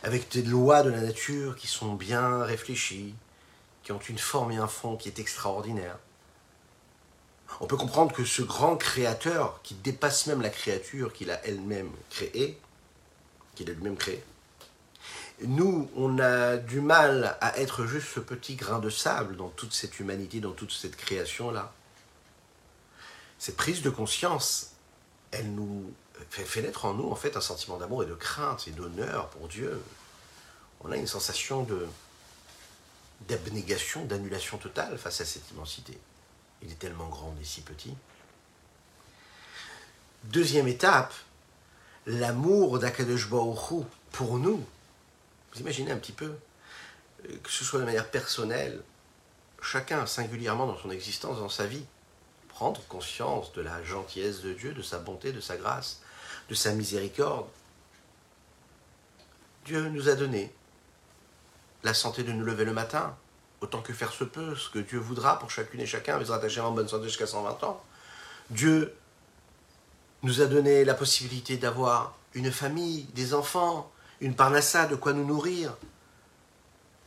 avec 0.02 0.30
des 0.32 0.42
lois 0.42 0.82
de 0.82 0.88
la 0.90 1.02
nature 1.02 1.54
qui 1.54 1.66
sont 1.66 1.94
bien 1.94 2.42
réfléchies, 2.42 3.14
qui 3.82 3.92
ont 3.92 4.00
une 4.00 4.18
forme 4.18 4.52
et 4.52 4.56
un 4.56 4.66
fond 4.66 4.96
qui 4.96 5.08
est 5.08 5.18
extraordinaire. 5.18 5.98
On 7.60 7.66
peut 7.66 7.76
comprendre 7.76 8.12
que 8.12 8.24
ce 8.24 8.40
grand 8.40 8.76
créateur, 8.76 9.60
qui 9.62 9.74
dépasse 9.74 10.26
même 10.26 10.40
la 10.40 10.50
créature 10.50 11.12
qu'il 11.12 11.30
a 11.30 11.44
elle-même 11.46 11.90
créée, 12.08 12.58
qu'il 13.54 13.68
a 13.70 13.74
lui-même 13.74 13.96
créée, 13.96 14.24
nous, 15.44 15.90
on 15.94 16.18
a 16.18 16.56
du 16.56 16.80
mal 16.80 17.36
à 17.42 17.58
être 17.58 17.84
juste 17.84 18.08
ce 18.14 18.20
petit 18.20 18.56
grain 18.56 18.78
de 18.78 18.88
sable 18.88 19.36
dans 19.36 19.50
toute 19.50 19.74
cette 19.74 20.00
humanité, 20.00 20.40
dans 20.40 20.52
toute 20.52 20.72
cette 20.72 20.96
création-là 20.96 21.74
cette 23.38 23.56
prise 23.56 23.82
de 23.82 23.90
conscience, 23.90 24.72
elle 25.30 25.54
nous 25.54 25.92
fait, 26.30 26.62
naître 26.62 26.84
en 26.84 26.94
nous 26.94 27.10
en 27.10 27.18
un 27.22 27.40
sentiment 27.40 27.76
d'amour 27.76 28.02
et 28.02 28.06
de 28.06 28.14
crainte 28.14 28.66
et 28.68 28.70
d'honneur 28.70 29.28
pour 29.30 29.48
Dieu. 29.48 29.82
On 30.80 30.92
a 30.92 30.96
une 30.96 31.06
sensation 31.06 31.66
d'abnégation, 33.28 34.04
d'annulation 34.04 34.58
totale 34.58 34.98
face 34.98 35.20
à 35.20 35.24
cette 35.24 35.50
immensité. 35.50 35.98
Il 36.62 36.70
est 36.70 36.78
tellement 36.78 37.08
grand 37.08 37.34
et 37.40 37.44
si 37.44 37.60
petit. 37.60 37.94
Deuxième 40.24 40.68
étape, 40.68 41.14
l'amour 42.06 42.78
d'Akadosh 42.78 43.28
pour 43.28 44.38
nous. 44.38 44.64
Vous 45.52 45.60
imaginez 45.60 45.92
un 45.92 45.98
petit 45.98 46.12
peu, 46.12 46.34
euh, 47.28 47.36
que 47.42 47.50
ce 47.50 47.64
soit 47.64 47.80
de 47.80 47.84
manière 47.84 48.10
personnelle, 48.10 48.82
chacun 49.62 50.06
singulièrement 50.06 50.66
dans 50.66 50.78
son 50.78 50.90
existence, 50.90 51.38
dans 51.38 51.48
sa 51.48 51.66
vie, 51.66 51.84
prendre 52.56 52.80
conscience 52.88 53.52
de 53.52 53.60
la 53.60 53.84
gentillesse 53.84 54.40
de 54.40 54.54
Dieu, 54.54 54.72
de 54.72 54.80
sa 54.80 54.98
bonté, 54.98 55.30
de 55.30 55.40
sa 55.40 55.58
grâce, 55.58 56.00
de 56.48 56.54
sa 56.54 56.72
miséricorde. 56.72 57.44
Dieu 59.66 59.90
nous 59.90 60.08
a 60.08 60.14
donné 60.14 60.50
la 61.82 61.92
santé 61.92 62.22
de 62.22 62.32
nous 62.32 62.46
lever 62.46 62.64
le 62.64 62.72
matin, 62.72 63.14
autant 63.60 63.82
que 63.82 63.92
faire 63.92 64.10
se 64.10 64.24
peut, 64.24 64.56
ce 64.56 64.70
que 64.70 64.78
Dieu 64.78 64.98
voudra 64.98 65.38
pour 65.38 65.50
chacune 65.50 65.82
et 65.82 65.86
chacun, 65.86 66.18
mais 66.18 66.24
rattacher 66.24 66.60
en 66.60 66.72
bonne 66.72 66.88
santé 66.88 67.04
jusqu'à 67.04 67.26
120 67.26 67.62
ans. 67.62 67.84
Dieu 68.48 68.96
nous 70.22 70.40
a 70.40 70.46
donné 70.46 70.86
la 70.86 70.94
possibilité 70.94 71.58
d'avoir 71.58 72.16
une 72.32 72.50
famille, 72.50 73.02
des 73.12 73.34
enfants, 73.34 73.92
une 74.22 74.34
parnassa, 74.34 74.86
de 74.86 74.96
quoi 74.96 75.12
nous 75.12 75.26
nourrir. 75.26 75.76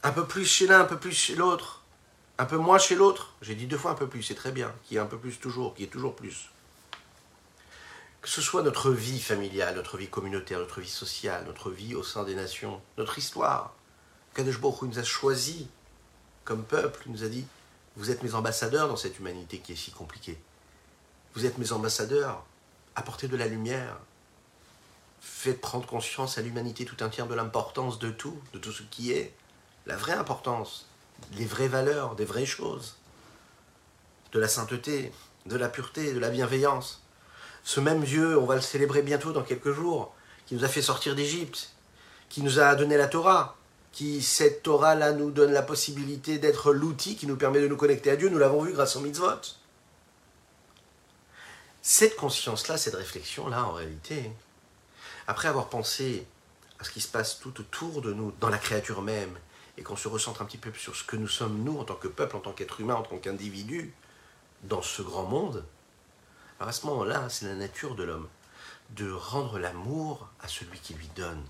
Un 0.03 0.11
peu 0.11 0.27
plus 0.27 0.45
chez 0.45 0.67
l'un, 0.67 0.81
un 0.81 0.85
peu 0.85 0.99
plus 0.99 1.11
chez 1.11 1.33
l'autre. 1.33 1.78
Un 2.39 2.45
peu 2.45 2.57
moins 2.57 2.77
chez 2.77 2.95
l'autre. 2.95 3.33
J'ai 3.41 3.53
dit 3.53 3.67
deux 3.67 3.77
fois 3.77 3.91
un 3.91 3.95
peu 3.95 4.07
plus, 4.07 4.23
c'est 4.23 4.33
très 4.33 4.53
bien. 4.53 4.73
Qui 4.85 4.95
est 4.95 4.99
un 4.99 5.05
peu 5.05 5.17
plus 5.17 5.39
toujours, 5.39 5.75
qui 5.75 5.83
est 5.83 5.87
toujours 5.87 6.15
plus. 6.15 6.49
Que 8.21 8.29
ce 8.29 8.41
soit 8.41 8.63
notre 8.63 8.91
vie 8.91 9.19
familiale, 9.19 9.75
notre 9.75 9.97
vie 9.97 10.07
communautaire, 10.07 10.59
notre 10.59 10.79
vie 10.79 10.89
sociale, 10.89 11.43
notre 11.45 11.69
vie 11.69 11.95
au 11.95 12.03
sein 12.03 12.23
des 12.23 12.35
nations, 12.35 12.81
notre 12.97 13.17
histoire. 13.17 13.75
Kadesh 14.33 14.57
Baruch 14.57 14.83
nous 14.83 14.99
a 14.99 15.03
choisi 15.03 15.67
comme 16.45 16.63
peuple, 16.63 17.03
nous 17.07 17.25
a 17.25 17.27
dit 17.27 17.45
Vous 17.97 18.09
êtes 18.09 18.23
mes 18.23 18.33
ambassadeurs 18.33 18.87
dans 18.87 18.95
cette 18.95 19.19
humanité 19.19 19.59
qui 19.59 19.73
est 19.73 19.75
si 19.75 19.91
compliquée. 19.91 20.39
Vous 21.35 21.45
êtes 21.45 21.57
mes 21.57 21.73
ambassadeurs. 21.73 22.45
Apportez 22.95 23.27
de 23.27 23.35
la 23.35 23.47
lumière. 23.47 23.97
Faites 25.19 25.59
prendre 25.59 25.85
conscience 25.85 26.37
à 26.37 26.41
l'humanité 26.41 26.85
tout 26.85 27.03
entière 27.03 27.27
de 27.27 27.35
l'importance 27.35 27.99
de 27.99 28.11
tout, 28.11 28.41
de 28.53 28.59
tout 28.59 28.71
ce 28.71 28.83
qui 28.83 29.11
est, 29.11 29.33
la 29.85 29.97
vraie 29.97 30.13
importance, 30.13 30.88
les 31.37 31.45
vraies 31.45 31.67
valeurs, 31.67 32.15
des 32.15 32.25
vraies 32.25 32.45
choses, 32.45 32.97
de 34.31 34.39
la 34.39 34.47
sainteté, 34.47 35.11
de 35.45 35.57
la 35.57 35.69
pureté, 35.69 36.13
de 36.13 36.19
la 36.19 36.29
bienveillance. 36.29 37.01
Ce 37.63 37.79
même 37.79 38.03
Dieu, 38.03 38.37
on 38.37 38.45
va 38.45 38.55
le 38.55 38.61
célébrer 38.61 39.01
bientôt 39.01 39.31
dans 39.31 39.43
quelques 39.43 39.71
jours, 39.71 40.13
qui 40.45 40.55
nous 40.55 40.63
a 40.63 40.67
fait 40.67 40.81
sortir 40.81 41.15
d'Égypte, 41.15 41.71
qui 42.29 42.41
nous 42.41 42.59
a 42.59 42.75
donné 42.75 42.97
la 42.97 43.07
Torah, 43.07 43.55
qui, 43.91 44.21
cette 44.21 44.63
Torah-là, 44.63 45.11
nous 45.11 45.31
donne 45.31 45.51
la 45.51 45.61
possibilité 45.61 46.37
d'être 46.37 46.73
l'outil 46.73 47.15
qui 47.15 47.27
nous 47.27 47.37
permet 47.37 47.61
de 47.61 47.67
nous 47.67 47.77
connecter 47.77 48.11
à 48.11 48.15
Dieu. 48.15 48.29
Nous 48.29 48.37
l'avons 48.37 48.61
vu 48.61 48.73
grâce 48.73 48.95
au 48.95 48.99
mitzvot. 48.99 49.41
Cette 51.81 52.15
conscience-là, 52.15 52.77
cette 52.77 52.95
réflexion-là, 52.95 53.63
en 53.63 53.71
réalité, 53.71 54.31
après 55.27 55.47
avoir 55.47 55.69
pensé 55.69 56.25
à 56.79 56.83
ce 56.83 56.91
qui 56.91 57.01
se 57.01 57.07
passe 57.07 57.39
tout 57.39 57.59
autour 57.59 58.01
de 58.01 58.13
nous, 58.13 58.31
dans 58.39 58.49
la 58.49 58.57
créature 58.57 59.01
même, 59.01 59.37
et 59.79 59.81
qu'on 59.81 59.95
se 59.95 60.09
recentre 60.09 60.41
un 60.41 60.45
petit 60.45 60.57
peu 60.57 60.73
sur 60.73 60.93
ce 60.93 61.05
que 61.05 61.15
nous 61.15 61.29
sommes, 61.29 61.63
nous, 61.63 61.79
en 61.79 61.85
tant 61.85 61.95
que 61.95 62.09
peuple, 62.09 62.35
en 62.35 62.41
tant 62.41 62.51
qu'être 62.51 62.81
humain, 62.81 62.95
en 62.95 63.01
tant 63.01 63.17
qu'individu, 63.17 63.93
dans 64.63 64.81
ce 64.81 65.01
grand 65.01 65.23
monde, 65.23 65.65
alors 66.59 66.67
à 66.67 66.73
ce 66.73 66.85
moment-là, 66.87 67.29
c'est 67.29 67.45
la 67.45 67.55
nature 67.55 67.95
de 67.95 68.03
l'homme, 68.03 68.27
de 68.89 69.09
rendre 69.09 69.57
l'amour 69.57 70.27
à 70.41 70.49
celui 70.49 70.77
qui 70.79 70.95
lui 70.95 71.07
donne. 71.15 71.41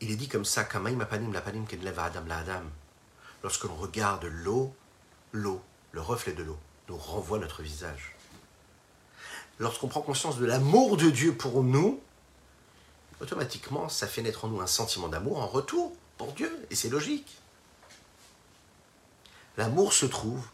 Il 0.00 0.12
est 0.12 0.16
dit 0.16 0.28
comme 0.28 0.44
ça, 0.44 0.64
Lorsque 3.42 3.64
l'on 3.64 3.74
regarde 3.74 4.24
l'eau, 4.26 4.72
l'eau, 5.32 5.60
le 5.90 6.00
reflet 6.00 6.34
de 6.34 6.44
l'eau, 6.44 6.58
nous 6.88 6.96
renvoie 6.96 7.40
notre 7.40 7.62
visage. 7.62 8.14
Lorsqu'on 9.58 9.88
prend 9.88 10.02
conscience 10.02 10.38
de 10.38 10.46
l'amour 10.46 10.96
de 10.96 11.10
Dieu 11.10 11.34
pour 11.34 11.64
nous, 11.64 12.00
automatiquement, 13.20 13.88
ça 13.88 14.06
fait 14.06 14.22
naître 14.22 14.44
en 14.44 14.48
nous 14.48 14.60
un 14.60 14.66
sentiment 14.66 15.08
d'amour 15.08 15.38
en 15.38 15.46
retour 15.46 15.92
pour 16.16 16.32
Dieu, 16.32 16.66
et 16.70 16.74
c'est 16.74 16.88
logique. 16.88 17.38
L'amour 19.56 19.92
se 19.92 20.06
trouve 20.06 20.46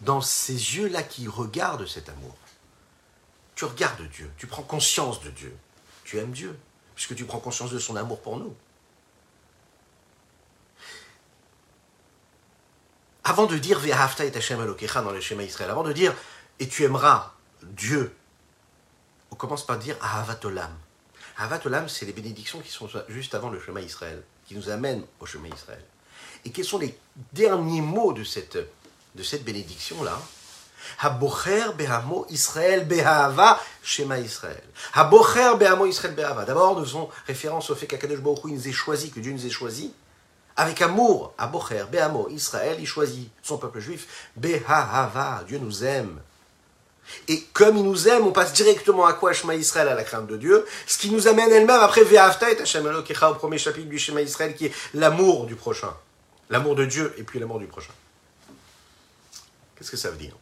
dans 0.00 0.20
ces 0.20 0.52
yeux-là 0.52 1.02
qui 1.02 1.28
regardent 1.28 1.86
cet 1.86 2.08
amour. 2.08 2.36
Tu 3.54 3.64
regardes 3.64 4.02
Dieu, 4.08 4.30
tu 4.36 4.46
prends 4.46 4.62
conscience 4.62 5.20
de 5.22 5.30
Dieu, 5.30 5.56
tu 6.04 6.18
aimes 6.18 6.32
Dieu, 6.32 6.58
puisque 6.94 7.14
tu 7.14 7.24
prends 7.24 7.40
conscience 7.40 7.70
de 7.70 7.78
son 7.78 7.96
amour 7.96 8.20
pour 8.20 8.38
nous. 8.38 8.54
Avant 13.24 13.46
de 13.46 13.58
dire 13.58 13.80
Ve'ahavta 13.80 14.24
et 14.24 14.34
Hashem 14.34 14.60
Elokecha 14.60 15.02
dans 15.02 15.10
le 15.10 15.20
schéma 15.20 15.42
Israël, 15.42 15.70
avant 15.70 15.82
de 15.82 15.92
dire 15.92 16.14
et 16.58 16.68
tu 16.68 16.84
aimeras 16.84 17.32
Dieu, 17.62 18.14
on 19.30 19.34
commence 19.36 19.66
par 19.66 19.78
dire 19.78 19.96
Ahavat 20.00 20.44
Olam. 20.44 20.74
Ahavat 21.38 21.60
Olam, 21.66 21.88
c'est 21.88 22.06
les 22.06 22.12
bénédictions 22.12 22.60
qui 22.60 22.70
sont 22.70 22.88
juste 23.08 23.34
avant 23.34 23.50
le 23.50 23.60
chemin 23.60 23.80
Israël, 23.80 24.22
qui 24.46 24.54
nous 24.54 24.70
amènent 24.70 25.04
au 25.20 25.26
chemin 25.26 25.48
Israël. 25.54 25.82
Et 26.44 26.50
quels 26.50 26.64
sont 26.64 26.78
les 26.78 26.96
derniers 27.32 27.82
mots 27.82 28.12
de 28.12 28.24
cette, 28.24 28.56
de 29.14 29.22
cette 29.22 29.44
bénédiction-là? 29.44 30.18
Habocher 31.00 31.72
behamo 31.76 32.26
Israël 32.30 32.86
behava 32.86 33.60
Shema 33.82 34.18
Israël. 34.18 34.62
Habocher 34.94 35.56
behamo 35.58 35.86
Israël 35.86 36.14
behava. 36.14 36.44
D'abord, 36.44 36.78
nous 36.78 36.84
faisons 36.84 37.08
référence 37.26 37.70
au 37.70 37.74
fait 37.74 37.86
qu'Akadosh 37.86 38.20
Baruch 38.20 38.44
nous 38.44 38.68
ait 38.68 38.72
choisi, 38.72 39.10
que 39.10 39.20
Dieu 39.20 39.32
nous 39.32 39.44
ait 39.44 39.50
choisi, 39.50 39.92
avec 40.56 40.80
amour. 40.80 41.34
Habocher 41.38 41.84
behamo 41.90 42.28
Israël, 42.30 42.76
il 42.78 42.86
choisit 42.86 43.30
son 43.42 43.58
peuple 43.58 43.80
juif. 43.80 44.30
Behava, 44.36 45.44
Dieu 45.46 45.58
nous 45.58 45.84
aime. 45.84 46.20
Et 47.28 47.42
comme 47.52 47.76
il 47.76 47.84
nous 47.84 48.08
aime, 48.08 48.26
on 48.26 48.32
passe 48.32 48.52
directement 48.52 49.06
à 49.06 49.12
quoi 49.12 49.32
Shema 49.32 49.54
Israël, 49.54 49.88
à 49.88 49.94
la 49.94 50.04
crainte 50.04 50.26
de 50.26 50.36
Dieu, 50.36 50.66
ce 50.86 50.98
qui 50.98 51.10
nous 51.10 51.28
amène 51.28 51.50
elle-même 51.50 51.80
après 51.80 52.04
Ve'afta 52.04 52.50
et 52.50 52.60
Hashem 52.60 52.86
au 52.86 53.34
premier 53.34 53.58
chapitre 53.58 53.88
du 53.88 53.98
Shema 53.98 54.22
Israël, 54.22 54.54
qui 54.54 54.66
est 54.66 54.72
l'amour 54.94 55.46
du 55.46 55.56
prochain. 55.56 55.94
L'amour 56.50 56.74
de 56.76 56.84
Dieu 56.84 57.14
et 57.16 57.22
puis 57.22 57.38
l'amour 57.38 57.58
du 57.58 57.66
prochain. 57.66 57.92
Qu'est-ce 59.76 59.90
que 59.90 59.96
ça 59.96 60.10
veut 60.10 60.16
dire? 60.16 60.36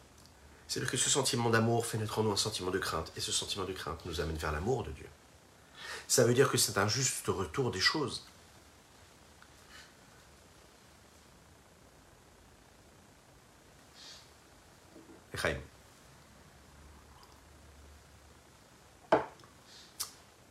C'est 0.67 0.83
que 0.85 0.97
ce 0.97 1.09
sentiment 1.09 1.49
d'amour 1.49 1.85
fait 1.85 1.97
naître 1.97 2.19
en 2.19 2.23
nous 2.23 2.31
un 2.31 2.37
sentiment 2.37 2.71
de 2.71 2.79
crainte, 2.79 3.11
et 3.15 3.21
ce 3.21 3.31
sentiment 3.31 3.65
de 3.65 3.73
crainte 3.73 3.99
nous 4.05 4.19
amène 4.19 4.37
vers 4.37 4.51
l'amour 4.51 4.83
de 4.83 4.91
Dieu. 4.91 5.07
Ça 6.07 6.23
veut 6.23 6.33
dire 6.33 6.49
que 6.49 6.57
c'est 6.57 6.77
un 6.77 6.87
juste 6.87 7.27
retour 7.27 7.71
des 7.71 7.79
choses. 7.79 8.25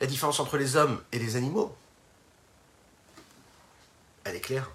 La 0.05 0.11
différence 0.11 0.39
entre 0.39 0.59
les 0.59 0.77
hommes 0.77 1.01
et 1.13 1.19
les 1.19 1.37
animaux, 1.37 1.75
elle 4.25 4.37
est 4.37 4.41
claire. 4.41 4.71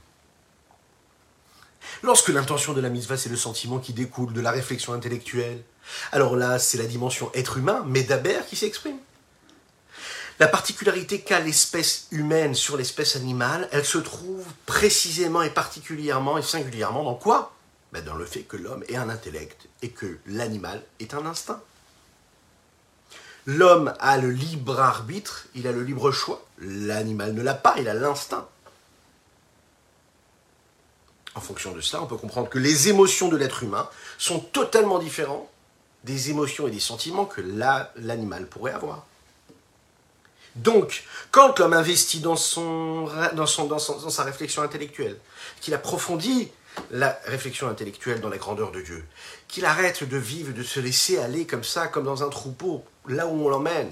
Lorsque 2.02 2.30
l'intention 2.30 2.74
de 2.74 2.82
la 2.82 2.90
mitzvah, 2.90 3.16
c'est 3.16 3.30
le 3.30 3.36
sentiment 3.36 3.78
qui 3.78 3.94
découle 3.94 4.34
de 4.34 4.42
la 4.42 4.50
réflexion 4.50 4.92
intellectuelle, 4.92 5.62
alors 6.12 6.36
là, 6.36 6.58
c'est 6.58 6.80
la 6.80 6.86
dimension 6.86 7.30
être 7.36 7.60
humain, 7.60 7.84
Médabert, 7.86 8.48
qui 8.48 8.56
s'exprime. 8.56 8.98
La 10.40 10.48
particularité 10.48 11.22
qu'a 11.22 11.40
l'espèce 11.40 12.08
humaine 12.10 12.56
sur 12.56 12.76
l'espèce 12.76 13.16
animale, 13.16 13.70
elle 13.72 13.86
se 13.86 14.00
trouve 14.00 14.48
précisément 14.66 15.44
et 15.44 15.52
particulièrement 15.52 16.40
et 16.40 16.42
singulièrement 16.42 17.04
dans 17.04 17.14
quoi? 17.14 17.54
Ben 17.94 18.04
Dans 18.04 18.16
le 18.16 18.26
fait 18.26 18.42
que 18.42 18.58
l'homme 18.58 18.84
est 18.88 18.96
un 18.96 19.10
intellect 19.10 19.68
et 19.84 19.92
que 19.92 20.18
l'animal 20.26 20.82
est 21.00 21.14
un 21.14 21.28
instinct. 21.28 21.62
L'homme 23.52 23.96
a 24.00 24.20
le 24.20 24.30
libre 24.30 24.80
arbitre, 24.80 25.48
il 25.56 25.66
a 25.66 25.72
le 25.72 25.82
libre 25.82 26.12
choix. 26.12 26.46
L'animal 26.60 27.34
ne 27.34 27.42
l'a 27.42 27.56
pas, 27.56 27.74
il 27.80 27.90
a 27.90 27.96
l'instinct. 27.96 28.48
En 31.34 31.42
fonction 31.42 31.72
de 31.72 31.82
cela, 31.82 32.04
on 32.04 32.06
peut 32.06 32.18
comprendre 32.18 32.48
que 32.48 32.60
les 32.60 32.90
émotions 32.90 33.28
de 33.28 33.36
l'être 33.38 33.64
humain 33.64 33.90
sont 34.20 34.40
totalement 34.40 35.00
différentes 35.00 35.50
des 36.04 36.30
émotions 36.30 36.68
et 36.68 36.72
des 36.72 36.80
sentiments 36.80 37.26
que 37.26 37.42
l'animal 37.96 38.46
pourrait 38.46 38.74
avoir. 38.74 39.08
Donc, 40.56 41.04
quand 41.32 41.58
l'homme 41.58 41.74
investit 41.74 42.20
dans, 42.20 42.36
sa 42.36 44.24
réflexion 44.26 44.62
intellectuelle, 44.62 45.18
qu'il 45.60 45.74
approfondit 45.74 46.52
la 46.92 47.20
réflexion 47.26 47.68
intellectuelle 47.68 48.22
dans 48.22 48.30
la 48.30 48.38
grandeur 48.38 48.72
de 48.72 48.82
Dieu, 48.82 49.04
qu'il 49.50 49.66
arrête 49.66 50.04
de 50.04 50.18
vivre, 50.18 50.54
de 50.54 50.64
se 50.64 50.80
laisser 50.80 51.18
aller 51.18 51.46
comme 51.46 51.64
ça, 51.64 51.88
comme 51.88 52.06
dans 52.06 52.24
un 52.24 52.30
troupeau, 52.30 52.86
là 53.08 53.28
où 53.28 53.46
on 53.46 53.50
l'emmène, 53.50 53.92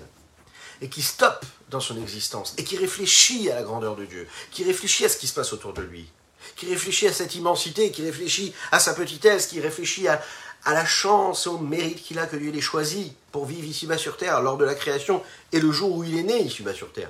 et 0.81 0.87
qui 0.87 1.01
stoppe 1.01 1.45
dans 1.69 1.79
son 1.79 1.99
existence, 1.99 2.53
et 2.57 2.63
qui 2.63 2.77
réfléchit 2.77 3.49
à 3.49 3.55
la 3.55 3.63
grandeur 3.63 3.95
de 3.95 4.05
Dieu, 4.05 4.27
qui 4.51 4.63
réfléchit 4.63 5.03
à 5.03 5.09
ce 5.09 5.17
qui 5.17 5.27
se 5.27 5.33
passe 5.33 5.51
autour 5.51 5.73
de 5.73 5.81
lui, 5.81 6.07
qui 6.55 6.67
réfléchit 6.67 7.07
à 7.07 7.13
cette 7.13 7.35
immensité, 7.35 7.91
qui 7.91 8.03
réfléchit 8.03 8.53
à 8.71 8.79
sa 8.79 8.93
petitesse, 8.93 9.47
qui 9.47 9.59
réfléchit 9.59 10.07
à, 10.07 10.21
la 10.65 10.85
chance, 10.85 11.47
au 11.47 11.57
mérite 11.57 12.03
qu'il 12.03 12.19
a 12.19 12.27
que 12.27 12.35
Dieu 12.35 12.51
l'ait 12.51 12.61
choisi 12.61 13.13
pour 13.31 13.45
vivre 13.45 13.67
ici-bas 13.67 13.97
sur 13.97 14.17
terre 14.17 14.41
lors 14.41 14.57
de 14.57 14.65
la 14.65 14.75
création 14.75 15.23
et 15.51 15.59
le 15.59 15.71
jour 15.71 15.95
où 15.95 16.03
il 16.03 16.17
est 16.17 16.23
né 16.23 16.41
ici-bas 16.41 16.73
sur 16.73 16.91
terre. 16.91 17.09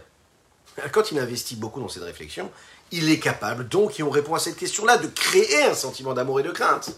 Quand 0.92 1.12
il 1.12 1.18
investit 1.18 1.56
beaucoup 1.56 1.82
dans 1.82 1.90
cette 1.90 2.04
réflexion, 2.04 2.52
il 2.92 3.10
est 3.10 3.20
capable 3.20 3.68
donc, 3.68 4.00
et 4.00 4.04
on 4.04 4.12
répond 4.12 4.36
à 4.36 4.40
cette 4.40 4.58
question-là, 4.58 4.98
de 4.98 5.08
créer 5.08 5.64
un 5.64 5.74
sentiment 5.74 6.14
d'amour 6.14 6.40
et 6.40 6.44
de 6.44 6.52
crainte. 6.52 6.92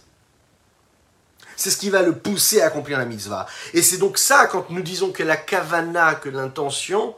C'est 1.60 1.72
ce 1.72 1.78
qui 1.78 1.90
va 1.90 2.04
le 2.04 2.16
pousser 2.16 2.62
à 2.62 2.68
accomplir 2.68 2.98
la 2.98 3.04
mitzvah. 3.04 3.46
Et 3.74 3.82
c'est 3.82 3.98
donc 3.98 4.18
ça, 4.18 4.46
quand 4.46 4.70
nous 4.70 4.82
disons 4.82 5.12
que 5.12 5.24
la 5.24 5.36
kavana, 5.36 6.16
que 6.16 6.30
l'intention, 6.30 7.14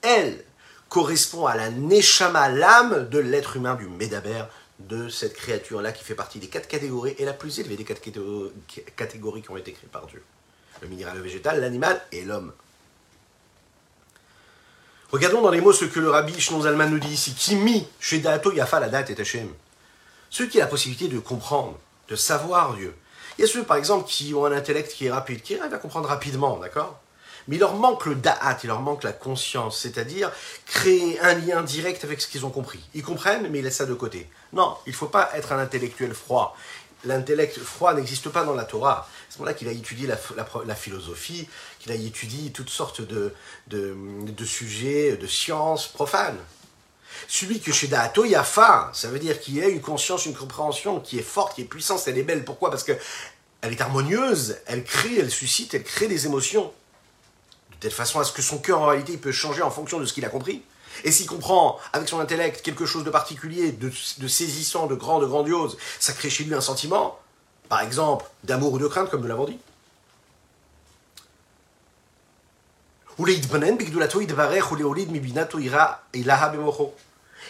elle, 0.00 0.42
correspond 0.88 1.44
à 1.44 1.56
la 1.56 1.68
neshama, 1.68 2.48
l'âme 2.48 3.06
de 3.10 3.18
l'être 3.18 3.56
humain, 3.56 3.74
du 3.74 3.86
Médaber, 3.88 4.44
de 4.78 5.10
cette 5.10 5.34
créature-là 5.34 5.92
qui 5.92 6.04
fait 6.04 6.14
partie 6.14 6.38
des 6.38 6.46
quatre 6.46 6.68
catégories 6.68 7.14
et 7.18 7.26
la 7.26 7.34
plus 7.34 7.60
élevée 7.60 7.76
des 7.76 7.84
quatre 7.84 8.00
catégories 8.96 9.42
qui 9.42 9.50
ont 9.50 9.58
été 9.58 9.72
créées 9.72 9.90
par 9.92 10.06
Dieu. 10.06 10.22
Le 10.80 10.88
minéral, 10.88 11.18
le 11.18 11.22
végétal, 11.22 11.60
l'animal 11.60 12.00
et 12.12 12.22
l'homme. 12.22 12.54
Regardons 15.10 15.42
dans 15.42 15.50
les 15.50 15.60
mots 15.60 15.74
ce 15.74 15.84
que 15.84 16.00
le 16.00 16.08
rabbi 16.08 16.40
Shnon 16.40 16.62
Zalman 16.62 16.88
nous 16.88 16.98
dit 16.98 17.12
ici. 17.12 17.34
Kimi, 17.34 17.86
Shedato 18.00 18.52
Yafa, 18.52 18.80
la 18.80 18.88
date 18.88 19.10
et 19.10 19.20
Hashem. 19.20 19.50
Ceux 20.30 20.46
qui 20.46 20.56
ont 20.56 20.60
la 20.60 20.66
possibilité 20.66 21.08
de 21.08 21.18
comprendre, 21.18 21.78
de 22.08 22.16
savoir 22.16 22.74
Dieu. 22.74 22.94
Il 23.38 23.42
y 23.42 23.44
a 23.44 23.46
ceux, 23.46 23.64
par 23.64 23.76
exemple, 23.76 24.08
qui 24.08 24.34
ont 24.34 24.44
un 24.44 24.52
intellect 24.52 24.92
qui 24.92 25.06
est 25.06 25.10
rapide, 25.10 25.42
qui 25.42 25.58
arrivent 25.58 25.74
à 25.74 25.78
comprendre 25.78 26.08
rapidement, 26.08 26.58
d'accord? 26.58 27.00
Mais 27.48 27.56
il 27.56 27.58
leur 27.58 27.74
manque 27.74 28.06
le 28.06 28.14
da'at, 28.14 28.58
il 28.62 28.68
leur 28.68 28.80
manque 28.80 29.02
la 29.02 29.12
conscience, 29.12 29.78
c'est-à-dire 29.80 30.30
créer 30.66 31.18
un 31.20 31.34
lien 31.34 31.62
direct 31.62 32.04
avec 32.04 32.20
ce 32.20 32.28
qu'ils 32.28 32.46
ont 32.46 32.50
compris. 32.50 32.80
Ils 32.94 33.02
comprennent, 33.02 33.48
mais 33.50 33.58
ils 33.58 33.64
laissent 33.64 33.76
ça 33.76 33.86
de 33.86 33.94
côté. 33.94 34.28
Non, 34.52 34.76
il 34.86 34.90
ne 34.90 34.96
faut 34.96 35.08
pas 35.08 35.30
être 35.34 35.52
un 35.52 35.58
intellectuel 35.58 36.14
froid. 36.14 36.56
L'intellect 37.04 37.58
froid 37.58 37.94
n'existe 37.94 38.28
pas 38.28 38.44
dans 38.44 38.54
la 38.54 38.64
Torah. 38.64 39.08
C'est 39.28 39.38
pour 39.38 39.46
là 39.46 39.54
qu'il 39.54 39.66
a 39.66 39.72
étudié 39.72 40.06
la, 40.06 40.74
philosophie, 40.74 41.48
qu'il 41.80 41.90
a 41.90 41.96
étudié 41.96 42.52
toutes 42.52 42.70
sortes 42.70 43.00
de, 43.00 43.34
de, 43.66 44.44
sujets, 44.44 45.16
de 45.16 45.26
sciences 45.26 45.88
profanes. 45.88 46.38
Celui 47.28 47.60
que 47.60 47.72
chez 47.72 47.88
Da'ato 47.88 48.24
Yafa, 48.24 48.90
ça 48.92 49.08
veut 49.08 49.18
dire 49.18 49.40
qu'il 49.40 49.56
y 49.56 49.62
a 49.62 49.68
une 49.68 49.80
conscience, 49.80 50.26
une 50.26 50.34
compréhension 50.34 51.00
qui 51.00 51.18
est 51.18 51.22
forte, 51.22 51.54
qui 51.54 51.62
est 51.62 51.66
puissante, 51.66 52.02
elle 52.06 52.18
est 52.18 52.22
belle. 52.22 52.44
Pourquoi? 52.44 52.70
Parce 52.70 52.84
que 52.84 52.92
elle 53.62 53.72
est 53.72 53.80
harmonieuse, 53.80 54.56
elle 54.66 54.84
crée, 54.84 55.18
elle 55.18 55.30
suscite, 55.30 55.74
elle 55.74 55.84
crée 55.84 56.08
des 56.08 56.26
émotions 56.26 56.72
de 57.70 57.76
telle 57.78 57.92
façon 57.92 58.18
à 58.18 58.24
ce 58.24 58.32
que 58.32 58.42
son 58.42 58.58
cœur 58.58 58.80
en 58.80 58.86
réalité 58.86 59.12
il 59.12 59.20
peut 59.20 59.32
changer 59.32 59.62
en 59.62 59.70
fonction 59.70 60.00
de 60.00 60.04
ce 60.04 60.12
qu'il 60.12 60.24
a 60.24 60.28
compris. 60.28 60.62
Et 61.04 61.12
s'il 61.12 61.26
comprend 61.26 61.78
avec 61.92 62.08
son 62.08 62.20
intellect 62.20 62.62
quelque 62.62 62.86
chose 62.86 63.04
de 63.04 63.10
particulier, 63.10 63.72
de, 63.72 63.90
saisissant, 64.28 64.86
de 64.86 64.94
grand, 64.94 65.20
de 65.20 65.26
grandiose, 65.26 65.78
ça 65.98 66.12
crée 66.12 66.28
chez 66.28 66.44
lui 66.44 66.54
un 66.54 66.60
sentiment, 66.60 67.18
par 67.68 67.80
exemple, 67.80 68.26
d'amour 68.44 68.74
ou 68.74 68.78
de 68.78 68.86
crainte, 68.86 69.10
comme 69.10 69.22
nous 69.22 69.28
l'avons 69.28 69.46
dit. 69.46 69.58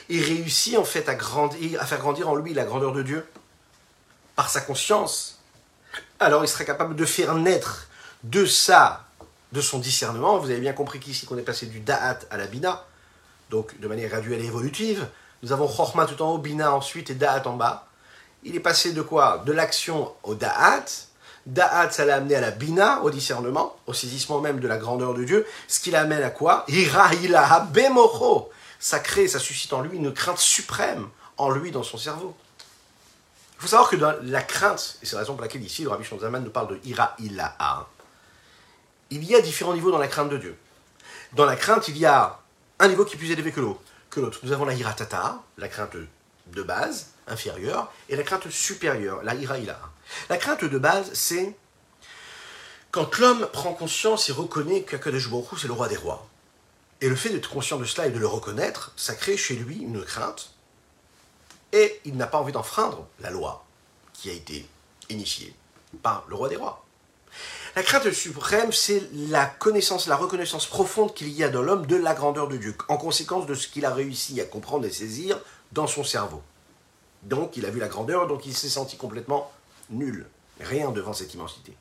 Il 0.09 0.23
réussit 0.23 0.77
en 0.77 0.85
fait 0.85 1.09
à, 1.09 1.15
grandir, 1.15 1.81
à 1.81 1.87
faire 1.87 1.99
grandir 1.99 2.29
en 2.29 2.35
lui 2.35 2.55
la 2.55 2.65
grandeur 2.65 2.93
de 2.93 3.03
Dieu 3.03 3.27
par 4.37 4.49
sa 4.49 4.61
conscience. 4.61 5.41
Alors 6.21 6.45
il 6.45 6.49
serait 6.49 6.65
capable 6.65 6.97
de 6.97 7.05
faire 7.05 7.35
naître 7.35 7.89
de 8.25 8.47
ça 8.47 9.07
de 9.53 9.61
son 9.61 9.79
discernement. 9.79 10.39
Vous 10.39 10.51
avez 10.51 10.61
bien 10.61 10.73
compris 10.73 11.01
qu'ici 11.01 11.27
qu'on 11.27 11.39
est 11.39 11.43
passé 11.43 11.67
du 11.67 11.81
da'at 11.81 12.21
à 12.31 12.37
la 12.37 12.47
bina, 12.47 12.85
donc 13.51 13.79
de 13.81 13.89
manière 13.89 14.09
graduelle 14.09 14.41
et 14.41 14.47
évolutive. 14.47 15.07
Nous 15.43 15.53
avons 15.53 15.69
chorma 15.69 16.07
tout 16.07 16.21
en 16.23 16.33
haut, 16.33 16.39
bina 16.39 16.73
ensuite 16.73 17.11
et 17.11 17.15
da'at 17.15 17.47
en 17.47 17.57
bas. 17.57 17.87
Il 18.45 18.57
est 18.57 18.61
passé 18.61 18.93
de 18.93 19.03
quoi? 19.03 19.43
De 19.45 19.53
l'action 19.53 20.13
au 20.23 20.35
da'at. 20.35 20.85
Da'at, 21.47 21.91
ça 21.91 22.05
l'a 22.05 22.17
amené 22.17 22.37
à 22.37 22.41
la 22.41 22.53
bina, 22.53 23.01
au 23.03 23.11
discernement, 23.11 23.77
au 23.87 23.93
saisissement 23.93 24.41
même 24.41 24.61
de 24.61 24.69
la 24.69 24.79
grandeur 24.79 25.15
de 25.15 25.25
Dieu. 25.25 25.47
Ce 25.67 25.81
qui 25.81 25.91
l'amène 25.91 26.23
à 26.23 26.31
quoi? 26.31 26.65
Ça 28.83 28.99
crée, 28.99 29.29
ça 29.29 29.39
suscite 29.39 29.73
en 29.73 29.81
lui 29.81 29.97
une 29.97 30.13
crainte 30.13 30.39
suprême, 30.39 31.09
en 31.37 31.51
lui, 31.51 31.71
dans 31.71 31.85
son 31.85 31.99
cerveau. 31.99 32.37
Il 33.57 33.63
faut 33.63 33.69
savoir 33.69 33.89
que 33.89 33.95
dans 33.95 34.13
la 34.23 34.43
crainte, 34.43 34.99
et 35.01 35.07
c'est 35.07 35.13
la 35.13 35.21
raison 35.21 35.35
pour 35.35 35.43
laquelle 35.43 35.63
ici 35.63 35.85
le 35.85 35.91
Rabbi 35.91 36.05
Zaman 36.05 36.41
nous 36.41 36.51
parle 36.51 36.67
de 36.67 36.81
ira 36.85 37.15
ilaha, 37.21 37.89
il 39.11 39.23
y 39.23 39.37
a 39.37 39.41
différents 39.41 39.73
niveaux 39.75 39.93
dans 39.93 40.01
la 40.01 40.09
crainte 40.09 40.31
de 40.31 40.37
Dieu. 40.37 40.59
Dans 41.35 41.45
la 41.45 41.55
crainte, 41.55 41.87
il 41.87 41.97
y 41.97 42.07
a 42.07 42.41
un 42.81 42.89
niveau 42.89 43.05
qui 43.05 43.15
est 43.15 43.19
plus 43.19 43.31
élevé 43.31 43.53
que 43.53 43.61
l'autre. 43.61 43.81
Que 44.11 44.19
l'autre. 44.19 44.41
Nous 44.43 44.51
avons 44.51 44.65
la 44.65 44.75
hiratata, 44.75 45.41
la 45.59 45.69
crainte 45.69 45.97
de 46.49 46.63
base, 46.65 47.13
inférieure, 47.29 47.93
et 48.09 48.17
la 48.17 48.25
crainte 48.25 48.51
supérieure, 48.51 49.23
la 49.23 49.37
ira 49.37 49.55
La 50.29 50.39
crainte 50.39 50.65
de 50.65 50.79
base, 50.79 51.13
c'est 51.15 51.57
quand 52.91 53.17
l'homme 53.19 53.47
prend 53.53 53.75
conscience 53.75 54.29
et 54.29 54.33
reconnaît 54.33 54.83
qu'Akadosh 54.83 55.31
Baruch 55.31 55.61
c'est 55.61 55.69
le 55.69 55.73
roi 55.73 55.87
des 55.87 55.97
rois. 55.97 56.27
Et 57.03 57.09
le 57.09 57.17
fait 57.17 57.31
d'être 57.31 57.51
conscient 57.51 57.79
de 57.79 57.85
cela 57.85 58.07
et 58.07 58.11
de 58.11 58.19
le 58.19 58.29
reconnaître, 58.29 58.93
ça 58.97 59.15
crée 59.15 59.37
chez 59.37 59.57
lui 59.57 59.79
une 59.79 60.05
crainte. 60.05 60.51
Et 61.73 62.01
il 62.05 62.17
n'a 62.17 62.29
pas 62.29 62.39
envie 62.39 62.53
d'enfreindre 62.53 63.09
la 63.21 63.31
loi 63.31 63.65
qui 64.13 64.31
a 64.31 64.33
été 64.33 64.65
initiée 65.11 65.53
par 66.03 66.25
le 66.29 66.37
roi 66.37 66.49
des 66.49 66.55
rois. 66.57 66.85
La 67.75 67.83
crainte 67.83 68.09
suprême, 68.13 68.71
c'est 68.71 69.03
la 69.13 69.47
connaissance, 69.47 70.07
la 70.07 70.17
reconnaissance 70.17 70.67
profonde 70.67 71.13
qu'il 71.13 71.31
y 71.31 71.43
a 71.43 71.49
dans 71.49 71.63
l'homme 71.63 71.87
de 71.87 71.97
la 71.97 72.15
grandeur 72.15 72.47
de 72.47 72.57
Dieu, 72.57 72.77
en 72.87 72.99
conséquence 72.99 73.47
de 73.47 73.55
ce 73.55 73.67
qu'il 73.67 73.85
a 73.85 73.93
réussi 73.93 74.41
à 74.41 74.45
comprendre 74.45 74.87
et 74.87 74.93
saisir 74.93 75.41
dans 75.73 75.89
son 75.89 76.05
cerveau. 76.05 76.43
Donc, 77.25 77.57
il 77.57 77.67
a 77.67 77.71
vu 77.71 77.81
la 77.81 77.89
grandeur, 77.89 78.29
donc 78.29 78.47
il 78.47 78.55
s'est 78.55 78.69
senti 78.69 78.97
complètement 78.97 79.51
nul, 79.91 80.27
rien 80.61 80.93
devant 80.93 81.15
cette 81.15 81.35
immensité. 81.35 81.73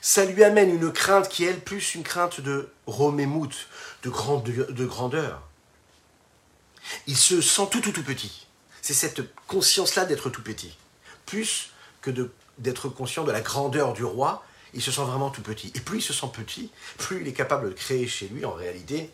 Ça 0.00 0.24
lui 0.24 0.42
amène 0.42 0.74
une 0.74 0.90
crainte 0.90 1.28
qui 1.28 1.44
est, 1.44 1.50
elle, 1.50 1.60
plus 1.60 1.94
une 1.94 2.02
crainte 2.02 2.40
de 2.40 2.68
romémout, 2.88 3.68
de, 4.02 4.72
de 4.72 4.86
grandeur. 4.86 5.42
Il 7.06 7.16
se 7.16 7.40
sent 7.40 7.68
tout, 7.70 7.80
tout, 7.80 7.92
tout 7.92 8.02
petit. 8.02 8.46
C'est 8.80 8.94
cette 8.94 9.22
conscience-là 9.46 10.04
d'être 10.04 10.30
tout 10.30 10.42
petit. 10.42 10.76
Plus 11.26 11.70
que 12.00 12.10
d'être 12.58 12.88
conscient 12.88 13.24
de 13.24 13.30
la 13.30 13.40
grandeur 13.40 13.92
du 13.92 14.04
roi 14.04 14.44
il 14.74 14.82
se 14.82 14.90
sent 14.90 15.02
vraiment 15.02 15.30
tout 15.30 15.42
petit. 15.42 15.70
Et 15.74 15.80
plus 15.80 15.98
il 15.98 16.02
se 16.02 16.12
sent 16.12 16.28
petit, 16.32 16.70
plus 16.98 17.20
il 17.20 17.28
est 17.28 17.32
capable 17.32 17.68
de 17.68 17.74
créer 17.74 18.06
chez 18.06 18.28
lui, 18.28 18.44
en 18.44 18.52
réalité, 18.52 19.12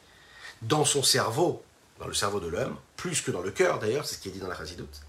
dans 0.62 0.84
son 0.84 1.02
cerveau, 1.02 1.62
dans 1.98 2.06
le 2.06 2.14
cerveau 2.14 2.40
de 2.40 2.46
l'homme, 2.46 2.76
plus 2.96 3.20
que 3.20 3.30
dans 3.30 3.40
le 3.40 3.50
cœur 3.50 3.78
d'ailleurs, 3.78 4.06
c'est 4.06 4.16
ce 4.16 4.20
qui 4.20 4.28
est 4.28 4.32
dit 4.32 4.38
dans 4.38 4.48
la 4.48 4.56
Chassidoute. 4.56 5.00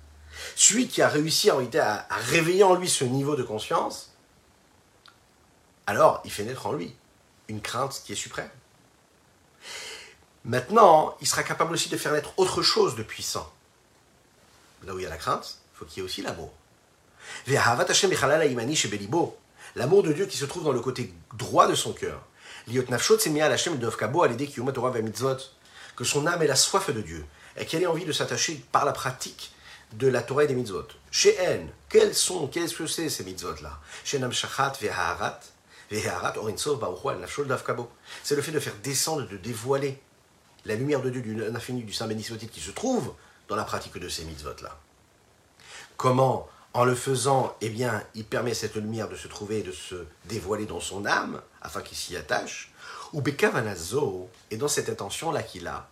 Celui 0.56 0.88
qui 0.88 1.02
a 1.02 1.10
réussi 1.10 1.52
en 1.52 1.58
réalité 1.58 1.80
à, 1.80 2.08
réveiller 2.10 2.64
en 2.64 2.76
lui 2.76 2.90
ce 2.90 3.04
niveau 3.04 3.36
de 3.36 3.44
conscience, 3.44 4.12
alors 5.86 6.22
il 6.26 6.32
fait 6.32 6.44
naître 6.44 6.68
en 6.68 6.74
lui 6.74 6.96
une 7.48 7.62
crainte 7.62 8.02
qui 8.06 8.14
est 8.14 8.16
suprême. 8.16 8.50
Maintenant, 10.50 11.16
il 11.22 11.28
sera 11.28 11.44
capable 11.44 11.74
aussi 11.74 11.90
de 11.90 11.98
faire 11.98 12.12
naître 12.12 12.34
autre 12.38 12.64
chose 12.64 12.96
de 12.96 13.04
puissant. 13.04 13.54
Là 14.84 14.96
où 14.96 15.00
il 15.00 15.04
y 15.04 15.06
a 15.06 15.10
la 15.10 15.18
crainte, 15.18 15.60
il 15.76 15.78
faut 15.78 15.86
qu'il 15.86 15.98
y 15.98 16.00
ait 16.00 16.04
aussi 16.04 16.24
l'amour. 16.24 16.52
L'amour 19.76 20.02
de 20.02 20.12
Dieu 20.12 20.26
qui 20.26 20.38
se 20.38 20.46
trouve 20.46 20.64
dans 20.64 20.72
le 20.72 20.80
côté 20.80 21.14
droit 21.36 21.68
de 21.68 21.76
son 21.76 21.94
cœur. 21.94 22.26
Que 25.96 26.04
son 26.04 26.26
âme 26.26 26.42
ait 26.42 26.48
la 26.48 26.56
soif 26.56 26.90
de 26.90 27.02
Dieu 27.02 27.24
et 27.56 27.68
qu'elle 27.68 27.84
ait 27.84 27.86
envie 27.86 28.06
de 28.06 28.12
s'attacher 28.12 28.66
par 28.72 28.86
la 28.86 28.92
pratique 28.92 29.52
de 29.94 30.08
la 30.08 30.24
Torah 30.24 30.46
et 30.46 30.48
des 30.48 30.56
mitzvot. 30.56 30.88
Chez 31.12 31.38
quels 31.90 32.16
sont, 32.16 32.48
qu'est-ce 32.48 32.74
que 32.74 32.88
c'est 32.88 33.10
ces 33.10 33.24
mitzvot-là? 33.24 33.80
C'est 34.04 34.18
le 34.18 34.32
fait 38.42 38.52
de 38.52 38.60
faire 38.60 38.76
descendre, 38.82 39.28
de 39.28 39.38
dévoiler 39.38 40.02
la 40.66 40.76
lumière 40.76 41.02
de 41.02 41.10
Dieu, 41.10 41.22
du 41.22 41.44
infini, 41.44 41.84
du 41.84 41.94
Saint 41.94 42.08
béni 42.08 42.24
qui 42.24 42.60
se 42.60 42.72
trouve 42.72 43.14
dans 43.48 43.56
la 43.56 43.64
pratique 43.64 43.98
de 43.98 44.10
ces 44.10 44.26
mitzvot-là. 44.26 44.78
Comment 45.98 46.48
en 46.74 46.86
le 46.86 46.94
faisant, 46.94 47.56
eh 47.62 47.70
bien, 47.70 48.04
il 48.14 48.26
permet 48.26 48.52
à 48.52 48.56
cette 48.56 48.76
lumière 48.76 49.10
de 49.10 49.16
se 49.16 49.28
trouver 49.28 49.60
et 49.60 49.64
de 49.64 49.72
se 49.72 50.06
dévoiler 50.26 50.66
dans 50.66 50.80
son 50.80 51.06
âme, 51.06 51.42
afin 51.62 51.82
qu'il 51.82 51.98
s'y 51.98 52.16
attache. 52.16 52.72
Ou 53.12 53.22
Bekavanazo, 53.22 54.30
et 54.52 54.58
dans 54.58 54.68
cette 54.68 54.88
intention-là 54.88 55.42
qu'il 55.42 55.68
a, 55.68 55.90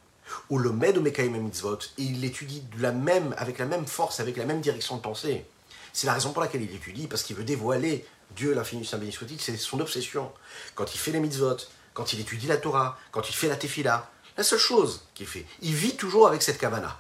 ou 0.50 0.60
le 0.60 0.72
med 0.72 0.98
ou 0.98 1.02
mitzvot, 1.02 1.80
et 1.98 2.04
il 2.04 2.22
l'étudie 2.22 2.64
la 2.78 2.92
même, 2.92 3.34
avec 3.38 3.58
la 3.58 3.66
même 3.66 3.88
force, 3.88 4.20
avec 4.20 4.38
la 4.38 4.46
même 4.46 4.62
direction 4.62 4.98
de 4.98 5.02
pensée. 5.02 5.46
C'est 5.94 6.06
la 6.06 6.14
raison 6.14 6.32
pour 6.32 6.44
laquelle 6.44 6.62
il 6.62 6.76
étudie, 6.76 7.08
parce 7.08 7.24
qu'il 7.24 7.36
veut 7.36 7.44
dévoiler 7.44 8.06
Dieu, 8.36 8.54
l'infini 8.54 8.86
saint 8.86 8.98
béni 8.98 9.16
c'est 9.40 9.58
son 9.58 9.80
obsession. 9.80 10.32
Quand 10.76 10.94
il 10.94 10.98
fait 11.00 11.12
les 11.12 11.20
mitzvot, 11.20 11.58
quand 11.94 12.14
il 12.14 12.20
étudie 12.20 12.46
la 12.46 12.58
Torah, 12.58 13.00
quand 13.12 13.28
il 13.30 13.34
fait 13.34 13.48
la 13.48 13.56
tefila, 13.56 14.12
la 14.38 14.44
seule 14.44 14.60
chose 14.60 15.02
qu'il 15.16 15.26
fait, 15.26 15.46
il 15.62 15.74
vit 15.74 15.96
toujours 15.96 16.28
avec 16.28 16.44
cette 16.44 16.60
kavana. 16.60 16.98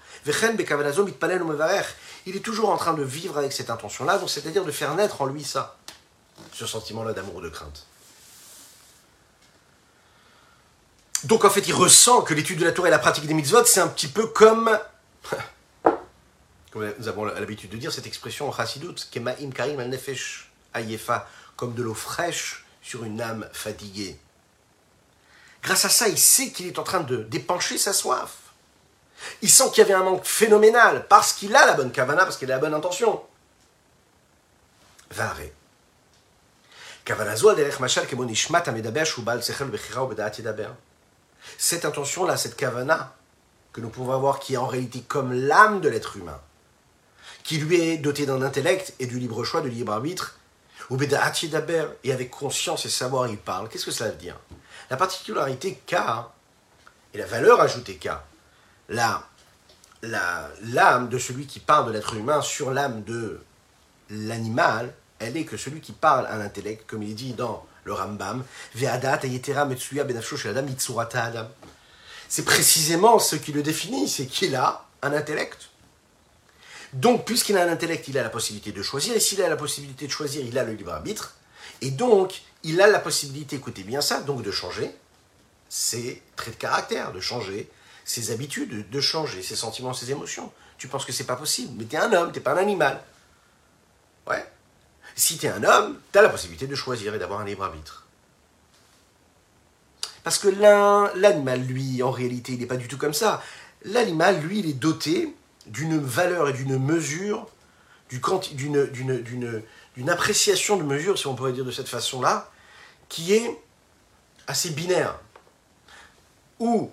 Il 2.26 2.36
est 2.36 2.40
toujours 2.40 2.70
en 2.70 2.78
train 2.78 2.96
de 2.96 3.04
vivre 3.04 3.38
avec 3.38 3.54
cette 3.54 3.70
intention-là, 3.70 4.20
c'est-à-dire 4.28 4.66
de 4.66 4.72
faire 4.72 4.96
naître 4.96 5.22
en 5.22 5.28
lui 5.28 5.44
ça, 5.44 5.78
ce 6.52 6.66
sentiment-là 6.66 7.14
d'amour 7.14 7.36
ou 7.36 7.42
de 7.42 7.50
crainte. 7.50 7.86
Donc 11.26 11.46
en 11.46 11.50
fait, 11.50 11.68
il 11.68 11.74
ressent 11.74 12.22
que 12.22 12.34
l'étude 12.34 12.60
de 12.60 12.66
la 12.66 12.72
Torah 12.72 12.88
et 12.88 12.92
la 12.92 13.00
pratique 13.00 13.28
des 13.28 13.34
mitzvot, 13.34 13.66
c'est 13.66 13.82
un 13.82 13.88
petit 13.88 14.08
peu 14.08 14.28
comme, 14.28 14.78
comme 16.72 16.92
nous 16.98 17.08
avons 17.08 17.26
l'habitude 17.26 17.70
de 17.70 17.78
dire 17.78 17.92
cette 17.92 18.08
expression 18.08 18.50
en 18.50 18.52
chassidut, 18.52 18.96
kemaim 19.12 19.52
karim 19.52 19.80
al 19.80 19.90
nefesh 19.90 20.50
ayefa, 20.74 21.28
comme 21.56 21.76
de 21.76 21.84
l'eau 21.84 21.94
fraîche 21.94 22.66
sur 22.82 23.04
une 23.04 23.22
âme 23.22 23.48
fatiguée. 23.52 24.18
Grâce 25.68 25.84
à 25.84 25.90
ça, 25.90 26.08
il 26.08 26.18
sait 26.18 26.52
qu'il 26.52 26.66
est 26.66 26.80
en 26.80 26.84
train 26.84 27.02
de 27.02 27.18
dépencher 27.24 27.78
sa 27.78 27.92
soif. 27.92 28.36
Il 29.42 29.50
sent 29.50 29.66
qu'il 29.74 29.80
y 29.80 29.82
avait 29.82 29.94
un 29.94 30.04
manque 30.04 30.24
phénoménal 30.24 31.06
parce 31.10 31.34
qu'il 31.34 31.54
a 31.54 31.66
la 31.66 31.74
bonne 31.74 31.92
kavana, 31.92 32.24
parce 32.24 32.38
qu'il 32.38 32.50
a 32.50 32.56
la 32.56 32.62
bonne 32.62 32.74
intention. 32.74 33.22
Vare. 35.12 35.42
Cette 41.58 41.84
intention-là, 41.84 42.38
cette 42.38 42.56
kavana, 42.56 43.14
que 43.74 43.82
nous 43.82 43.90
pouvons 43.90 44.14
avoir 44.14 44.40
qui 44.40 44.54
est 44.54 44.58
en 44.58 44.68
réalité 44.68 45.02
comme 45.02 45.34
l'âme 45.34 45.82
de 45.82 45.90
l'être 45.90 46.16
humain, 46.16 46.40
qui 47.44 47.58
lui 47.58 47.82
est 47.82 47.98
doté 47.98 48.26
d'un 48.26 48.42
intellect 48.42 48.94
et 49.00 49.06
du 49.06 49.20
libre 49.20 49.44
choix, 49.44 49.60
du 49.60 49.70
libre 49.70 49.92
arbitre, 49.92 50.40
et 52.06 52.14
avec 52.14 52.32
conscience 52.32 52.86
et 52.86 52.90
savoir 52.90 53.28
il 53.28 53.38
parle. 53.38 53.68
Qu'est-ce 53.68 53.86
que 53.86 53.92
cela 53.92 54.12
veut 54.12 54.16
dire? 54.16 54.40
La 54.90 54.98
particularité 54.98 55.82
K 55.86 55.96
et 57.14 57.18
la 57.18 57.26
valeur 57.26 57.62
ajoutée 57.62 57.96
K, 57.96 58.10
la 58.90 59.24
l'âme 60.04 61.10
de 61.10 61.18
celui 61.18 61.48
qui 61.48 61.60
parle 61.60 61.88
de 61.88 61.92
l'être 61.92 62.14
humain 62.14 62.42
sur 62.42 62.72
l'âme 62.72 63.04
de 63.04 63.42
l'animal, 64.10 64.94
elle 65.20 65.36
est 65.38 65.46
que 65.46 65.58
celui 65.58 65.82
qui 65.82 65.92
parle 65.92 66.28
à 66.28 66.38
l'intellect, 66.38 66.86
comme 66.88 67.04
il 67.04 67.12
est 67.12 67.16
dit 67.16 67.34
dans 67.34 67.66
le 67.84 67.94
Rambam, 67.94 68.44
c'est 72.30 72.46
précisément 72.46 73.20
ce 73.20 73.36
qui 73.36 73.52
le 73.52 73.64
définit, 73.64 74.08
c'est 74.10 74.28
qu'il 74.28 74.56
a 74.56 74.86
un 75.02 75.14
intellect. 75.14 75.70
Donc, 76.94 77.26
puisqu'il 77.26 77.58
a 77.58 77.64
un 77.64 77.70
intellect, 77.70 78.08
il 78.08 78.18
a 78.18 78.24
la 78.24 78.30
possibilité 78.30 78.72
de 78.72 78.84
choisir, 78.84 79.16
et 79.16 79.20
s'il 79.20 79.42
a 79.42 79.50
la 79.50 79.58
possibilité 79.58 80.08
de 80.08 80.12
choisir, 80.12 80.46
il 80.46 80.58
a 80.58 80.64
le 80.64 80.74
libre 80.74 80.94
arbitre, 80.94 81.36
et 81.82 81.92
donc, 81.92 82.42
il 82.64 82.82
a 82.82 82.88
la 82.88 83.00
possibilité, 83.00 83.56
écoutez 83.58 83.84
bien 83.84 84.02
ça, 84.02 84.22
donc 84.22 84.42
de 84.42 84.52
changer 84.52 84.92
ses 85.70 86.22
traits 86.36 86.56
de 86.56 86.60
caractère, 86.60 87.12
de 87.12 87.20
changer 87.20 87.70
ses 88.06 88.32
habitudes, 88.32 88.90
de 88.90 89.02
changer 89.02 89.42
ses 89.42 89.56
sentiments, 89.56 89.94
ses 89.94 90.12
émotions. 90.12 90.52
Tu 90.78 90.88
penses 90.88 91.06
que 91.06 91.12
c'est 91.12 91.26
pas 91.26 91.36
possible, 91.36 91.74
mais 91.78 91.86
tu 91.86 91.96
es 91.96 92.00
un 92.00 92.12
homme, 92.14 92.32
t'es 92.32 92.40
pas 92.40 92.54
un 92.54 92.58
animal. 92.58 93.04
Ouais. 94.28 94.46
Si 95.16 95.38
tu 95.38 95.46
es 95.46 95.50
un 95.50 95.64
homme, 95.64 96.00
tu 96.12 96.20
as 96.20 96.22
la 96.22 96.30
possibilité 96.30 96.68
de 96.68 96.76
choisir 96.76 97.16
et 97.16 97.20
d'avoir 97.20 97.40
un 97.42 97.46
libre 97.46 97.64
arbitre. 97.64 98.06
Parce 100.24 100.40
que 100.40 100.50
l'animal, 100.50 101.62
lui, 101.62 102.04
en 102.04 102.12
réalité, 102.12 102.54
il 102.54 102.60
n'est 102.60 102.66
pas 102.66 102.78
du 102.78 102.88
tout 102.88 102.98
comme 102.98 103.14
ça. 103.14 103.42
L'animal, 103.84 104.40
lui, 104.42 104.60
il 104.60 104.70
est 104.70 104.74
doté 104.74 105.34
d'une 105.66 105.98
valeur 106.00 106.50
et 106.50 106.54
d'une 106.54 106.78
mesure, 106.78 107.48
d'une 108.10 109.64
appréciation 110.06 110.78
de 110.78 110.84
mesure, 110.84 111.18
si 111.18 111.28
on 111.28 111.36
pourrait 111.36 111.54
dire 111.54 111.66
de 111.66 111.72
cette 111.72 111.88
façon-là, 111.88 112.50
qui 113.10 113.34
est 113.34 113.60
assez 114.46 114.70
binaire. 114.70 115.20
Ou 116.60 116.92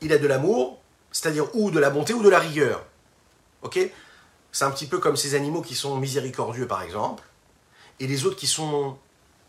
il 0.00 0.12
a 0.12 0.18
de 0.18 0.26
l'amour, 0.26 0.80
c'est-à-dire 1.12 1.54
ou 1.54 1.70
de 1.70 1.78
la 1.78 1.90
bonté 1.90 2.12
ou 2.12 2.22
de 2.22 2.28
la 2.28 2.38
rigueur. 2.38 2.84
Ok? 3.62 3.78
C'est 4.52 4.64
un 4.64 4.70
petit 4.70 4.86
peu 4.86 4.98
comme 4.98 5.16
ces 5.16 5.34
animaux 5.34 5.62
qui 5.62 5.74
sont 5.74 5.96
miséricordieux, 5.96 6.66
par 6.66 6.82
exemple, 6.82 7.22
et 8.00 8.06
les 8.06 8.26
autres 8.26 8.36
qui 8.36 8.46
sont 8.46 8.98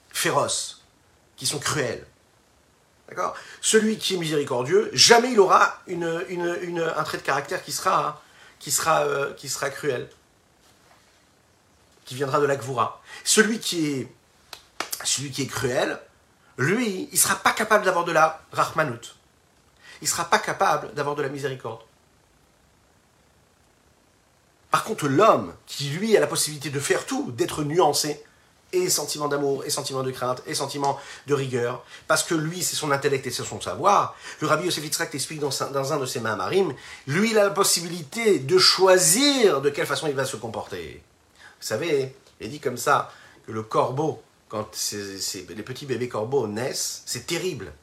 féroces, 0.10 0.84
qui 1.36 1.46
sont 1.46 1.60
cruels. 1.60 2.06
D'accord? 3.10 3.36
Celui 3.62 3.98
qui 3.98 4.16
est 4.16 4.18
miséricordieux, 4.18 4.90
jamais 4.94 5.32
il 5.32 5.40
aura 5.40 5.82
une, 5.88 6.04
un 6.04 7.04
trait 7.04 7.18
de 7.18 7.24
caractère 7.24 7.64
qui 7.64 7.72
sera, 7.72 8.22
qui 8.60 8.72
sera, 8.72 9.02
euh, 9.04 9.34
qui 9.34 9.48
sera 9.48 9.70
cruel, 9.70 10.10
qui 12.08 12.16
viendra 12.16 12.40
de 12.40 12.46
la 12.48 12.56
Gvura. 12.56 13.02
Celui 13.24 13.60
qui 13.60 13.92
est, 13.92 14.12
celui 15.04 15.30
qui 15.30 15.44
est 15.44 15.48
cruel, 15.48 16.00
lui, 16.58 17.08
il 17.12 17.14
ne 17.14 17.18
sera 17.20 17.36
pas 17.36 17.52
capable 17.52 17.86
d'avoir 17.86 18.06
de 18.06 18.12
la 18.12 18.42
Rahmanout 18.52 19.14
il 20.02 20.06
ne 20.06 20.10
sera 20.10 20.26
pas 20.26 20.40
capable 20.40 20.94
d'avoir 20.94 21.16
de 21.16 21.22
la 21.22 21.30
miséricorde. 21.30 21.82
Par 24.70 24.84
contre, 24.84 25.08
l'homme, 25.08 25.54
qui 25.66 25.90
lui 25.90 26.16
a 26.18 26.20
la 26.20 26.28
possibilité 26.28 26.70
de 26.70 26.80
faire 26.80 27.06
tout, 27.06 27.32
d'être 27.32 27.64
nuancé, 27.64 28.24
et 28.74 28.90
sentiment 28.90 29.30
d'amour, 29.30 29.64
et 29.66 29.70
sentiment 29.70 30.04
de 30.04 30.12
crainte, 30.12 30.44
et 30.46 30.54
sentiment 30.54 31.00
de 31.26 31.34
rigueur, 31.34 31.86
parce 32.08 32.24
que 32.24 32.36
lui, 32.36 32.62
c'est 32.62 32.76
son 32.76 32.92
intellect 32.92 33.26
et 33.26 33.32
c'est 33.32 33.46
son 33.46 33.62
savoir. 33.62 34.16
Le 34.42 34.48
rabbi 34.48 34.66
Yosef 34.66 34.84
Yitzhak 34.84 35.16
explique 35.16 35.40
dans, 35.40 35.94
un 35.94 35.98
de 35.98 36.06
ses 36.06 36.20
mains 36.20 36.38
lui, 37.08 37.32
il 37.32 37.38
a 37.38 37.46
la 37.46 37.50
possibilité 37.52 38.40
de 38.40 38.58
choisir 38.58 39.62
de 39.62 39.70
quelle 39.70 39.88
façon 39.88 40.08
il 40.08 40.16
va 40.16 40.26
se 40.26 40.36
comporter. 40.36 41.02
Vous 41.60 41.68
savez, 41.68 42.16
il 42.40 42.50
dit 42.50 42.60
comme 42.60 42.78
ça 42.78 43.12
que 43.46 43.52
le 43.52 43.64
corbeau, 43.64 44.22
quand 44.50 44.70
les 44.94 45.64
petits 45.64 45.86
bébés 45.86 46.10
corbeaux 46.10 46.48
naissent, 46.48 47.04
c'est 47.06 47.28
terrible. 47.28 47.74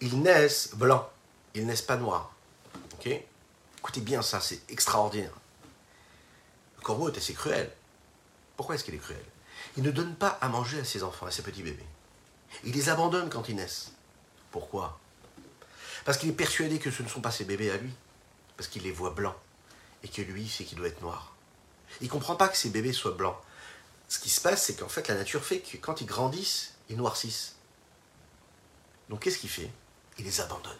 Ils 0.00 0.20
naissent 0.20 0.70
blancs 0.74 1.06
ils 1.54 1.66
naissent 1.66 1.82
pas 1.82 1.96
noirs. 1.96 2.32
Ok? 2.94 3.08
Écoutez 3.78 4.00
bien 4.00 4.22
ça, 4.22 4.40
c'est 4.40 4.60
extraordinaire. 4.70 5.32
Le 6.76 6.82
corbeau 6.82 7.08
est 7.08 7.16
assez 7.16 7.34
cruel. 7.34 7.70
Pourquoi 8.56 8.74
est-ce 8.74 8.84
qu'il 8.84 8.94
est 8.94 8.98
cruel? 8.98 9.22
Il 9.76 9.82
ne 9.82 9.90
donne 9.90 10.14
pas 10.14 10.38
à 10.40 10.48
manger 10.48 10.80
à 10.80 10.84
ses 10.84 11.02
enfants, 11.02 11.26
à 11.26 11.30
ses 11.30 11.42
petits 11.42 11.62
bébés. 11.62 11.86
Il 12.64 12.74
les 12.74 12.88
abandonne 12.88 13.28
quand 13.28 13.48
ils 13.48 13.56
naissent. 13.56 13.92
Pourquoi? 14.50 14.98
Parce 16.04 16.18
qu'il 16.18 16.30
est 16.30 16.32
persuadé 16.32 16.78
que 16.78 16.90
ce 16.90 17.02
ne 17.02 17.08
sont 17.08 17.20
pas 17.20 17.30
ses 17.30 17.44
bébés 17.44 17.70
à 17.70 17.76
lui. 17.76 17.92
Parce 18.56 18.68
qu'il 18.68 18.82
les 18.82 18.92
voit 18.92 19.10
blancs. 19.10 19.36
Et 20.02 20.08
que 20.08 20.22
lui, 20.22 20.48
c'est 20.48 20.64
qu'il 20.64 20.78
doit 20.78 20.88
être 20.88 21.02
noir. 21.02 21.34
Il 22.00 22.08
comprend 22.08 22.36
pas 22.36 22.48
que 22.48 22.56
ses 22.56 22.70
bébés 22.70 22.92
soient 22.92 23.12
blancs. 23.12 23.36
Ce 24.08 24.18
qui 24.18 24.30
se 24.30 24.40
passe, 24.40 24.64
c'est 24.64 24.74
qu'en 24.74 24.88
fait, 24.88 25.08
la 25.08 25.14
nature 25.14 25.44
fait 25.44 25.60
que 25.60 25.76
quand 25.76 26.00
ils 26.00 26.06
grandissent, 26.06 26.74
ils 26.88 26.96
noircissent. 26.96 27.56
Donc 29.08 29.20
qu'est-ce 29.20 29.38
qu'il 29.38 29.50
fait? 29.50 29.70
Il 30.18 30.24
les 30.24 30.40
abandonne. 30.40 30.76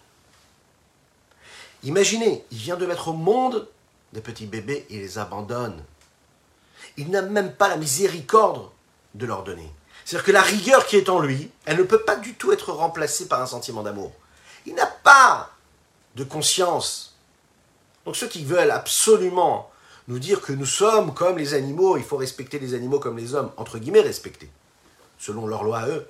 Imaginez, 1.82 2.44
il 2.50 2.58
vient 2.58 2.76
de 2.76 2.86
mettre 2.86 3.08
au 3.08 3.12
monde 3.12 3.68
des 4.12 4.20
petits 4.20 4.46
bébés 4.46 4.86
et 4.90 4.98
les 4.98 5.18
abandonne. 5.18 5.84
Il 6.96 7.10
n'a 7.10 7.22
même 7.22 7.54
pas 7.54 7.68
la 7.68 7.76
miséricorde 7.76 8.68
de 9.14 9.26
leur 9.26 9.44
donner. 9.44 9.70
C'est-à-dire 10.04 10.26
que 10.26 10.32
la 10.32 10.42
rigueur 10.42 10.86
qui 10.86 10.96
est 10.96 11.08
en 11.08 11.20
lui, 11.20 11.50
elle 11.66 11.76
ne 11.76 11.82
peut 11.82 12.02
pas 12.02 12.16
du 12.16 12.34
tout 12.34 12.52
être 12.52 12.72
remplacée 12.72 13.28
par 13.28 13.42
un 13.42 13.46
sentiment 13.46 13.82
d'amour. 13.82 14.12
Il 14.66 14.74
n'a 14.74 14.86
pas 14.86 15.50
de 16.14 16.24
conscience. 16.24 17.16
Donc 18.04 18.16
ceux 18.16 18.28
qui 18.28 18.44
veulent 18.44 18.70
absolument 18.70 19.70
nous 20.08 20.18
dire 20.18 20.40
que 20.40 20.52
nous 20.52 20.66
sommes 20.66 21.14
comme 21.14 21.38
les 21.38 21.54
animaux, 21.54 21.96
il 21.96 22.04
faut 22.04 22.16
respecter 22.16 22.58
les 22.58 22.74
animaux 22.74 22.98
comme 22.98 23.16
les 23.16 23.34
hommes, 23.34 23.52
entre 23.56 23.78
guillemets 23.78 24.00
respecter, 24.00 24.50
selon 25.18 25.46
leur 25.46 25.64
loi 25.64 25.78
à 25.78 25.88
eux, 25.88 26.06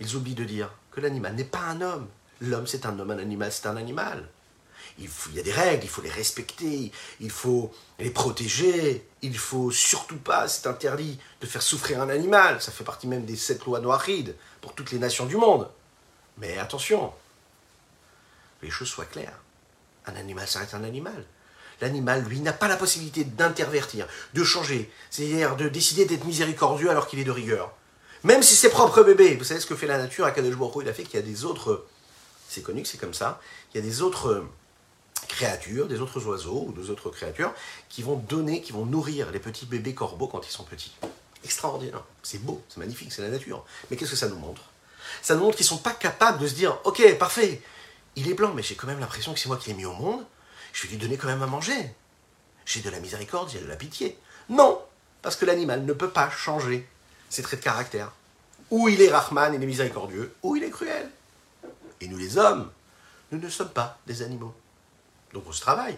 ils 0.00 0.16
oublient 0.16 0.34
de 0.34 0.44
dire 0.44 0.72
que 0.90 1.00
l'animal 1.00 1.34
n'est 1.34 1.44
pas 1.44 1.60
un 1.60 1.80
homme. 1.80 2.06
L'homme 2.40 2.66
c'est 2.66 2.86
un 2.86 2.98
homme, 2.98 3.10
un 3.10 3.18
animal 3.18 3.52
c'est 3.52 3.66
un 3.66 3.76
animal 3.76 4.28
il, 4.98 5.08
y 5.34 5.40
a 5.40 5.42
des 5.42 5.52
règles, 5.52 5.84
il 5.84 5.88
faut 5.88 6.02
les 6.02 6.10
respecter, 6.10 6.90
il 7.20 7.30
faut 7.30 7.72
les 7.98 8.10
protéger, 8.10 9.06
il 9.22 9.36
faut 9.36 9.70
surtout 9.70 10.16
pas, 10.16 10.48
c'est 10.48 10.66
interdit 10.66 11.18
de 11.40 11.46
faire 11.46 11.62
souffrir 11.62 12.00
un 12.00 12.08
animal, 12.08 12.62
ça 12.62 12.72
fait 12.72 12.84
partie 12.84 13.06
même 13.06 13.24
des 13.24 13.36
sept 13.36 13.64
lois 13.64 13.80
noirides 13.80 14.34
pour 14.60 14.74
toutes 14.74 14.92
les 14.92 14.98
nations 14.98 15.26
du 15.26 15.36
monde. 15.36 15.68
Mais 16.38 16.58
attention, 16.58 17.12
les 18.62 18.70
choses 18.70 18.88
soient 18.88 19.04
claires. 19.04 19.38
Un 20.06 20.16
animal, 20.16 20.46
ça 20.46 20.60
reste 20.60 20.74
un 20.74 20.84
animal. 20.84 21.24
L'animal, 21.80 22.24
lui, 22.24 22.40
n'a 22.40 22.52
pas 22.52 22.68
la 22.68 22.76
possibilité 22.76 23.24
d'intervertir, 23.24 24.06
de 24.34 24.44
changer, 24.44 24.90
c'est-à-dire 25.10 25.56
de 25.56 25.68
décider 25.68 26.06
d'être 26.06 26.24
miséricordieux 26.24 26.90
alors 26.90 27.06
qu'il 27.06 27.18
est 27.18 27.24
de 27.24 27.30
rigueur. 27.30 27.72
Même 28.24 28.42
si 28.42 28.54
c'est 28.54 28.70
propre 28.70 29.02
bébé, 29.02 29.36
vous 29.36 29.44
savez 29.44 29.60
ce 29.60 29.66
que 29.66 29.76
fait 29.76 29.86
la 29.86 29.98
nature 29.98 30.24
à 30.24 30.30
Kadosh 30.30 30.54
il 30.80 30.88
a 30.88 30.92
fait 30.92 31.02
qu'il 31.02 31.20
y 31.20 31.22
a 31.22 31.26
des 31.26 31.44
autres, 31.44 31.86
c'est 32.48 32.62
connu 32.62 32.82
que 32.82 32.88
c'est 32.88 32.98
comme 32.98 33.14
ça, 33.14 33.40
il 33.72 33.76
y 33.76 33.80
a 33.80 33.86
des 33.86 34.00
autres 34.00 34.44
créatures, 35.28 35.86
des 35.86 36.00
autres 36.00 36.26
oiseaux 36.26 36.66
ou 36.68 36.72
des 36.72 36.90
autres 36.90 37.10
créatures 37.10 37.52
qui 37.88 38.02
vont 38.02 38.16
donner, 38.16 38.62
qui 38.62 38.72
vont 38.72 38.86
nourrir 38.86 39.30
les 39.30 39.38
petits 39.38 39.66
bébés 39.66 39.94
corbeaux 39.94 40.28
quand 40.28 40.46
ils 40.46 40.50
sont 40.52 40.64
petits. 40.64 40.94
Extraordinaire. 41.44 42.02
C'est 42.22 42.42
beau, 42.42 42.62
c'est 42.68 42.78
magnifique, 42.78 43.12
c'est 43.12 43.22
la 43.22 43.28
nature. 43.28 43.64
Mais 43.90 43.96
qu'est-ce 43.96 44.12
que 44.12 44.16
ça 44.16 44.28
nous 44.28 44.38
montre? 44.38 44.62
Ça 45.22 45.34
nous 45.34 45.42
montre 45.42 45.56
qu'ils 45.56 45.64
ne 45.64 45.70
sont 45.70 45.78
pas 45.78 45.92
capables 45.92 46.38
de 46.38 46.48
se 46.48 46.54
dire 46.54 46.78
Ok, 46.84 47.18
parfait, 47.18 47.60
il 48.16 48.28
est 48.28 48.34
blanc, 48.34 48.52
mais 48.54 48.62
j'ai 48.62 48.74
quand 48.74 48.86
même 48.86 48.98
l'impression 48.98 49.34
que 49.34 49.38
c'est 49.38 49.48
moi 49.48 49.56
qui 49.56 49.68
l'ai 49.68 49.76
mis 49.76 49.84
au 49.84 49.92
monde. 49.92 50.24
Je 50.76 50.82
vais 50.82 50.88
lui 50.88 50.98
donner 50.98 51.16
quand 51.16 51.28
même 51.28 51.42
à 51.42 51.46
manger. 51.46 51.90
J'ai 52.66 52.82
de 52.82 52.90
la 52.90 53.00
miséricorde, 53.00 53.48
j'ai 53.48 53.60
de 53.60 53.66
la 53.66 53.76
pitié. 53.76 54.18
Non, 54.50 54.78
parce 55.22 55.34
que 55.34 55.46
l'animal 55.46 55.86
ne 55.86 55.92
peut 55.94 56.10
pas 56.10 56.28
changer 56.28 56.86
ses 57.30 57.40
traits 57.40 57.60
de 57.60 57.64
caractère. 57.64 58.12
Ou 58.70 58.90
il 58.90 59.00
est 59.00 59.08
Rahman, 59.08 59.54
il 59.54 59.62
est 59.62 59.66
miséricordieux, 59.66 60.34
ou 60.42 60.54
il 60.54 60.62
est 60.62 60.70
cruel. 60.70 61.10
Et 62.02 62.08
nous 62.08 62.18
les 62.18 62.36
hommes, 62.36 62.70
nous 63.32 63.38
ne 63.38 63.48
sommes 63.48 63.70
pas 63.70 63.98
des 64.06 64.20
animaux. 64.20 64.54
Donc 65.32 65.44
on 65.46 65.52
se 65.52 65.62
travaille. 65.62 65.96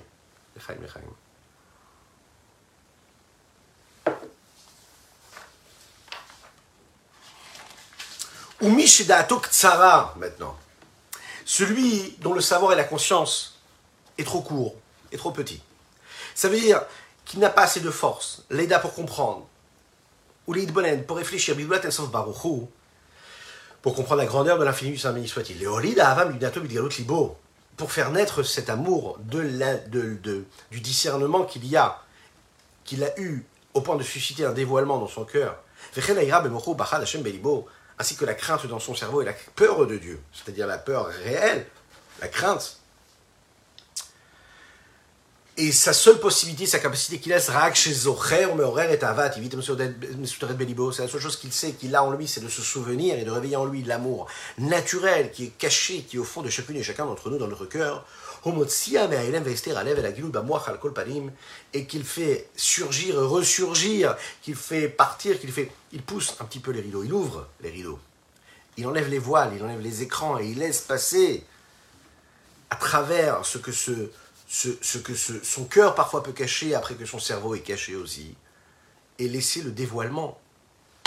Ou 8.61 8.70
Tsara, 9.51 10.14
maintenant. 10.18 10.57
Celui 11.45 12.16
dont 12.20 12.33
le 12.33 12.41
savoir 12.41 12.74
et 12.74 12.76
la 12.76 12.85
conscience 12.85 13.57
est 14.19 14.25
trop 14.25 14.43
court, 14.43 14.75
est 15.12 15.16
trop 15.16 15.31
petit. 15.31 15.62
Ça 16.35 16.49
veut 16.49 16.59
dire 16.61 16.83
qu'il 17.25 17.41
n'a 17.41 17.51
pas 17.51 17.62
assez 17.62 17.81
de 17.81 17.91
force, 17.91 18.43
l'aida 18.51 18.79
pour 18.79 18.95
comprendre, 18.95 19.47
ou 20.47 20.53
l'idbonen 20.53 21.05
pour 21.05 21.16
réfléchir, 21.16 21.57
pour 23.83 23.95
comprendre 23.95 24.21
la 24.21 24.27
grandeur 24.27 24.59
de 24.59 24.64
l'infini 24.64 24.93
du 24.93 24.99
Saint 24.99 25.12
béni 25.12 25.29
soit-il. 25.29 25.64
Pour 27.77 27.93
faire 27.93 28.11
naître 28.11 28.43
cet 28.43 28.71
amour 28.71 29.19
de 29.21 30.45
du 30.71 30.81
discernement 30.81 31.45
qu'il 31.45 31.66
y 31.66 31.77
a, 31.77 32.03
qu'il 32.85 33.05
a 33.05 33.21
eu 33.21 33.45
au 33.75 33.81
point 33.81 33.97
de 33.97 34.03
susciter 34.03 34.45
un 34.45 34.53
dévoilement 34.53 34.99
dans 34.99 35.07
son 35.07 35.25
cœur, 35.25 35.62
ainsi 37.99 38.16
que 38.16 38.25
la 38.25 38.35
crainte 38.35 38.66
dans 38.66 38.79
son 38.81 38.95
cerveau 38.95 39.23
et 39.23 39.25
la 39.25 39.35
peur 39.55 39.87
de 39.87 39.97
Dieu, 39.97 40.21
c'est-à-dire 40.33 40.66
la 40.66 40.79
peur 40.79 41.07
réelle, 41.07 41.66
la 42.21 42.29
crainte. 42.29 42.78
Et 45.61 45.72
sa 45.72 45.92
seule 45.92 46.20
possibilité, 46.20 46.66
sa 46.66 46.78
capacité 46.78 47.18
qu'il 47.18 47.32
a, 47.32 47.40
sera 47.40 47.74
chez 47.74 47.92
Zocher, 47.92 48.46
Meorer 48.54 48.94
et 48.94 49.02
Avat, 49.02 49.32
c'est 49.32 49.42
la 49.42 51.09
seule 51.09 51.20
chose 51.20 51.36
qu'il 51.36 51.52
sait, 51.52 51.72
qu'il 51.72 51.96
a 51.96 52.04
en 52.04 52.12
lui, 52.12 52.28
c'est 52.28 52.40
de 52.40 52.48
se 52.48 52.62
souvenir 52.62 53.18
et 53.18 53.24
de 53.24 53.30
réveiller 53.32 53.56
en 53.56 53.64
lui 53.64 53.82
l'amour 53.82 54.28
naturel 54.59 55.32
qui 55.32 55.46
est 55.46 55.59
caché, 55.59 56.02
qui 56.02 56.14
est 56.14 56.20
au 56.20 56.24
fond 56.24 56.42
de 56.42 56.48
chacune 56.48 56.76
et 56.76 56.84
chacun 56.84 57.06
d'entre 57.06 57.28
nous 57.28 57.38
dans 57.38 57.48
notre 57.48 57.66
cœur. 57.66 58.06
Et 61.74 61.86
qu'il 61.86 62.04
fait 62.04 62.48
surgir, 62.54 63.16
ressurgir, 63.16 64.16
qu'il 64.42 64.54
fait 64.54 64.88
partir, 64.88 65.40
qu'il 65.40 65.50
fait. 65.50 65.72
Il 65.92 66.02
pousse 66.02 66.36
un 66.38 66.44
petit 66.44 66.61
peu 66.61 66.70
les 66.70 66.82
rideaux, 66.82 67.02
il 67.02 67.12
ouvre 67.12 67.48
les 67.62 67.70
rideaux. 67.70 67.98
Il 68.76 68.86
enlève 68.86 69.09
les 69.09 69.18
voiles, 69.18 69.50
il 69.56 69.62
enlève 69.64 69.80
les 69.80 70.02
écrans 70.02 70.38
et 70.38 70.46
il 70.46 70.61
laisse 70.61 70.82
passer 70.82 71.44
à 72.70 72.76
travers 72.76 73.44
ce 73.44 73.59
que 73.59 73.72
ce, 73.72 74.11
ce, 74.49 74.99
que 74.99 75.14
son 75.14 75.64
cœur 75.64 75.94
parfois 75.94 76.22
peut 76.22 76.32
cacher 76.32 76.74
après 76.74 76.94
que 76.94 77.05
son 77.05 77.18
cerveau 77.18 77.55
est 77.55 77.61
caché 77.61 77.94
aussi, 77.94 78.34
et 79.18 79.28
laisser 79.28 79.62
le 79.62 79.70
dévoilement 79.70 80.40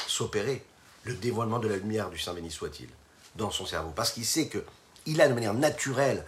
s'opérer, 0.08 0.64
le 1.04 1.16
dévoilement 1.16 1.60
de 1.60 1.68
la 1.68 1.78
lumière 1.78 2.10
du 2.10 2.20
Saint 2.20 2.34
béni 2.34 2.52
soit-il, 2.52 2.88
dans 3.36 3.50
son 3.50 3.66
cerveau. 3.66 3.92
Parce 3.96 4.12
qu'il 4.12 4.26
sait 4.26 4.50
qu'il 4.50 5.22
a 5.22 5.28
de 5.28 5.34
manière 5.34 5.56
naturelle 5.56 6.26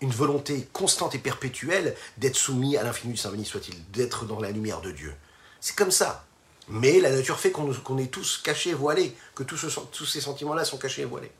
une 0.00 0.10
volonté 0.10 0.68
constante 0.72 1.14
et 1.14 1.18
perpétuelle 1.18 1.96
d'être 2.18 2.36
soumis 2.36 2.76
à 2.76 2.82
l'infini 2.84 3.14
du 3.14 3.18
Saint 3.18 3.30
béni 3.30 3.44
soit-il, 3.44 3.74
d'être 3.90 4.24
dans 4.24 4.40
la 4.40 4.50
lumière 4.50 4.80
de 4.80 4.92
Dieu. 4.92 5.14
C'est 5.60 5.76
comme 5.76 5.90
ça. 5.90 6.24
Mais 6.68 7.00
la 7.00 7.10
nature 7.10 7.40
fait 7.40 7.50
qu'on 7.50 7.98
est 7.98 8.12
tous 8.12 8.38
cachés 8.38 8.70
et 8.70 8.74
voilés, 8.74 9.16
que 9.34 9.42
tous, 9.42 9.66
tous 9.90 10.06
ces 10.06 10.20
sentiments-là 10.20 10.64
sont 10.64 10.78
cachés 10.78 11.02
et 11.02 11.06
voilés. 11.06 11.32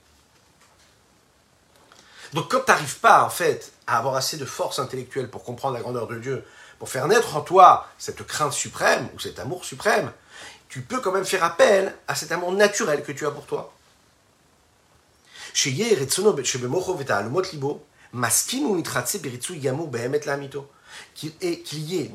Donc 2.33 2.51
quand 2.51 2.61
tu 2.61 2.71
n'arrives 2.71 2.99
pas, 2.99 3.25
en 3.25 3.31
fait, 3.31 3.73
à 3.87 3.99
avoir 3.99 4.17
assez 4.17 4.37
de 4.37 4.45
force 4.45 4.79
intellectuelle 4.79 5.29
pour 5.29 5.45
comprendre 5.45 5.75
la 5.75 5.81
grandeur 5.81 6.07
de 6.07 6.19
Dieu, 6.19 6.45
pour 6.79 6.89
faire 6.89 7.07
naître 7.07 7.37
en 7.37 7.43
toi 7.43 7.87
cette 7.99 8.27
crainte 8.27 8.53
suprême 8.53 9.09
ou 9.15 9.21
cet 9.21 9.39
amour 9.39 9.65
suprême, 9.65 10.11
tu 10.69 10.81
peux 10.81 11.01
quand 11.01 11.13
même 11.13 11.27
faire 11.27 11.45
appel 11.45 11.95
à 12.09 12.15
cet 12.15 12.33
amour 12.33 12.53
naturel 12.53 13.03
que 13.03 13.13
tu 13.13 13.27
as 13.27 13.31
pour 13.31 13.45
toi. 13.45 13.73
Qu'il 15.53 15.75
y 15.75 15.83
ait 15.83 15.95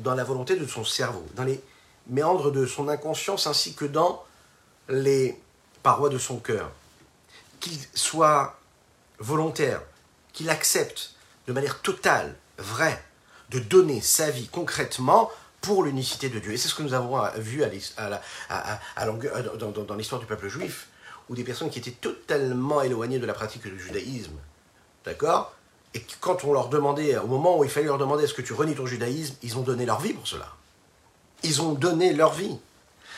dans 0.01 0.15
la 0.15 0.23
volonté 0.23 0.55
de 0.55 0.65
son 0.65 0.83
cerveau, 0.83 1.23
dans 1.35 1.43
les 1.43 1.61
méandres 2.07 2.51
de 2.51 2.65
son 2.65 2.89
inconscience 2.89 3.45
ainsi 3.45 3.75
que 3.75 3.85
dans 3.85 4.23
les 4.89 5.39
parois 5.83 6.09
de 6.09 6.17
son 6.17 6.37
cœur, 6.37 6.71
qu'il 7.59 7.77
soit 7.93 8.57
volontaire, 9.19 9.81
qu'il 10.37 10.51
accepte 10.51 11.13
de 11.47 11.53
manière 11.53 11.81
totale, 11.81 12.35
vraie, 12.59 13.03
de 13.49 13.57
donner 13.57 14.01
sa 14.01 14.29
vie 14.29 14.47
concrètement 14.47 15.31
pour 15.61 15.83
l'unicité 15.83 16.29
de 16.29 16.37
Dieu. 16.37 16.51
Et 16.51 16.57
c'est 16.57 16.67
ce 16.67 16.75
que 16.75 16.83
nous 16.83 16.93
avons 16.93 17.19
vu 17.37 17.63
dans, 18.47 19.95
l'histoire 19.95 20.21
du 20.21 20.27
peuple 20.27 20.47
juif, 20.47 20.89
où 21.27 21.35
des 21.35 21.43
personnes 21.43 21.71
qui 21.71 21.79
étaient 21.79 21.89
totalement 21.89 22.83
éloignées 22.83 23.17
de 23.17 23.25
la 23.25 23.33
pratique 23.33 23.63
du 23.63 23.79
judaïsme, 23.79 24.37
d'accord? 25.05 25.55
Et 25.95 26.05
quand 26.21 26.43
on 26.43 26.53
leur 26.53 26.69
demandait, 26.69 27.17
au 27.17 27.25
moment 27.25 27.57
où 27.57 27.63
il 27.63 27.69
fallait 27.71 27.87
leur 27.87 27.97
demander 27.97 28.25
est-ce 28.25 28.35
que 28.35 28.43
tu 28.43 28.53
renies 28.53 28.75
ton 28.75 28.85
judaïsme, 28.85 29.33
ils 29.41 29.57
ont 29.57 29.63
donné 29.63 29.87
leur 29.87 29.99
vie 29.99 30.13
pour 30.13 30.27
cela. 30.27 30.53
Ils 31.41 31.63
ont 31.63 31.73
donné 31.73 32.13
leur 32.13 32.33
vie. 32.33 32.59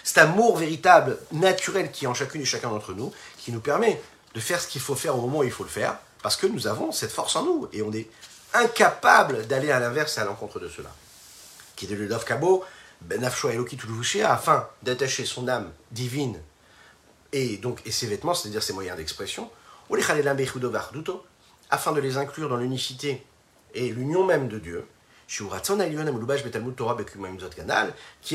Cet 0.05 0.19
amour 0.19 0.55
véritable, 0.55 1.17
naturel 1.33 1.91
qui 1.91 2.05
est 2.05 2.07
en 2.07 2.13
chacune 2.13 2.43
et 2.43 2.45
chacun 2.45 2.69
d'entre 2.69 2.93
nous, 2.93 3.11
qui 3.39 3.51
nous 3.51 3.59
permet 3.59 4.01
de 4.35 4.39
faire 4.39 4.61
ce 4.61 4.69
qu'il 4.69 4.79
faut 4.79 4.95
faire 4.95 5.17
au 5.17 5.21
moment 5.21 5.39
où 5.39 5.43
il 5.43 5.51
faut 5.51 5.65
le 5.65 5.69
faire, 5.69 5.97
parce 6.21 6.35
que 6.35 6.47
nous 6.47 6.67
avons 6.67 6.91
cette 6.91 7.11
force 7.11 7.35
en 7.35 7.43
nous 7.43 7.69
et 7.73 7.81
on 7.81 7.91
est 7.91 8.09
incapable 8.53 9.45
d'aller 9.47 9.71
à 9.71 9.79
l'inverse 9.79 10.17
et 10.17 10.21
à 10.21 10.25
l'encontre 10.25 10.59
de 10.59 10.67
cela. 10.67 10.89
Qui 11.75 11.85
est 11.85 11.89
de 11.89 11.95
l'Udov 11.95 12.25
Kabo, 12.25 12.63
Ben 13.01 13.23
afin 13.23 14.67
d'attacher 14.83 15.25
son 15.25 15.47
âme 15.47 15.71
divine 15.91 16.41
et 17.31 17.57
donc 17.57 17.81
et 17.85 17.91
ses 17.91 18.07
vêtements, 18.07 18.33
c'est-à-dire 18.33 18.63
ses 18.63 18.73
moyens 18.73 18.97
d'expression, 18.97 19.49
afin 21.71 21.91
de 21.93 21.99
les 21.99 22.17
inclure 22.17 22.49
dans 22.49 22.57
l'unicité 22.57 23.23
et 23.73 23.89
l'union 23.89 24.25
même 24.25 24.47
de 24.47 24.59
Dieu, 24.59 24.85
qui 25.27 25.43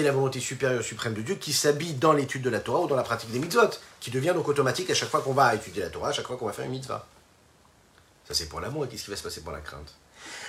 est 0.01 0.03
la 0.03 0.13
volonté 0.13 0.41
supérieure 0.41 0.83
suprême 0.83 1.15
de 1.15 1.23
Dieu, 1.23 1.35
qui 1.35 1.53
s'habille 1.53 1.95
dans 1.95 2.13
l'étude 2.13 2.43
de 2.43 2.51
la 2.51 2.61
Torah 2.61 2.81
ou 2.81 2.87
dans 2.87 2.95
la 2.95 3.03
pratique 3.03 3.33
des 3.33 3.41
mitzvot, 3.41 3.71
qui 3.99 4.13
devient 4.13 4.33
donc 4.33 4.47
automatique 4.47 4.91
à 4.91 4.95
chaque 4.95 5.09
fois 5.09 5.21
qu'on 5.21 5.33
va 5.33 5.55
étudier 5.57 5.83
la 5.83 5.91
Torah, 5.91 6.11
à 6.11 6.13
chaque 6.13 6.27
fois 6.27 6.37
qu'on 6.37 6.47
va 6.47 6.53
faire 6.53 6.65
une 6.67 6.71
mitzvah. 6.71 7.05
Ça, 8.27 8.35
c'est 8.35 8.49
pour 8.49 8.61
l'amour. 8.61 8.85
Et 8.85 8.89
qu'est-ce 8.89 9.05
qui 9.05 9.11
va 9.11 9.17
se 9.17 9.23
passer 9.23 9.43
pour 9.43 9.53
la 9.53 9.61
crainte? 9.61 9.95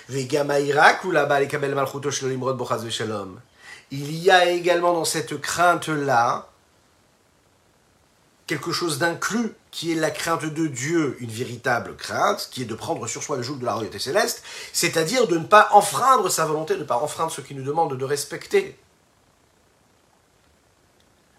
Il 0.10 0.22
y 4.16 4.32
a 4.32 4.50
également 4.50 4.94
dans 4.94 5.06
cette 5.06 5.42
crainte-là 5.42 6.48
quelque 8.48 8.72
chose 8.72 9.00
d'inclus 9.00 9.54
qui 9.72 9.92
est 9.92 9.96
la 9.96 10.12
crainte 10.12 10.46
de 10.46 10.68
Dieu, 10.68 11.18
une 11.20 11.32
véritable 11.32 11.96
crainte, 11.96 12.48
qui 12.52 12.62
est 12.62 12.66
de 12.66 12.76
prendre 12.76 13.08
sur 13.08 13.24
soi 13.24 13.38
le 13.38 13.44
joug 13.44 13.58
de 13.58 13.66
la 13.66 13.74
royauté 13.74 14.00
céleste, 14.00 14.44
c'est-à-dire 14.72 15.28
de 15.28 15.38
ne 15.38 15.46
pas 15.46 15.70
enfreindre 15.72 16.30
sa 16.30 16.46
volonté, 16.46 16.76
de 16.76 16.80
ne 16.80 16.86
pas 16.86 16.98
enfreindre 16.98 17.32
ce 17.32 17.42
qui 17.42 17.56
nous 17.56 17.64
demande 17.64 17.98
de 17.98 18.06
respecter. 18.06 18.78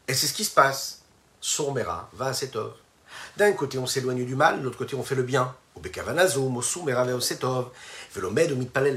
Et 0.09 0.15
c'est 0.15 0.27
ce 0.27 0.35
qui 0.35 0.45
se 0.45 0.51
passe. 0.51 1.03
Sourmera 1.41 2.11
va 2.13 2.27
à 2.27 2.57
œuvre. 2.57 2.77
D'un 3.37 3.53
côté, 3.53 3.79
on 3.79 3.87
s'éloigne 3.87 4.25
du 4.25 4.35
mal, 4.35 4.59
de 4.59 4.65
l'autre 4.65 4.79
côté, 4.79 4.97
on 4.97 5.03
fait 5.03 5.15
le 5.15 5.23
bien. 5.23 5.55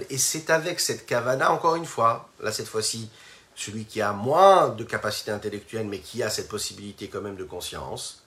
Et 0.09 0.17
c'est 0.17 0.49
avec 0.49 0.79
cette 0.79 1.05
kavana, 1.05 1.51
encore 1.51 1.75
une 1.75 1.85
fois, 1.85 2.29
là 2.39 2.51
cette 2.51 2.67
fois-ci, 2.67 3.09
celui 3.55 3.85
qui 3.85 4.01
a 4.01 4.13
moins 4.13 4.69
de 4.69 4.83
capacité 4.83 5.31
intellectuelle, 5.31 5.87
mais 5.87 5.99
qui 5.99 6.23
a 6.23 6.29
cette 6.29 6.47
possibilité 6.47 7.09
quand 7.09 7.21
même 7.21 7.35
de 7.35 7.43
conscience, 7.43 8.23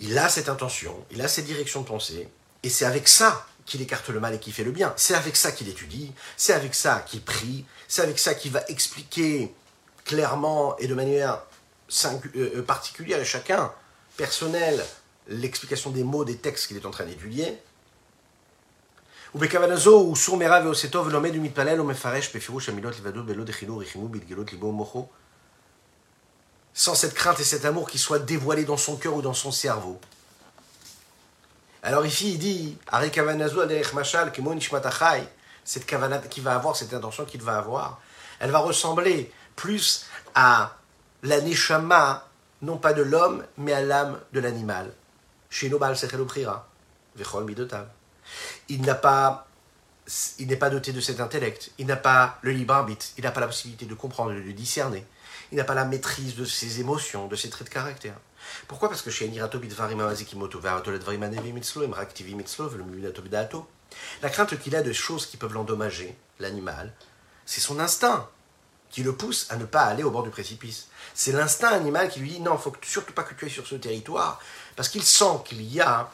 il 0.00 0.18
a 0.18 0.28
cette 0.28 0.48
intention, 0.48 0.94
il 1.10 1.22
a 1.22 1.28
cette 1.28 1.46
direction 1.46 1.80
de 1.80 1.86
pensée, 1.86 2.28
et 2.62 2.68
c'est 2.68 2.84
avec 2.84 3.08
ça 3.08 3.46
qu'il 3.64 3.80
écarte 3.80 4.08
le 4.10 4.20
mal 4.20 4.34
et 4.34 4.38
qu'il 4.38 4.52
fait 4.52 4.64
le 4.64 4.72
bien. 4.72 4.92
C'est 4.96 5.14
avec 5.14 5.36
ça 5.36 5.52
qu'il 5.52 5.68
étudie, 5.68 6.12
c'est 6.36 6.52
avec 6.52 6.74
ça 6.74 7.02
qu'il 7.06 7.22
prie, 7.22 7.64
c'est 7.88 8.02
avec 8.02 8.18
ça 8.18 8.34
qu'il 8.34 8.52
va 8.52 8.62
expliquer 8.68 9.54
clairement 10.04 10.76
et 10.76 10.86
de 10.86 10.94
manière 10.94 11.40
euh, 12.04 12.18
euh, 12.36 12.62
particulière 12.62 13.20
à 13.20 13.24
chacun, 13.24 13.72
personnelle, 14.16 14.84
l'explication 15.28 15.90
des 15.90 16.04
mots 16.04 16.24
des 16.24 16.36
textes 16.36 16.68
qu'il 16.68 16.76
est 16.76 16.86
en 16.86 16.90
train 16.90 17.04
d'étudier. 17.04 17.58
Sans 26.76 26.94
cette 26.94 27.14
crainte 27.14 27.40
et 27.40 27.44
cet 27.44 27.64
amour 27.64 27.88
qui 27.88 27.98
soient 27.98 28.18
dévoilés 28.18 28.64
dans 28.64 28.76
son 28.76 28.96
cœur 28.96 29.14
ou 29.14 29.22
dans 29.22 29.34
son 29.34 29.50
cerveau. 29.50 30.00
Alors 31.82 32.06
ici, 32.06 32.32
il 32.32 32.38
dit, 32.38 32.78
cette 35.64 35.86
kavana 35.86 36.18
qui 36.18 36.40
va 36.40 36.54
avoir, 36.54 36.76
cette 36.76 36.94
intention 36.94 37.24
qu'il 37.24 37.42
va 37.42 37.58
avoir, 37.58 38.00
elle 38.38 38.50
va 38.50 38.58
ressembler 38.58 39.32
plus 39.56 40.06
à 40.34 40.76
la 41.22 41.40
neshama, 41.40 42.26
non 42.62 42.76
pas 42.76 42.92
de 42.92 43.02
l'homme, 43.02 43.44
mais 43.58 43.72
à 43.72 43.82
l'âme 43.82 44.20
de 44.32 44.40
l'animal. 44.40 44.92
Il 48.68 48.82
n'a 48.82 48.94
pas, 48.94 49.48
il 50.38 50.46
n'est 50.48 50.56
pas 50.56 50.70
doté 50.70 50.92
de 50.92 51.00
cet 51.00 51.20
intellect. 51.20 51.70
Il 51.78 51.86
n'a 51.86 51.96
pas 51.96 52.38
le 52.42 52.52
libre 52.52 52.74
arbitre. 52.74 53.06
Il 53.16 53.24
n'a 53.24 53.30
pas 53.30 53.40
la 53.40 53.46
possibilité 53.46 53.86
de 53.86 53.94
comprendre, 53.94 54.32
de 54.32 54.52
discerner. 54.52 55.04
Il 55.52 55.58
n'a 55.58 55.64
pas 55.64 55.74
la 55.74 55.84
maîtrise 55.84 56.34
de 56.34 56.44
ses 56.44 56.80
émotions, 56.80 57.28
de 57.28 57.36
ses 57.36 57.50
traits 57.50 57.68
de 57.68 57.72
caractère. 57.72 58.16
Pourquoi? 58.66 58.88
Parce 58.88 59.02
que 59.02 59.10
chez 59.10 59.30
la 64.22 64.30
crainte 64.30 64.58
qu'il 64.58 64.76
a 64.76 64.82
de 64.82 64.92
choses 64.92 65.26
qui 65.26 65.36
peuvent 65.36 65.52
l'endommager, 65.52 66.16
l'animal, 66.40 66.92
c'est 67.46 67.60
son 67.60 67.78
instinct 67.78 68.28
qui 68.94 69.02
le 69.02 69.12
pousse 69.12 69.46
à 69.50 69.56
ne 69.56 69.64
pas 69.64 69.82
aller 69.82 70.04
au 70.04 70.10
bord 70.12 70.22
du 70.22 70.30
précipice. 70.30 70.86
C'est 71.14 71.32
l'instinct 71.32 71.70
animal 71.70 72.08
qui 72.08 72.20
lui 72.20 72.30
dit 72.30 72.40
non, 72.40 72.56
faut 72.56 72.72
surtout 72.80 73.12
pas 73.12 73.24
que 73.24 73.34
tu 73.34 73.44
ailles 73.44 73.50
sur 73.50 73.66
ce 73.66 73.74
territoire, 73.74 74.38
parce 74.76 74.88
qu'il 74.88 75.02
sent 75.02 75.40
qu'il 75.44 75.62
y 75.62 75.80
a 75.80 76.08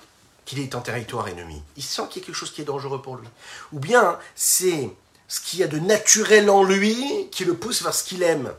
qu'il 0.47 0.61
est 0.61 0.75
en 0.75 0.81
territoire 0.81 1.29
ennemi. 1.29 1.63
Il 1.77 1.83
sent 1.83 2.05
qu'il 2.09 2.23
y 2.23 2.25
a 2.25 2.27
quelque 2.27 2.35
chose 2.35 2.51
qui 2.51 2.63
est 2.63 2.65
dangereux 2.65 3.03
pour 3.03 3.17
lui. 3.17 3.29
Ou 3.73 3.81
bien 3.81 4.19
c'est 4.35 4.91
ce 5.29 5.41
qu'il 5.41 5.59
y 5.59 5.63
a 5.63 5.67
de 5.67 5.79
naturel 5.79 6.49
en 6.49 6.65
lui 6.65 7.29
qui 7.31 7.45
le 7.45 7.55
pousse 7.55 7.83
vers 7.83 7.95
ce 7.95 8.03
qu'il 8.03 8.23
aime. 8.23 8.51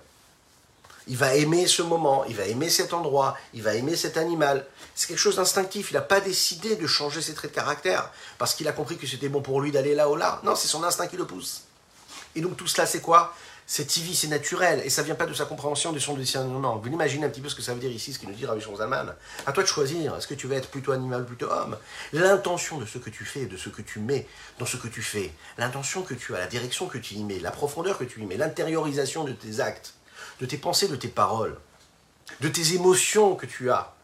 Il 1.07 1.17
va 1.17 1.33
aimer 1.33 1.65
ce 1.65 1.81
moment, 1.81 2.23
il 2.25 2.35
va 2.35 2.45
aimer 2.45 2.69
cet 2.69 2.93
endroit, 2.93 3.35
il 3.55 3.63
va 3.63 3.73
aimer 3.73 3.95
cet 3.95 4.17
animal. 4.17 4.67
C'est 4.93 5.07
quelque 5.07 5.17
chose 5.17 5.37
d'instinctif. 5.37 5.89
Il 5.89 5.95
n'a 5.95 6.01
pas 6.01 6.21
décidé 6.21 6.75
de 6.75 6.85
changer 6.85 7.23
ses 7.23 7.33
traits 7.33 7.49
de 7.51 7.55
caractère 7.55 8.11
parce 8.37 8.53
qu'il 8.53 8.67
a 8.67 8.71
compris 8.71 8.97
que 8.97 9.07
c'était 9.07 9.29
bon 9.29 9.41
pour 9.41 9.61
lui 9.61 9.71
d'aller 9.71 9.95
là 9.95 10.07
ou 10.09 10.15
là. 10.15 10.39
Non, 10.43 10.55
c'est 10.55 10.67
son 10.67 10.83
instinct 10.83 11.07
qui 11.07 11.17
le 11.17 11.25
pousse. 11.25 11.63
Et 12.35 12.41
donc 12.41 12.55
tout 12.55 12.67
cela, 12.67 12.85
c'est 12.85 13.01
quoi? 13.01 13.33
C'est 13.73 13.85
TV, 13.85 14.13
c'est 14.13 14.27
naturel, 14.27 14.81
et 14.83 14.89
ça 14.89 15.01
vient 15.01 15.15
pas 15.15 15.25
de 15.25 15.33
sa 15.33 15.45
compréhension 15.45 15.93
de 15.93 15.99
son 15.99 16.15
discernement. 16.15 16.75
Vous 16.75 16.89
imaginez 16.89 17.25
un 17.25 17.29
petit 17.29 17.39
peu 17.39 17.47
ce 17.47 17.55
que 17.55 17.61
ça 17.61 17.73
veut 17.73 17.79
dire 17.79 17.89
ici, 17.89 18.11
ce 18.11 18.19
qu'il 18.19 18.27
nous 18.27 18.35
dit 18.35 18.45
Rabbi 18.45 18.61
Zalman. 18.61 19.15
À 19.45 19.53
toi 19.53 19.63
de 19.63 19.67
choisir, 19.69 20.13
est-ce 20.13 20.27
que 20.27 20.33
tu 20.33 20.45
vas 20.45 20.55
être 20.55 20.67
plutôt 20.67 20.91
animal 20.91 21.21
ou 21.21 21.23
plutôt 21.23 21.49
homme? 21.49 21.77
L'intention 22.11 22.79
de 22.79 22.85
ce 22.85 22.97
que 22.97 23.09
tu 23.09 23.23
fais, 23.23 23.45
de 23.45 23.55
ce 23.55 23.69
que 23.69 23.81
tu 23.81 23.99
mets 23.99 24.27
dans 24.59 24.65
ce 24.65 24.75
que 24.75 24.89
tu 24.89 25.01
fais, 25.01 25.33
l'intention 25.57 26.01
que 26.01 26.13
tu 26.13 26.35
as, 26.35 26.39
la 26.39 26.47
direction 26.47 26.87
que 26.87 26.97
tu 26.97 27.13
y 27.13 27.23
mets, 27.23 27.39
la 27.39 27.51
profondeur 27.51 27.97
que 27.97 28.03
tu 28.03 28.19
y 28.19 28.25
mets, 28.25 28.35
l'intériorisation 28.35 29.23
de 29.23 29.31
tes 29.31 29.61
actes, 29.61 29.93
de 30.41 30.45
tes 30.45 30.57
pensées, 30.57 30.89
de 30.89 30.97
tes 30.97 31.07
paroles, 31.07 31.57
de 32.41 32.49
tes 32.49 32.73
émotions 32.73 33.35
que 33.35 33.45
tu 33.45 33.71
as. 33.71 33.95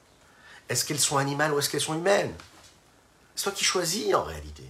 Est-ce 0.69 0.85
qu'elles 0.85 0.97
sont 0.97 1.17
animales 1.17 1.51
ou 1.51 1.59
est-ce 1.59 1.69
qu'elles 1.69 1.81
sont 1.81 1.95
humaines? 1.95 2.33
C'est 3.35 3.43
toi 3.43 3.51
qui 3.51 3.65
choisis 3.65 4.15
en 4.15 4.23
réalité. 4.23 4.63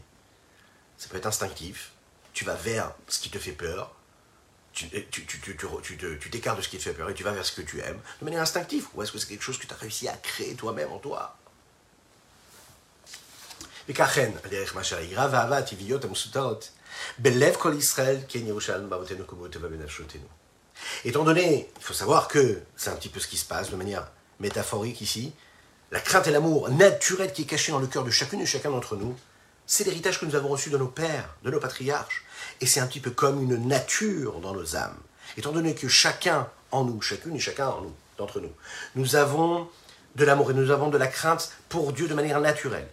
Ça 0.98 1.08
peut 1.08 1.18
être 1.18 1.28
instinctif. 1.28 1.92
Tu 2.34 2.46
vas 2.46 2.56
vers 2.56 2.94
ce 3.08 3.20
qui 3.20 3.30
te 3.30 3.38
fait 3.38 3.52
peur. 3.52 3.94
Tu 4.78 6.30
t'écartes 6.30 6.58
de 6.58 6.62
ce 6.62 6.70
qui 6.70 6.78
te 6.78 6.84
fait 6.84 6.94
peur 6.94 7.10
et 7.10 7.16
tu 7.16 7.24
vas 7.24 7.32
vers 7.32 7.46
ce 7.46 7.52
que 7.52 7.64
tu 7.64 7.80
aimes 7.80 8.00
de 8.20 8.26
manière 8.26 8.42
instinctive. 8.42 8.86
Ou 8.94 9.02
est-ce 9.02 9.12
que 9.12 9.18
c'est 9.18 9.28
quelque 9.28 9.42
chose 9.42 9.58
que 9.58 9.66
tu 9.66 9.74
as 9.74 9.78
réussi 9.78 10.08
à 10.08 10.14
créer 10.14 10.54
toi-même 10.54 10.92
en 10.92 11.00
toi? 11.00 11.36
Étant 21.06 21.24
donné, 21.24 21.72
il 21.76 21.84
faut 21.84 21.94
savoir 21.94 22.28
que 22.28 22.62
c'est 22.76 22.92
un 22.92 22.96
petit 22.96 23.10
peu 23.10 23.20
ce 23.20 23.28
qui 23.28 23.38
se 23.38 23.46
passe 23.46 23.72
de 23.72 23.76
manière 23.76 24.12
métaphorique 24.40 25.02
ici, 25.02 25.34
la 25.92 26.00
crainte 26.00 26.28
et 26.28 26.32
l'amour 26.32 26.70
naturel 26.70 27.34
qui 27.34 27.44
est 27.44 27.46
caché 27.46 27.72
dans 27.72 27.80
le 27.80 27.88
cœur 27.88 28.04
de 28.04 28.12
chacune 28.12 28.42
et 28.42 28.46
chacun 28.46 28.70
d'entre 28.70 28.96
nous, 28.96 29.18
c'est 29.68 29.84
l'héritage 29.84 30.20
que 30.20 30.26
nous 30.26 30.36
avons 30.36 30.48
reçu 30.48 30.70
de 30.70 30.78
nos 30.78 30.88
pères, 30.88 31.36
de 31.44 31.52
nos 31.52 31.60
patriarches. 31.60 32.24
Et 32.62 32.66
c'est 32.66 32.80
un 32.80 32.88
petit 32.88 33.02
peu 33.02 33.12
comme 33.12 33.44
une 33.44 33.68
nature 33.68 34.40
dans 34.40 34.54
nos 34.54 34.76
âmes. 34.76 34.98
Étant 35.36 35.52
donné 35.52 35.76
que 35.76 35.88
chacun 35.88 36.48
en 36.72 36.86
nous, 36.86 37.02
chacune 37.02 37.36
et 37.36 37.40
chacun 37.40 37.68
en 37.68 37.82
nous, 37.82 37.94
d'entre 38.18 38.40
nous, 38.40 38.52
nous 38.96 39.16
avons 39.16 39.70
de 40.16 40.26
l'amour 40.26 40.52
et 40.52 40.54
nous 40.54 40.72
avons 40.72 40.90
de 40.90 40.98
la 40.98 41.08
crainte 41.08 41.52
pour 41.70 41.94
Dieu 41.94 42.08
de 42.08 42.14
manière 42.16 42.40
naturelle. 42.40 42.88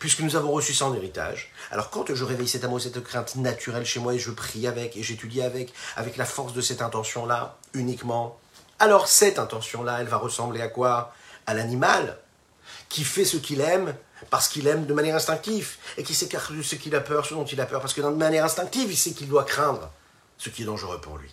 Puisque 0.00 0.20
nous 0.20 0.34
avons 0.34 0.50
reçu 0.50 0.74
ça 0.74 0.86
en 0.86 0.94
héritage, 0.94 1.52
alors 1.70 1.90
quand 1.90 2.12
je 2.12 2.24
réveille 2.24 2.48
cet 2.48 2.64
amour, 2.64 2.80
cette 2.80 3.02
crainte 3.04 3.36
naturelle 3.36 3.86
chez 3.86 4.00
moi 4.00 4.14
et 4.14 4.18
je 4.18 4.32
prie 4.32 4.66
avec 4.66 4.96
et 4.96 5.02
j'étudie 5.04 5.42
avec, 5.42 5.72
avec 5.94 6.16
la 6.16 6.24
force 6.24 6.52
de 6.54 6.60
cette 6.60 6.82
intention-là 6.82 7.56
uniquement, 7.72 8.36
alors 8.80 9.06
cette 9.06 9.38
intention-là, 9.38 9.98
elle 10.00 10.08
va 10.08 10.16
ressembler 10.16 10.60
à 10.60 10.68
quoi? 10.68 11.14
À 11.46 11.54
l'animal 11.54 12.18
qui 12.88 13.04
fait 13.04 13.24
ce 13.24 13.36
qu'il 13.36 13.60
aime 13.60 13.94
parce 14.30 14.48
qu'il 14.48 14.66
aime 14.66 14.86
de 14.86 14.94
manière 14.94 15.16
instinctive 15.16 15.76
et 15.98 16.02
qui 16.02 16.14
s'écarte 16.14 16.52
de 16.52 16.62
ce 16.62 16.74
qu'il 16.74 16.94
a 16.94 17.00
peur, 17.00 17.26
ce 17.26 17.34
dont 17.34 17.44
il 17.44 17.60
a 17.60 17.66
peur, 17.66 17.80
parce 17.80 17.94
que 17.94 18.00
de 18.00 18.08
manière 18.08 18.44
instinctive, 18.44 18.90
il 18.90 18.96
sait 18.96 19.12
qu'il 19.12 19.28
doit 19.28 19.44
craindre 19.44 19.90
ce 20.38 20.48
qui 20.48 20.62
est 20.62 20.66
dangereux 20.66 21.00
pour 21.00 21.18
lui. 21.18 21.30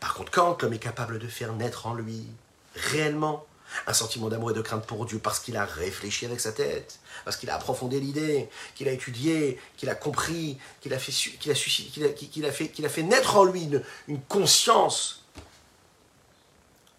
Par 0.00 0.14
contre, 0.14 0.30
quand 0.30 0.62
l'homme 0.62 0.72
est 0.72 0.78
capable 0.78 1.18
de 1.18 1.28
faire 1.28 1.52
naître 1.52 1.86
en 1.86 1.94
lui 1.94 2.26
réellement 2.74 3.46
un 3.86 3.92
sentiment 3.92 4.28
d'amour 4.28 4.50
et 4.50 4.54
de 4.54 4.60
crainte 4.60 4.86
pour 4.86 5.06
Dieu 5.06 5.18
parce 5.18 5.40
qu'il 5.40 5.56
a 5.56 5.64
réfléchi 5.64 6.26
avec 6.26 6.40
sa 6.40 6.52
tête, 6.52 7.00
parce 7.24 7.36
qu'il 7.36 7.48
a 7.50 7.54
approfondi 7.54 7.98
l'idée, 7.98 8.48
qu'il 8.74 8.88
a 8.88 8.92
étudié, 8.92 9.58
qu'il 9.76 9.88
a 9.88 9.94
compris, 9.94 10.58
qu'il 10.80 10.92
a 10.92 10.98
fait, 10.98 13.02
naître 13.02 13.36
en 13.36 13.44
lui 13.44 13.70
une 14.08 14.20
conscience 14.22 15.24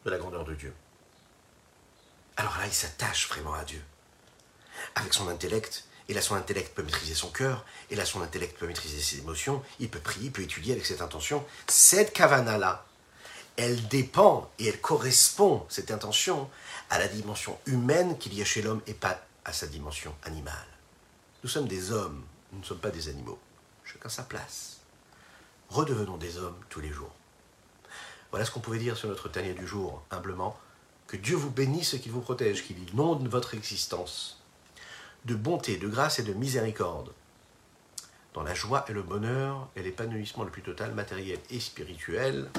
de 0.06 0.10
la 0.10 0.18
grandeur 0.18 0.46
de 0.46 0.56
Dieu. 0.56 0.74
Alors 2.38 2.58
là, 2.58 2.66
il 2.66 2.74
s'attache 2.74 3.28
vraiment 3.30 3.54
à 3.54 3.64
Dieu 3.64 3.82
avec 4.96 5.14
son 5.14 5.28
intellect. 5.28 5.86
Et 6.10 6.14
là, 6.14 6.22
son 6.22 6.36
intellect 6.36 6.76
peut 6.76 6.84
maîtriser 6.84 7.16
son 7.16 7.30
cœur, 7.30 7.64
et 7.90 7.96
là, 7.96 8.06
son 8.06 8.22
intellect 8.22 8.58
peut 8.58 8.68
maîtriser 8.68 9.02
ses 9.02 9.20
émotions, 9.20 9.64
il 9.80 9.90
peut 9.90 10.00
prier, 10.00 10.26
il 10.26 10.32
peut 10.32 10.42
étudier 10.42 10.74
avec 10.74 10.86
cette 10.86 11.02
intention. 11.02 11.46
Cette 11.68 12.12
kavana-là, 12.12 12.86
elle 13.56 13.88
dépend 13.88 14.52
et 14.60 14.68
elle 14.68 14.82
correspond, 14.82 15.66
cette 15.70 15.92
intention, 15.92 16.50
à 16.90 17.00
la 17.00 17.08
dimension 17.08 17.58
humaine 17.68 18.18
qu'il 18.18 18.34
y 18.34 18.42
a 18.42 18.46
chez 18.46 18.62
l'homme 18.62 18.82
et 18.86 18.94
pas 18.94 19.22
à 19.46 19.54
sa 19.54 19.66
dimension 19.68 20.14
animale. 20.24 20.68
Nous 21.44 21.50
sommes 21.50 21.68
des 21.68 21.92
hommes, 21.92 22.24
nous 22.52 22.60
ne 22.60 22.66
sommes 22.66 22.80
pas 22.80 22.92
des 22.92 23.08
animaux. 23.08 23.40
Chacun 23.86 24.10
sa 24.10 24.24
place. 24.24 24.78
Redevenons 25.70 26.18
des 26.18 26.38
hommes 26.38 26.60
tous 26.70 26.82
les 26.82 26.92
jours. 26.92 27.14
Voilà 28.32 28.46
ce 28.46 28.52
qu'on 28.52 28.60
pouvait 28.60 28.80
dire 28.80 28.98
sur 28.98 29.08
notre 29.08 29.30
tanier 29.30 29.54
du 29.54 29.68
jour, 29.68 30.04
humblement. 30.12 30.60
Que 31.14 31.18
Dieu 31.20 31.36
vous 31.36 31.52
bénisse 31.52 31.94
et 31.94 32.00
qu'il 32.00 32.12
vous 32.12 32.22
protège, 32.22 32.64
qu'il 32.64 32.90
inonde 32.90 33.28
votre 33.28 33.54
existence 33.54 34.42
de 35.26 35.36
bonté, 35.36 35.78
de 35.78 35.88
grâce 35.88 36.18
et 36.18 36.24
de 36.24 36.34
miséricorde, 36.34 37.14
dans 38.34 38.42
la 38.42 38.56
joie 38.56 38.84
et 38.90 38.94
le 38.94 39.04
bonheur 39.04 39.70
et 39.76 39.84
l'épanouissement 39.84 40.44
le 40.44 40.50
plus 40.50 40.64
total, 40.64 40.92
matériel 40.96 41.38
et 41.52 41.60
spirituel. 41.60 42.50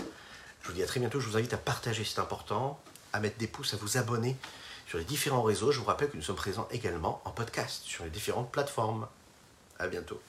Je 0.62 0.68
vous 0.68 0.74
dis 0.74 0.84
à 0.84 0.86
très 0.86 1.00
bientôt, 1.00 1.18
je 1.18 1.28
vous 1.28 1.36
invite 1.36 1.52
à 1.52 1.58
partager, 1.58 2.04
c'est 2.04 2.20
important, 2.20 2.78
à 3.12 3.18
mettre 3.18 3.38
des 3.38 3.48
pouces, 3.48 3.74
à 3.74 3.76
vous 3.76 3.96
abonner 3.96 4.36
sur 4.86 4.98
les 4.98 5.04
différents 5.04 5.42
réseaux. 5.42 5.72
Je 5.72 5.80
vous 5.80 5.86
rappelle 5.86 6.10
que 6.10 6.16
nous 6.16 6.22
sommes 6.22 6.36
présents 6.36 6.68
également 6.70 7.22
en 7.24 7.32
podcast 7.32 7.82
sur 7.82 8.04
les 8.04 8.10
différentes 8.10 8.52
plateformes. 8.52 9.08
À 9.80 9.88
bientôt. 9.88 10.20